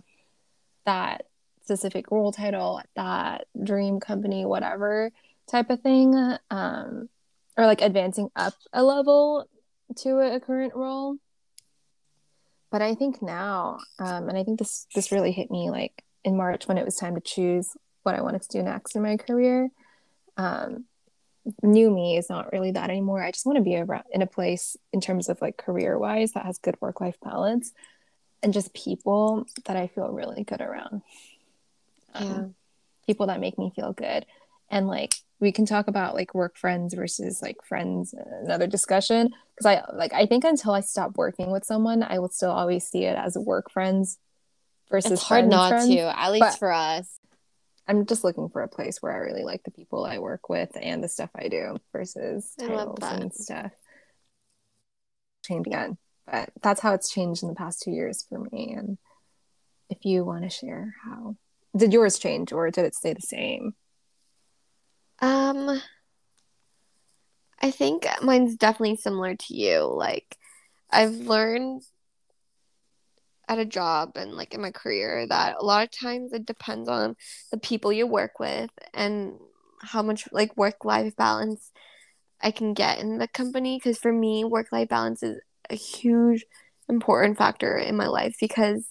that 0.85 1.25
specific 1.63 2.11
role 2.11 2.31
title 2.31 2.81
that 2.95 3.45
dream 3.63 3.99
company 3.99 4.45
whatever 4.45 5.09
type 5.49 5.69
of 5.69 5.79
thing 5.79 6.13
um 6.49 7.07
or 7.55 7.65
like 7.65 7.81
advancing 7.81 8.29
up 8.35 8.53
a 8.73 8.83
level 8.83 9.47
to 9.95 10.17
a, 10.19 10.39
current 10.39 10.73
role 10.75 11.15
but 12.71 12.81
i 12.81 12.93
think 12.93 13.21
now 13.21 13.77
um 13.99 14.27
and 14.27 14.37
i 14.37 14.43
think 14.43 14.59
this 14.59 14.85
this 14.95 15.13
really 15.13 15.31
hit 15.31 15.49
me 15.49 15.69
like 15.69 16.03
in 16.23 16.37
march 16.37 16.67
when 16.67 16.77
it 16.77 16.85
was 16.85 16.95
time 16.95 17.15
to 17.15 17.21
choose 17.21 17.75
what 18.03 18.15
i 18.15 18.21
wanted 18.21 18.41
to 18.41 18.49
do 18.49 18.63
next 18.63 18.95
in 18.95 19.01
my 19.01 19.17
career 19.17 19.69
um 20.37 20.85
new 21.63 21.89
me 21.89 22.17
is 22.17 22.29
not 22.29 22.51
really 22.51 22.71
that 22.71 22.89
anymore. 22.91 23.23
I 23.23 23.31
just 23.31 23.45
want 23.45 23.57
to 23.57 23.63
be 23.63 23.75
around 23.75 24.03
in 24.11 24.21
a 24.21 24.27
place 24.27 24.77
in 24.93 25.01
terms 25.01 25.27
of 25.27 25.41
like 25.41 25.57
career 25.57 25.97
wise 25.97 26.33
that 26.33 26.45
has 26.45 26.59
good 26.59 26.75
work 26.79 27.01
life 27.01 27.17
balance 27.23 27.73
and 28.43 28.53
just 28.53 28.73
people 28.73 29.45
that 29.65 29.75
I 29.75 29.87
feel 29.87 30.09
really 30.09 30.43
good 30.43 30.61
around. 30.61 31.01
Um, 32.13 32.23
Yeah. 32.25 32.43
people 33.07 33.27
that 33.27 33.39
make 33.39 33.57
me 33.57 33.71
feel 33.75 33.93
good. 33.93 34.25
And 34.69 34.87
like 34.87 35.15
we 35.39 35.51
can 35.51 35.65
talk 35.65 35.87
about 35.87 36.13
like 36.13 36.35
work 36.35 36.57
friends 36.57 36.93
versus 36.93 37.41
like 37.41 37.57
friends 37.63 38.13
another 38.43 38.67
discussion 38.67 39.29
because 39.55 39.65
I 39.65 39.83
like 39.93 40.13
I 40.13 40.27
think 40.27 40.43
until 40.43 40.73
I 40.73 40.81
stop 40.81 41.17
working 41.17 41.51
with 41.51 41.65
someone, 41.65 42.03
I 42.03 42.19
will 42.19 42.29
still 42.29 42.51
always 42.51 42.85
see 42.85 43.05
it 43.05 43.17
as 43.17 43.35
work 43.35 43.71
friends 43.71 44.19
versus 44.91 45.13
It's 45.13 45.23
hard 45.23 45.47
not 45.47 45.69
friends. 45.69 45.87
to, 45.87 46.19
at 46.19 46.31
least 46.31 46.41
but- 46.41 46.59
for 46.59 46.71
us. 46.71 47.17
I'm 47.87 48.05
just 48.05 48.23
looking 48.23 48.47
for 48.49 48.61
a 48.61 48.67
place 48.69 49.01
where 49.01 49.11
I 49.11 49.17
really 49.17 49.43
like 49.43 49.63
the 49.63 49.71
people 49.71 50.05
I 50.05 50.19
work 50.19 50.47
with 50.49 50.69
and 50.79 51.03
the 51.03 51.09
stuff 51.09 51.29
I 51.35 51.47
do 51.49 51.77
versus 51.91 52.53
I 52.61 52.67
titles 52.67 52.99
and 53.01 53.33
stuff. 53.33 53.71
Change 55.43 55.67
again, 55.67 55.97
but 56.31 56.51
that's 56.61 56.79
how 56.79 56.93
it's 56.93 57.11
changed 57.11 57.41
in 57.41 57.49
the 57.49 57.55
past 57.55 57.81
two 57.81 57.91
years 57.91 58.23
for 58.29 58.37
me. 58.51 58.75
And 58.77 58.97
if 59.89 60.05
you 60.05 60.23
want 60.23 60.43
to 60.43 60.49
share 60.49 60.93
how 61.03 61.35
did 61.75 61.91
yours 61.91 62.19
change 62.19 62.53
or 62.53 62.69
did 62.69 62.85
it 62.85 62.95
stay 62.95 63.13
the 63.13 63.21
same? 63.21 63.73
Um, 65.19 65.81
I 67.59 67.71
think 67.71 68.05
mine's 68.21 68.55
definitely 68.55 68.97
similar 68.97 69.35
to 69.35 69.53
you. 69.55 69.79
Like, 69.81 70.37
I've 70.89 71.15
learned 71.15 71.81
at 73.51 73.59
a 73.59 73.65
job 73.65 74.13
and 74.15 74.31
like 74.31 74.53
in 74.53 74.61
my 74.61 74.71
career 74.71 75.27
that 75.27 75.57
a 75.59 75.65
lot 75.65 75.83
of 75.83 75.91
times 75.91 76.31
it 76.31 76.45
depends 76.45 76.87
on 76.87 77.15
the 77.51 77.57
people 77.57 77.91
you 77.91 78.07
work 78.07 78.39
with 78.39 78.69
and 78.93 79.33
how 79.81 80.01
much 80.01 80.27
like 80.31 80.55
work 80.55 80.85
life 80.85 81.13
balance 81.17 81.71
I 82.41 82.51
can 82.51 82.73
get 82.73 82.99
in 82.99 83.17
the 83.17 83.27
company. 83.27 83.77
Because 83.77 83.97
for 83.97 84.13
me, 84.13 84.45
work 84.45 84.67
life 84.71 84.87
balance 84.87 85.21
is 85.21 85.39
a 85.69 85.75
huge 85.75 86.45
important 86.87 87.37
factor 87.37 87.77
in 87.77 87.97
my 87.97 88.07
life 88.07 88.35
because, 88.39 88.87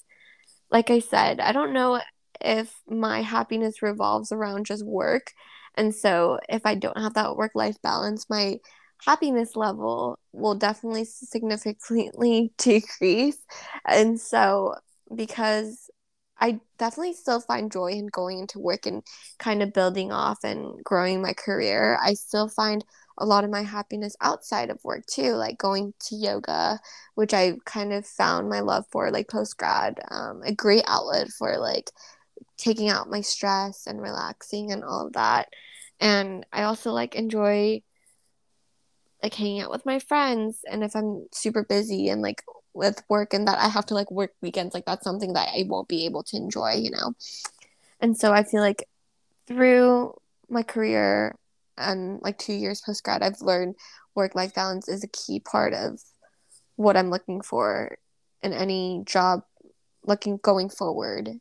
like 0.71 0.91
I 0.91 0.99
said, 0.99 1.41
I 1.41 1.53
don't 1.53 1.73
know 1.73 2.01
if 2.41 2.75
my 2.87 3.23
happiness 3.23 3.83
revolves 3.83 4.31
around 4.31 4.67
just 4.67 4.85
work. 4.85 5.33
And 5.75 5.95
so 5.95 6.39
if 6.49 6.63
I 6.67 6.75
don't 6.75 6.99
have 6.99 7.15
that 7.15 7.37
work 7.37 7.53
life 7.55 7.77
balance, 7.83 8.29
my 8.29 8.59
happiness 9.07 9.57
level 9.57 10.19
will 10.33 10.55
definitely 10.55 11.05
significantly 11.05 12.53
decrease. 12.59 13.39
And 13.87 14.21
so 14.21 14.75
because 15.15 15.91
I 16.39 16.61
definitely 16.79 17.13
still 17.15 17.41
find 17.41 17.71
joy 17.71 17.89
in 17.93 18.07
going 18.07 18.39
into 18.39 18.59
work 18.59 18.87
and 18.87 19.03
kind 19.39 19.63
of 19.63 19.73
building 19.75 20.11
off 20.11 20.43
and 20.43 20.83
growing 20.85 21.21
my 21.21 21.35
career, 21.35 21.99
I 22.03 22.15
still 22.15 22.49
find 22.49 22.85
a 23.19 23.27
lot 23.27 23.45
of 23.45 23.51
my 23.51 23.63
happiness 23.63 24.17
outside 24.23 24.71
of 24.71 24.83
work 24.83 25.05
too, 25.07 25.35
like 25.35 25.59
going 25.59 25.93
to 26.09 26.17
yoga, 26.17 26.81
which 27.15 27.35
I 27.35 27.55
kind 27.67 27.93
of 27.93 28.07
found 28.07 28.49
my 28.49 28.61
love 28.61 28.87
for 28.91 29.11
like 29.11 29.29
post 29.29 29.59
grad, 29.59 30.01
um, 30.11 30.43
a 30.43 30.55
great 30.55 30.85
outlet 30.87 31.29
for 31.29 31.59
like 31.59 31.91
taking 32.57 32.89
out 32.89 33.11
my 33.11 33.21
stress 33.21 33.87
and 33.87 34.01
relaxing 34.01 34.73
and 34.73 34.85
all 34.85 35.07
of 35.07 35.13
that. 35.15 35.49
And 36.01 36.47
I 36.53 36.63
also 36.63 36.93
like 36.93 37.15
enjoy 37.15 37.83
like 39.23 39.35
hanging 39.35 39.61
out 39.61 39.71
with 39.71 39.87
my 39.87 39.99
friends 39.99 40.61
and 40.71 40.83
if 40.83 40.95
I'm 40.95 41.27
super 41.33 41.65
busy 41.65 42.09
and 42.09 42.23
like 42.23 42.43
with 42.73 43.03
work 43.09 43.35
and 43.35 43.47
that 43.49 43.59
I 43.59 43.69
have 43.69 43.87
to 43.87 43.95
like 43.95 44.11
work 44.11 44.33
weekends, 44.41 44.75
like 44.75 44.87
that's 44.87 45.05
something 45.05 45.33
that 45.35 45.49
I 45.49 45.65
won't 45.67 45.89
be 45.89 46.07
able 46.07 46.23
to 46.25 46.37
enjoy, 46.37 46.75
you 46.75 46.91
know. 46.91 47.15
And 48.01 48.17
so 48.17 48.33
I 48.33 48.45
feel 48.45 48.61
like 48.61 48.89
through 49.47 50.15
my 50.49 50.63
career 50.63 51.37
and 51.77 52.21
like 52.23 52.39
2 52.39 52.53
years 52.53 52.81
post 52.81 53.03
grad, 53.03 53.23
I've 53.23 53.41
learned 53.41 53.77
work 54.15 54.35
life 54.35 54.55
balance 54.55 54.89
is 54.89 55.05
a 55.05 55.09
key 55.09 55.41
part 55.41 55.75
of 55.75 56.01
what 56.77 56.97
I'm 56.97 57.11
looking 57.11 57.41
for 57.43 57.99
in 58.43 58.53
any 58.53 59.03
job 59.05 59.43
looking 60.07 60.39
going 60.39 60.71
forward. 60.71 61.41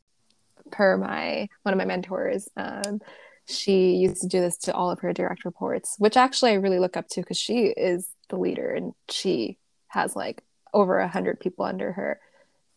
per 0.72 0.98
my 0.98 1.48
one 1.64 1.74
of 1.74 1.78
my 1.78 1.86
mentors 1.86 2.48
um, 2.58 3.02
she 3.50 3.96
used 3.96 4.22
to 4.22 4.28
do 4.28 4.40
this 4.40 4.58
to 4.58 4.74
all 4.74 4.92
of 4.92 5.00
her 5.00 5.12
direct 5.12 5.44
reports 5.44 5.96
which 5.98 6.16
actually 6.16 6.52
i 6.52 6.56
really 6.56 6.80
look 6.80 6.96
up 6.96 7.08
to 7.08 7.22
because 7.22 7.38
she 7.38 7.66
is 7.66 8.10
the 8.30 8.38
leader 8.38 8.70
and 8.70 8.94
she 9.10 9.58
has 9.90 10.16
like 10.16 10.44
over 10.74 11.00
a 11.00 11.08
hundred 11.08 11.40
people 11.40 11.66
under 11.66 11.92
her. 11.92 12.20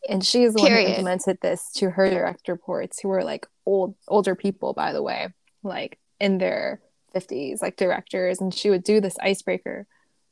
And 0.09 0.25
she 0.25 0.43
is 0.43 0.55
the 0.55 0.63
one 0.63 0.71
Period. 0.71 0.87
who 0.87 0.91
implemented 0.95 1.39
this 1.41 1.71
to 1.77 1.91
her 1.91 2.11
direct 2.11 2.49
reports 2.49 3.01
who 3.01 3.09
were 3.09 3.23
like 3.23 3.47
old 3.65 3.95
older 4.09 4.35
people 4.35 4.73
by 4.73 4.93
the 4.93 5.03
way 5.03 5.29
like 5.63 5.99
in 6.19 6.39
their 6.39 6.81
50s 7.15 7.63
like 7.63 7.77
directors. 7.77 8.41
And 8.41 8.53
she 8.53 8.71
would 8.71 8.83
do 8.83 9.01
this 9.01 9.17
icebreaker 9.21 9.87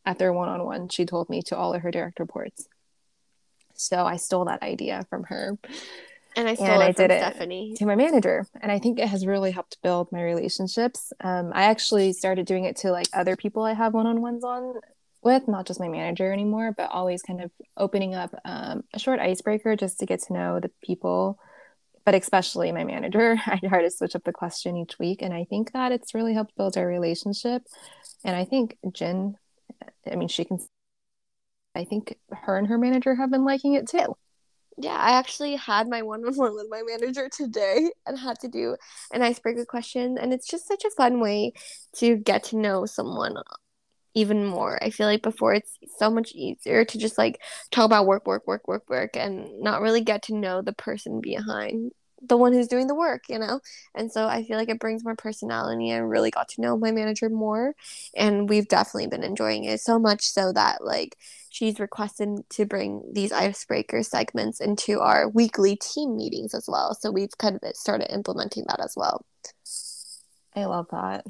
at 0.05 0.19
their 0.19 0.33
one-on-one 0.33 0.89
she 0.89 1.05
told 1.05 1.29
me 1.29 1.43
to 1.43 1.57
all 1.57 1.75
of 1.75 1.83
her 1.83 1.91
direct 1.91 2.19
reports. 2.19 2.67
So 3.75 4.05
i 4.05 4.17
stole 4.17 4.47
that 4.47 4.63
idea 4.63 5.07
from 5.09 5.25
her 5.25 5.57
And 6.37 6.49
I 6.49 6.53
And 6.53 6.83
it 6.83 6.87
I 6.87 6.93
did 6.93 7.11
it. 7.11 7.21
Stephanie. 7.21 7.75
to 7.77 7.87
my 7.87 7.97
manager. 7.97 8.47
And 8.61 8.71
i 8.71 8.79
think 8.79 8.99
it 8.99 9.09
has 9.09 9.27
really 9.27 9.51
helped 9.51 9.83
build 9.83 10.11
my 10.13 10.23
relationships. 10.23 11.13
Um, 11.21 11.53
i 11.55 11.65
actually 11.65 12.13
started 12.13 12.47
doing 12.47 12.65
it 12.65 12.77
to 12.79 12.91
like 12.91 13.07
other 13.13 13.37
people 13.37 13.63
i 13.65 13.73
have 13.75 13.95
one-on-ones 13.95 14.45
on 14.45 14.75
with 15.23 15.47
not 15.49 15.67
just 15.67 15.81
my 15.81 15.89
manager 15.89 16.33
anymore 16.33 16.73
but 16.75 16.91
always 16.91 17.23
kind 17.23 17.43
of 17.43 17.51
opening 17.77 18.15
up 18.15 18.35
um, 18.45 18.85
a 18.95 18.99
short 18.99 19.21
icebreaker 19.21 19.77
just 19.77 19.99
to 19.99 20.07
get 20.07 20.21
to 20.23 20.33
know 20.33 20.61
the 20.61 20.71
people 20.83 21.39
but 22.05 22.15
especially 22.15 22.73
my 22.73 22.85
manager. 22.85 23.37
I 23.47 23.59
try 23.59 23.83
to 23.83 23.91
switch 23.91 24.17
up 24.17 24.25
the 24.25 24.33
question 24.33 24.77
each 24.77 24.99
week. 24.99 25.23
And 25.23 25.35
i 25.35 25.45
think 25.45 25.73
that 25.73 25.93
it's 25.93 26.15
really 26.15 26.35
helped 26.35 26.57
build 26.57 26.77
our 26.77 26.87
relationship. 26.87 27.63
And 28.25 28.37
i 28.37 28.45
think 28.45 28.77
jen 28.93 29.37
i 30.11 30.17
mean 30.17 30.29
she 30.29 30.45
can 30.45 30.59
i 31.75 31.85
think 31.85 32.19
her 32.33 32.57
and 32.57 32.69
her 32.69 32.79
manager 32.79 33.15
have 33.15 33.31
been 33.31 33.45
liking 33.45 33.75
it 33.75 33.89
too 33.89 34.17
Yeah, 34.79 34.97
I 34.97 35.19
actually 35.19 35.57
had 35.57 35.89
my 35.89 36.03
one 36.03 36.25
on 36.25 36.35
one 36.37 36.55
with 36.55 36.67
my 36.71 36.83
manager 36.87 37.29
today 37.29 37.91
and 38.07 38.19
had 38.19 38.39
to 38.41 38.49
do 38.49 38.77
an 39.13 39.23
icebreaker 39.23 39.67
question. 39.67 40.17
And 40.19 40.33
it's 40.33 40.47
just 40.49 40.67
such 40.67 40.85
a 40.85 40.91
fun 40.91 41.21
way 41.21 41.53
to 41.97 42.17
get 42.17 42.45
to 42.45 42.57
know 42.57 42.87
someone 42.87 43.35
even 44.15 44.47
more. 44.47 44.83
I 44.83 44.91
feel 44.91 45.07
like 45.07 45.23
before 45.23 45.55
it's 45.55 45.79
so 45.99 46.11
much 46.11 46.33
easier 46.33 46.85
to 46.85 46.99
just 46.99 47.19
like 47.19 47.41
talk 47.71 47.87
about 47.87 48.07
work, 48.07 48.27
work, 48.27 48.47
work, 48.47 48.69
work, 48.69 48.89
work, 48.91 49.17
and 49.17 49.61
not 49.61 49.83
really 49.83 50.03
get 50.03 50.25
to 50.25 50.37
know 50.37 50.63
the 50.63 50.75
person 50.75 51.21
behind 51.21 51.93
the 52.21 52.37
one 52.37 52.53
who's 52.53 52.69
doing 52.69 52.87
the 52.87 52.95
work, 52.95 53.25
you 53.29 53.39
know? 53.39 53.61
And 53.95 54.13
so 54.13 54.27
I 54.27 54.45
feel 54.45 54.57
like 54.57 54.69
it 54.69 54.79
brings 54.81 55.05
more 55.05 55.17
personality 55.17 55.91
and 55.91 56.11
really 56.11 56.31
got 56.31 56.49
to 56.51 56.61
know 56.61 56.77
my 56.77 56.93
manager 56.93 57.29
more. 57.31 57.75
And 58.17 58.49
we've 58.49 58.69
definitely 58.69 59.07
been 59.09 59.23
enjoying 59.25 59.65
it 59.65 59.81
so 59.81 59.99
much 59.99 60.23
so 60.25 60.53
that 60.53 60.85
like 60.85 61.17
she's 61.49 61.81
requested 61.81 62.49
to 62.51 62.67
bring 62.67 63.03
these 63.13 63.33
icebreaker 63.33 64.03
segments 64.03 64.61
into 64.61 65.01
our 65.01 65.29
weekly 65.29 65.77
team 65.77 66.17
meetings 66.17 66.55
as 66.55 66.67
well. 66.69 66.95
So 66.95 67.11
we've 67.11 67.37
kind 67.39 67.59
of 67.63 67.77
started 67.77 68.13
implementing 68.13 68.65
that 68.69 68.81
as 68.81 68.95
well. 68.97 69.25
i 70.55 70.65
love 70.65 70.87
that 70.91 71.25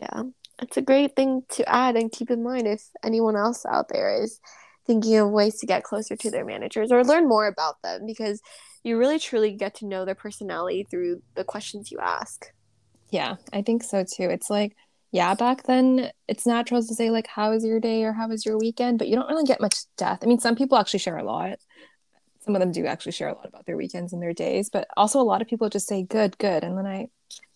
Yeah. 0.00 0.24
It's 0.62 0.76
a 0.76 0.82
great 0.82 1.16
thing 1.16 1.42
to 1.50 1.68
add 1.68 1.96
and 1.96 2.12
keep 2.12 2.30
in 2.30 2.42
mind 2.42 2.66
if 2.68 2.90
anyone 3.02 3.36
else 3.36 3.66
out 3.66 3.88
there 3.88 4.22
is 4.22 4.40
thinking 4.86 5.16
of 5.16 5.30
ways 5.30 5.58
to 5.60 5.66
get 5.66 5.82
closer 5.82 6.16
to 6.16 6.30
their 6.30 6.44
managers 6.44 6.92
or 6.92 7.04
learn 7.04 7.28
more 7.28 7.46
about 7.46 7.82
them 7.82 8.06
because 8.06 8.40
you 8.84 8.98
really 8.98 9.18
truly 9.18 9.52
get 9.52 9.74
to 9.76 9.86
know 9.86 10.04
their 10.04 10.14
personality 10.14 10.86
through 10.88 11.22
the 11.34 11.44
questions 11.44 11.90
you 11.90 11.98
ask. 11.98 12.52
Yeah, 13.10 13.36
I 13.52 13.62
think 13.62 13.82
so 13.82 14.04
too. 14.04 14.28
It's 14.30 14.50
like, 14.50 14.76
yeah, 15.12 15.34
back 15.34 15.64
then 15.64 16.10
it's 16.28 16.46
natural 16.46 16.82
to 16.82 16.94
say 16.94 17.10
like, 17.10 17.26
"How 17.26 17.50
was 17.50 17.64
your 17.64 17.80
day?" 17.80 18.04
or 18.04 18.12
"How 18.12 18.28
was 18.28 18.44
your 18.44 18.58
weekend?" 18.58 18.98
But 18.98 19.08
you 19.08 19.16
don't 19.16 19.28
really 19.28 19.44
get 19.44 19.60
much 19.60 19.76
depth. 19.96 20.24
I 20.24 20.26
mean, 20.26 20.40
some 20.40 20.56
people 20.56 20.76
actually 20.78 20.98
share 21.00 21.16
a 21.18 21.24
lot. 21.24 21.58
Some 22.40 22.54
of 22.56 22.60
them 22.60 22.72
do 22.72 22.84
actually 22.86 23.12
share 23.12 23.28
a 23.28 23.34
lot 23.34 23.46
about 23.46 23.64
their 23.64 23.76
weekends 23.76 24.12
and 24.12 24.20
their 24.20 24.34
days, 24.34 24.68
but 24.70 24.86
also 24.96 25.20
a 25.20 25.22
lot 25.22 25.40
of 25.40 25.48
people 25.48 25.68
just 25.68 25.86
say 25.86 26.02
"good, 26.02 26.36
good," 26.38 26.64
and 26.64 26.76
then 26.76 26.86
I, 26.86 26.98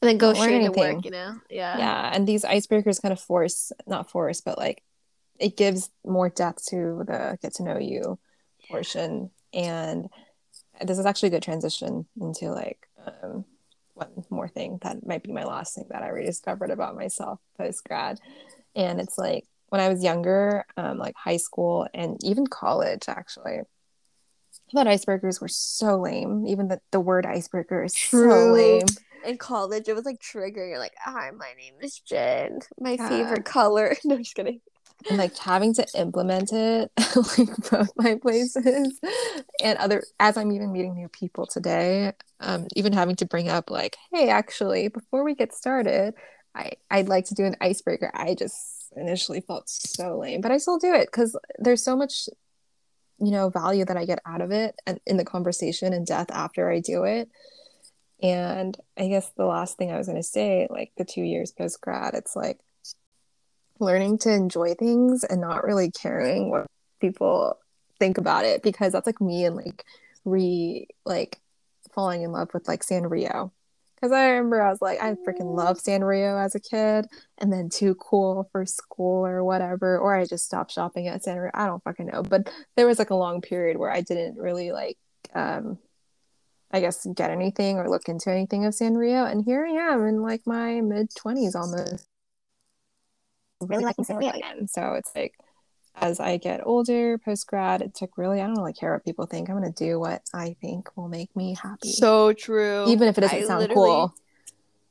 And 0.00 0.08
then 0.08 0.18
go 0.18 0.32
straight 0.34 0.64
to 0.64 0.70
work, 0.70 1.04
you 1.04 1.10
know? 1.10 1.34
Yeah. 1.50 1.78
yeah, 1.78 2.10
and 2.14 2.26
these 2.26 2.44
icebreakers 2.44 3.02
kind 3.02 3.12
of 3.12 3.20
force, 3.20 3.72
not 3.86 4.10
force, 4.10 4.40
but 4.40 4.56
like, 4.56 4.82
it 5.38 5.56
gives 5.56 5.90
more 6.06 6.28
depth 6.30 6.66
to 6.66 7.04
the 7.06 7.38
get 7.42 7.54
to 7.54 7.64
know 7.64 7.78
you 7.78 8.18
portion, 8.70 9.30
and 9.52 10.08
this 10.84 10.98
is 10.98 11.06
actually 11.06 11.28
a 11.28 11.32
good 11.32 11.42
transition 11.42 12.06
into 12.20 12.50
like 12.50 12.88
um, 13.22 13.44
one 13.94 14.24
more 14.30 14.48
thing 14.48 14.78
that 14.82 15.06
might 15.06 15.22
be 15.22 15.32
my 15.32 15.44
last 15.44 15.74
thing 15.74 15.86
that 15.90 16.02
I 16.02 16.08
rediscovered 16.08 16.70
about 16.70 16.96
myself 16.96 17.40
post 17.56 17.84
grad. 17.84 18.20
And 18.74 19.00
it's 19.00 19.18
like 19.18 19.44
when 19.68 19.80
I 19.80 19.88
was 19.88 20.02
younger, 20.02 20.64
um, 20.76 20.98
like 20.98 21.14
high 21.16 21.36
school 21.36 21.86
and 21.92 22.16
even 22.22 22.46
college, 22.46 23.04
actually, 23.08 23.60
I 24.70 24.72
thought 24.72 24.86
icebreakers 24.86 25.40
were 25.40 25.48
so 25.48 25.98
lame. 25.98 26.46
Even 26.46 26.68
the, 26.68 26.80
the 26.90 27.00
word 27.00 27.26
icebreaker 27.26 27.84
is 27.84 27.96
so 27.96 28.52
lame. 28.52 28.86
In 29.24 29.38
college, 29.38 29.88
it 29.88 29.94
was 29.94 30.04
like 30.04 30.20
triggering. 30.20 30.70
You're 30.70 30.78
like, 30.78 30.94
hi, 31.02 31.30
my 31.30 31.52
name 31.58 31.74
is 31.80 31.98
Jen. 32.00 32.60
My 32.78 32.92
Yeah. 32.92 33.08
favorite 33.08 33.44
color. 33.44 33.96
No, 34.04 34.14
I'm 34.14 34.22
just 34.22 34.34
kidding. 34.34 34.60
And 35.08 35.18
like 35.18 35.36
having 35.38 35.74
to 35.74 35.86
implement 35.96 36.52
it 36.52 36.90
like 37.38 37.70
both 37.70 37.90
my 37.96 38.16
places 38.16 38.98
and 39.62 39.78
other 39.78 40.02
as 40.18 40.36
I'm 40.36 40.52
even 40.52 40.72
meeting 40.72 40.94
new 40.94 41.08
people 41.08 41.46
today, 41.46 42.12
um, 42.40 42.66
even 42.74 42.92
having 42.92 43.16
to 43.16 43.26
bring 43.26 43.48
up 43.48 43.70
like, 43.70 43.96
hey, 44.12 44.28
actually, 44.28 44.88
before 44.88 45.24
we 45.24 45.34
get 45.34 45.54
started, 45.54 46.14
I 46.54 46.72
I'd 46.90 47.08
like 47.08 47.26
to 47.26 47.34
do 47.34 47.44
an 47.44 47.56
icebreaker. 47.60 48.10
I 48.12 48.34
just 48.34 48.92
initially 48.96 49.40
felt 49.40 49.68
so 49.68 50.18
lame, 50.18 50.40
but 50.40 50.50
I 50.50 50.58
still 50.58 50.78
do 50.78 50.92
it 50.94 51.06
because 51.06 51.38
there's 51.58 51.84
so 51.84 51.96
much, 51.96 52.28
you 53.18 53.30
know, 53.30 53.50
value 53.50 53.84
that 53.84 53.96
I 53.96 54.04
get 54.04 54.20
out 54.26 54.40
of 54.40 54.50
it 54.50 54.74
and 54.86 55.00
in 55.06 55.16
the 55.16 55.24
conversation 55.24 55.92
and 55.92 56.06
death 56.06 56.30
after 56.30 56.70
I 56.70 56.80
do 56.80 57.04
it. 57.04 57.28
And 58.20 58.76
I 58.96 59.08
guess 59.08 59.30
the 59.36 59.44
last 59.44 59.76
thing 59.76 59.92
I 59.92 59.98
was 59.98 60.08
going 60.08 60.18
to 60.18 60.24
say, 60.24 60.66
like 60.70 60.90
the 60.96 61.04
two 61.04 61.22
years 61.22 61.52
post 61.52 61.80
grad, 61.80 62.14
it's 62.14 62.34
like 62.34 62.58
learning 63.80 64.18
to 64.18 64.32
enjoy 64.32 64.74
things 64.74 65.24
and 65.24 65.40
not 65.40 65.64
really 65.64 65.90
caring 65.90 66.50
what 66.50 66.66
people 67.00 67.58
think 67.98 68.18
about 68.18 68.44
it 68.44 68.62
because 68.62 68.92
that's 68.92 69.06
like 69.06 69.20
me 69.20 69.44
and 69.44 69.56
like 69.56 69.84
re 70.24 70.86
like 71.04 71.40
falling 71.92 72.22
in 72.22 72.32
love 72.32 72.48
with 72.54 72.68
like 72.68 72.84
Sanrio 72.84 73.50
because 73.98 74.12
I 74.12 74.28
remember 74.28 74.62
I 74.62 74.70
was 74.70 74.80
like, 74.80 75.02
I 75.02 75.14
freaking 75.14 75.56
love 75.56 75.78
Sanrio 75.78 76.42
as 76.44 76.54
a 76.54 76.60
kid, 76.60 77.06
and 77.38 77.52
then 77.52 77.68
too 77.68 77.96
cool 77.96 78.48
for 78.52 78.64
school 78.64 79.26
or 79.26 79.42
whatever, 79.42 79.98
or 79.98 80.14
I 80.14 80.24
just 80.24 80.44
stopped 80.44 80.70
shopping 80.70 81.08
at 81.08 81.24
Sanrio. 81.24 81.50
I 81.52 81.66
don't 81.66 81.82
fucking 81.82 82.06
know. 82.06 82.22
But 82.22 82.48
there 82.76 82.86
was 82.86 83.00
like 83.00 83.10
a 83.10 83.16
long 83.16 83.40
period 83.40 83.76
where 83.76 83.90
I 83.90 84.02
didn't 84.02 84.38
really 84.38 84.70
like, 84.70 84.98
um, 85.34 85.78
I 86.70 86.78
guess, 86.78 87.06
get 87.12 87.30
anything 87.30 87.78
or 87.78 87.90
look 87.90 88.08
into 88.08 88.30
anything 88.30 88.64
of 88.66 88.74
Sanrio. 88.74 89.28
And 89.28 89.44
here 89.44 89.66
I 89.66 89.92
am 89.92 90.06
in 90.06 90.22
like 90.22 90.46
my 90.46 90.80
mid 90.80 91.10
20s 91.10 91.56
almost. 91.56 92.06
Really 93.60 93.84
liking 93.84 94.04
Sanrio 94.04 94.34
again. 94.34 94.68
So 94.68 94.94
it's 94.94 95.10
like, 95.14 95.34
as 95.96 96.20
I 96.20 96.36
get 96.36 96.60
older, 96.64 97.18
post 97.18 97.46
grad, 97.46 97.82
it's 97.82 98.00
like 98.00 98.16
really, 98.16 98.40
I 98.40 98.46
don't 98.46 98.56
really 98.56 98.72
care 98.72 98.92
what 98.92 99.04
people 99.04 99.26
think. 99.26 99.48
I'm 99.48 99.58
going 99.58 99.72
to 99.72 99.84
do 99.84 99.98
what 99.98 100.22
I 100.32 100.56
think 100.60 100.96
will 100.96 101.08
make 101.08 101.34
me 101.34 101.56
happy. 101.60 101.90
So 101.90 102.32
true. 102.32 102.86
Even 102.88 103.08
if 103.08 103.18
it 103.18 103.22
doesn't 103.22 103.38
I 103.38 103.44
sound 103.44 103.70
cool. 103.72 104.14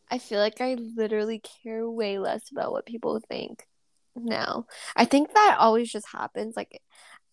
I 0.10 0.20
feel 0.20 0.40
like 0.40 0.62
I 0.62 0.76
literally 0.96 1.42
care 1.64 1.90
way 1.90 2.18
less 2.20 2.50
about 2.52 2.72
what 2.72 2.86
people 2.86 3.20
think 3.28 3.66
now. 4.16 4.66
I 4.96 5.06
think 5.06 5.34
that 5.34 5.58
always 5.60 5.92
just 5.92 6.08
happens. 6.08 6.56
Like, 6.56 6.82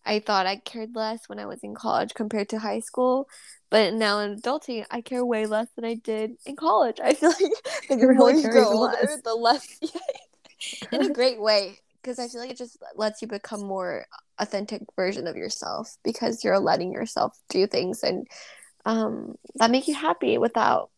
I 0.05 0.19
thought 0.19 0.45
I 0.45 0.57
cared 0.57 0.95
less 0.95 1.27
when 1.27 1.39
I 1.39 1.45
was 1.45 1.59
in 1.63 1.73
college 1.73 2.13
compared 2.13 2.49
to 2.49 2.59
high 2.59 2.79
school, 2.79 3.27
but 3.69 3.93
now 3.93 4.19
in 4.19 4.39
adulting, 4.39 4.85
I 4.91 5.01
care 5.01 5.25
way 5.25 5.47
less 5.47 5.67
than 5.75 5.83
I 5.85 5.95
did 5.95 6.35
in 6.45 6.55
college. 6.55 6.99
I 7.03 7.13
feel 7.13 7.29
like 7.29 7.39
the 7.89 7.95
really 7.95 8.15
more 8.15 8.31
you 8.31 8.49
grow 8.49 8.67
older, 8.67 9.17
the 9.23 9.33
less, 9.33 9.79
in 10.91 11.01
a 11.01 11.09
great 11.13 11.39
way, 11.39 11.79
because 12.01 12.19
I 12.19 12.27
feel 12.27 12.41
like 12.41 12.51
it 12.51 12.57
just 12.57 12.77
lets 12.95 13.21
you 13.21 13.27
become 13.27 13.61
more 13.61 14.05
authentic 14.37 14.81
version 14.95 15.27
of 15.27 15.35
yourself 15.35 15.95
because 16.03 16.43
you're 16.43 16.59
letting 16.59 16.91
yourself 16.91 17.37
do 17.49 17.67
things 17.67 18.03
and 18.03 18.27
um, 18.85 19.35
that 19.55 19.71
make 19.71 19.87
you 19.87 19.95
happy 19.95 20.37
without 20.37 20.89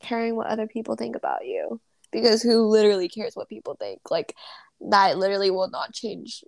caring 0.00 0.36
what 0.36 0.46
other 0.46 0.66
people 0.66 0.96
think 0.96 1.16
about 1.16 1.46
you. 1.46 1.80
Because 2.12 2.42
who 2.42 2.66
literally 2.66 3.08
cares 3.08 3.34
what 3.34 3.48
people 3.48 3.74
think? 3.74 4.00
Like 4.10 4.34
that 4.80 5.18
literally 5.18 5.50
will 5.50 5.68
not 5.68 5.92
change 5.92 6.42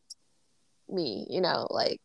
me 0.88 1.26
you 1.28 1.40
know? 1.40 1.66
Like 1.70 2.00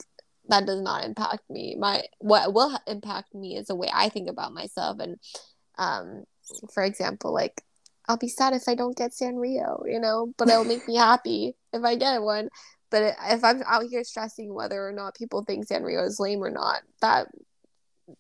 that 0.50 0.66
does 0.66 0.82
not 0.82 1.06
impact 1.06 1.50
me. 1.50 1.76
My 1.78 2.04
what 2.20 2.54
will 2.54 2.78
impact 2.88 3.34
me 3.34 3.56
is 3.56 3.68
the 3.68 3.76
way 3.76 3.90
i 3.94 4.10
think 4.10 4.30
about 4.30 4.54
myself 4.54 5.00
and 5.00 5.18
um 5.78 6.24
for 6.74 6.84
example 6.84 7.34
like 7.34 7.62
i'll 8.08 8.18
be 8.18 8.28
sad 8.28 8.54
if 8.54 8.64
i 8.68 8.76
don't 8.76 8.98
get 8.98 9.12
sanrio 9.12 9.82
you 9.86 10.00
know 10.00 10.34
but 10.38 10.50
it'll 10.50 10.66
make 10.66 10.88
me 10.88 10.96
happy 10.96 11.56
if 11.72 11.84
i 11.84 11.96
get 11.96 12.22
one 12.22 12.50
but 12.90 13.16
if 13.30 13.44
i'm 13.44 13.62
out 13.66 13.84
here 13.90 14.04
stressing 14.04 14.54
whether 14.54 14.86
or 14.88 14.92
not 14.92 15.16
people 15.16 15.44
think 15.44 15.68
sanrio 15.68 16.06
is 16.06 16.20
lame 16.20 16.44
or 16.44 16.50
not 16.52 16.82
that 17.02 17.28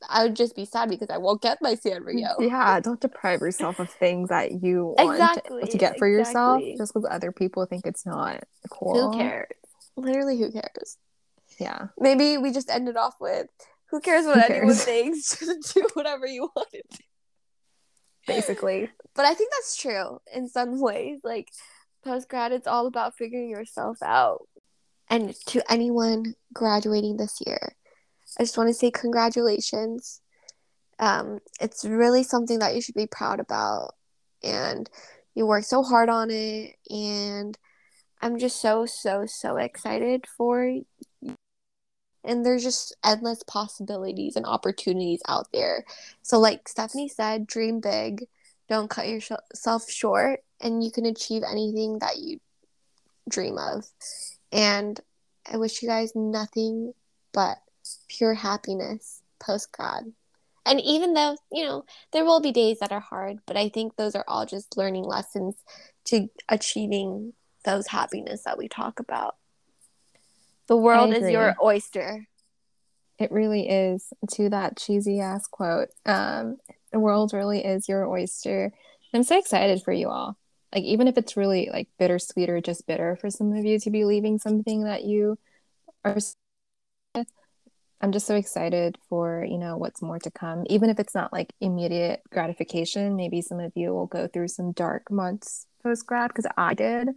I 0.09 0.23
would 0.23 0.35
just 0.35 0.55
be 0.55 0.63
sad 0.63 0.89
because 0.89 1.09
I 1.09 1.17
won't 1.17 1.41
get 1.41 1.61
my 1.61 1.75
Sanrio. 1.75 2.29
Yeah, 2.39 2.79
don't 2.79 3.01
deprive 3.01 3.41
yourself 3.41 3.79
of 3.79 3.89
things 3.89 4.29
that 4.29 4.63
you 4.63 4.95
want 4.97 5.11
Exactly, 5.11 5.67
to 5.67 5.77
get 5.77 5.97
for 5.97 6.07
yourself 6.07 6.63
just 6.77 6.93
because 6.93 7.05
other 7.11 7.33
people 7.33 7.65
think 7.65 7.85
it's 7.85 8.05
not 8.05 8.43
cool. 8.69 9.11
Who 9.11 9.17
cares? 9.17 9.49
Literally, 9.97 10.39
who 10.39 10.51
cares? 10.51 10.97
Yeah. 11.59 11.87
Maybe 11.99 12.37
we 12.37 12.51
just 12.51 12.69
ended 12.69 12.95
off 12.95 13.15
with 13.19 13.47
who 13.91 13.99
cares 13.99 14.25
what 14.25 14.37
Who 14.37 14.41
anyone 14.53 14.67
cares? 14.69 14.83
thinks? 14.83 15.39
Just 15.45 15.73
do 15.75 15.85
whatever 15.93 16.25
you 16.25 16.49
want 16.55 16.69
to 16.71 16.81
do. 16.89 16.97
Basically. 18.25 18.89
But 19.15 19.25
I 19.25 19.33
think 19.33 19.51
that's 19.51 19.75
true 19.75 20.19
in 20.33 20.47
some 20.47 20.79
ways. 20.81 21.19
Like 21.23 21.49
post 22.03 22.29
grad, 22.29 22.51
it's 22.51 22.67
all 22.67 22.87
about 22.87 23.15
figuring 23.15 23.49
yourself 23.49 24.01
out. 24.01 24.47
And 25.09 25.35
to 25.47 25.71
anyone 25.71 26.35
graduating 26.53 27.17
this 27.17 27.39
year, 27.45 27.75
I 28.39 28.43
just 28.43 28.57
want 28.57 28.69
to 28.69 28.73
say 28.73 28.89
congratulations. 28.89 30.21
Um, 30.99 31.39
it's 31.59 31.85
really 31.85 32.23
something 32.23 32.59
that 32.59 32.73
you 32.75 32.81
should 32.81 32.95
be 32.95 33.07
proud 33.07 33.39
about, 33.39 33.95
and 34.43 34.89
you 35.35 35.45
worked 35.45 35.67
so 35.67 35.83
hard 35.83 36.09
on 36.09 36.29
it. 36.31 36.75
And 36.89 37.57
I'm 38.21 38.39
just 38.39 38.61
so 38.61 38.85
so 38.85 39.25
so 39.27 39.57
excited 39.57 40.25
for 40.37 40.65
you. 40.65 40.85
And 42.25 42.45
there's 42.45 42.63
just 42.63 42.95
endless 43.03 43.43
possibilities 43.43 44.37
and 44.37 44.45
opportunities 44.45 45.21
out 45.27 45.47
there. 45.51 45.83
So, 46.21 46.39
like 46.39 46.69
Stephanie 46.69 47.09
said, 47.09 47.45
dream 47.45 47.81
big 47.81 48.27
don't 48.73 48.89
cut 48.89 49.07
yourself 49.07 49.89
short 49.89 50.39
and 50.59 50.83
you 50.83 50.91
can 50.91 51.05
achieve 51.05 51.43
anything 51.49 51.99
that 51.99 52.17
you 52.17 52.39
dream 53.29 53.57
of. 53.57 53.85
And 54.51 54.99
i 55.51 55.57
wish 55.57 55.81
you 55.81 55.89
guys 55.89 56.13
nothing 56.15 56.93
but 57.33 57.57
pure 58.07 58.33
happiness 58.33 59.21
post 59.39 59.71
grad. 59.71 60.11
And 60.65 60.81
even 60.81 61.13
though 61.13 61.35
you 61.51 61.65
know 61.65 61.85
there 62.11 62.25
will 62.25 62.39
be 62.39 62.51
days 62.51 62.79
that 62.79 62.91
are 62.91 62.99
hard 62.99 63.39
but 63.45 63.57
i 63.57 63.69
think 63.69 63.95
those 63.95 64.15
are 64.15 64.25
all 64.27 64.45
just 64.45 64.77
learning 64.77 65.03
lessons 65.03 65.55
to 66.05 66.29
achieving 66.49 67.33
those 67.65 67.87
happiness 67.87 68.43
that 68.43 68.57
we 68.57 68.67
talk 68.67 68.99
about. 68.99 69.35
The 70.67 70.77
world 70.77 71.13
is 71.13 71.29
your 71.29 71.55
oyster. 71.61 72.27
It 73.19 73.31
really 73.31 73.69
is 73.69 74.11
to 74.31 74.49
that 74.49 74.77
cheesy 74.77 75.19
ass 75.19 75.47
quote. 75.47 75.89
Um, 76.05 76.57
the 76.93 76.99
world 76.99 77.33
really 77.33 77.65
is 77.65 77.89
your 77.89 78.07
oyster. 78.07 78.71
I'm 79.13 79.23
so 79.23 79.37
excited 79.37 79.81
for 79.83 79.91
you 79.91 80.09
all. 80.09 80.37
Like 80.73 80.83
even 80.83 81.07
if 81.07 81.17
it's 81.17 81.35
really 81.35 81.69
like 81.71 81.89
bittersweet 81.99 82.49
or 82.49 82.61
just 82.61 82.87
bitter 82.87 83.17
for 83.19 83.29
some 83.29 83.51
of 83.53 83.65
you 83.65 83.79
to 83.79 83.91
be 83.91 84.05
leaving 84.05 84.39
something 84.39 84.85
that 84.85 85.03
you 85.03 85.37
are 86.05 86.17
I'm 88.01 88.11
just 88.11 88.27
so 88.27 88.35
excited 88.35 88.97
for, 89.07 89.45
you 89.49 89.57
know, 89.57 89.77
what's 89.77 90.01
more 90.01 90.19
to 90.19 90.31
come. 90.31 90.65
Even 90.69 90.89
if 90.89 90.99
it's 90.99 91.15
not 91.15 91.31
like 91.31 91.53
immediate 91.61 92.21
gratification, 92.31 93.15
maybe 93.15 93.41
some 93.41 93.61
of 93.61 93.71
you 93.75 93.93
will 93.93 94.07
go 94.07 94.27
through 94.27 94.49
some 94.49 94.73
dark 94.73 95.09
months 95.09 95.67
post 95.81 96.05
grad 96.05 96.29
because 96.29 96.45
I 96.57 96.73
did. 96.73 97.09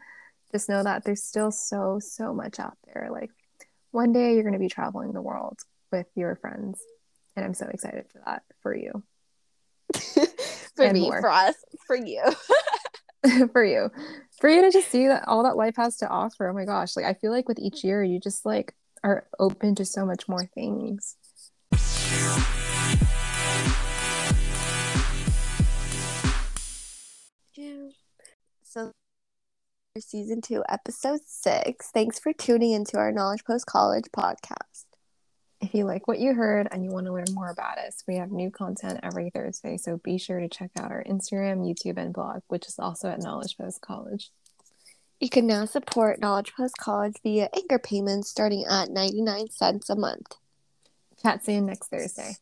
Just 0.52 0.68
know 0.68 0.84
that 0.84 1.04
there's 1.04 1.24
still 1.24 1.50
so, 1.50 1.98
so 2.00 2.32
much 2.32 2.60
out 2.60 2.78
there. 2.84 3.08
Like 3.10 3.30
one 3.90 4.12
day 4.12 4.34
you're 4.34 4.44
going 4.44 4.52
to 4.52 4.60
be 4.60 4.68
traveling 4.68 5.12
the 5.12 5.20
world 5.20 5.58
with 5.90 6.06
your 6.14 6.36
friends. 6.36 6.80
And 7.34 7.44
I'm 7.44 7.54
so 7.54 7.66
excited 7.66 8.06
for 8.12 8.22
that 8.24 8.44
for 8.62 8.72
you. 8.72 9.02
for 10.76 10.92
me 10.92 11.02
more. 11.02 11.20
for 11.20 11.30
us 11.30 11.54
for 11.86 11.96
you 11.96 12.22
for 13.52 13.64
you. 13.64 13.90
For 14.40 14.48
you 14.50 14.62
to 14.62 14.70
just 14.70 14.90
see 14.90 15.06
that 15.08 15.26
all 15.26 15.42
that 15.44 15.56
life 15.56 15.76
has 15.76 15.96
to 15.98 16.08
offer. 16.08 16.48
Oh 16.48 16.52
my 16.52 16.64
gosh. 16.64 16.96
Like 16.96 17.06
I 17.06 17.14
feel 17.14 17.30
like 17.30 17.48
with 17.48 17.58
each 17.58 17.84
year 17.84 18.02
you 18.02 18.20
just 18.20 18.44
like 18.44 18.74
are 19.02 19.26
open 19.38 19.74
to 19.76 19.84
so 19.84 20.04
much 20.04 20.28
more 20.28 20.46
things. 20.54 21.16
Yeah. 27.54 27.88
So, 28.62 28.92
for 29.94 30.00
season 30.00 30.42
two, 30.42 30.62
episode 30.68 31.20
six. 31.26 31.90
Thanks 31.90 32.18
for 32.18 32.32
tuning 32.34 32.72
into 32.72 32.98
our 32.98 33.12
Knowledge 33.12 33.44
Post 33.44 33.66
College 33.66 34.04
podcast. 34.14 34.85
If 35.66 35.74
you 35.74 35.84
like 35.84 36.06
what 36.06 36.20
you 36.20 36.32
heard 36.32 36.68
and 36.70 36.84
you 36.84 36.90
want 36.90 37.06
to 37.06 37.12
learn 37.12 37.24
more 37.32 37.50
about 37.50 37.76
us, 37.78 38.04
we 38.06 38.18
have 38.18 38.30
new 38.30 38.52
content 38.52 39.00
every 39.02 39.30
Thursday. 39.30 39.76
So 39.78 39.96
be 39.96 40.16
sure 40.16 40.38
to 40.38 40.48
check 40.48 40.70
out 40.78 40.92
our 40.92 41.02
Instagram, 41.02 41.66
YouTube, 41.66 41.96
and 41.96 42.14
blog, 42.14 42.42
which 42.46 42.68
is 42.68 42.78
also 42.78 43.08
at 43.08 43.20
Knowledge 43.20 43.58
Post 43.58 43.80
College. 43.80 44.30
You 45.18 45.28
can 45.28 45.44
now 45.44 45.64
support 45.64 46.20
Knowledge 46.20 46.54
Post 46.56 46.76
College 46.78 47.16
via 47.24 47.48
anchor 47.52 47.80
payments 47.80 48.30
starting 48.30 48.64
at 48.70 48.90
99 48.90 49.50
cents 49.50 49.90
a 49.90 49.96
month. 49.96 50.36
Chat 51.20 51.44
soon 51.44 51.66
next 51.66 51.88
Thursday. 51.88 52.36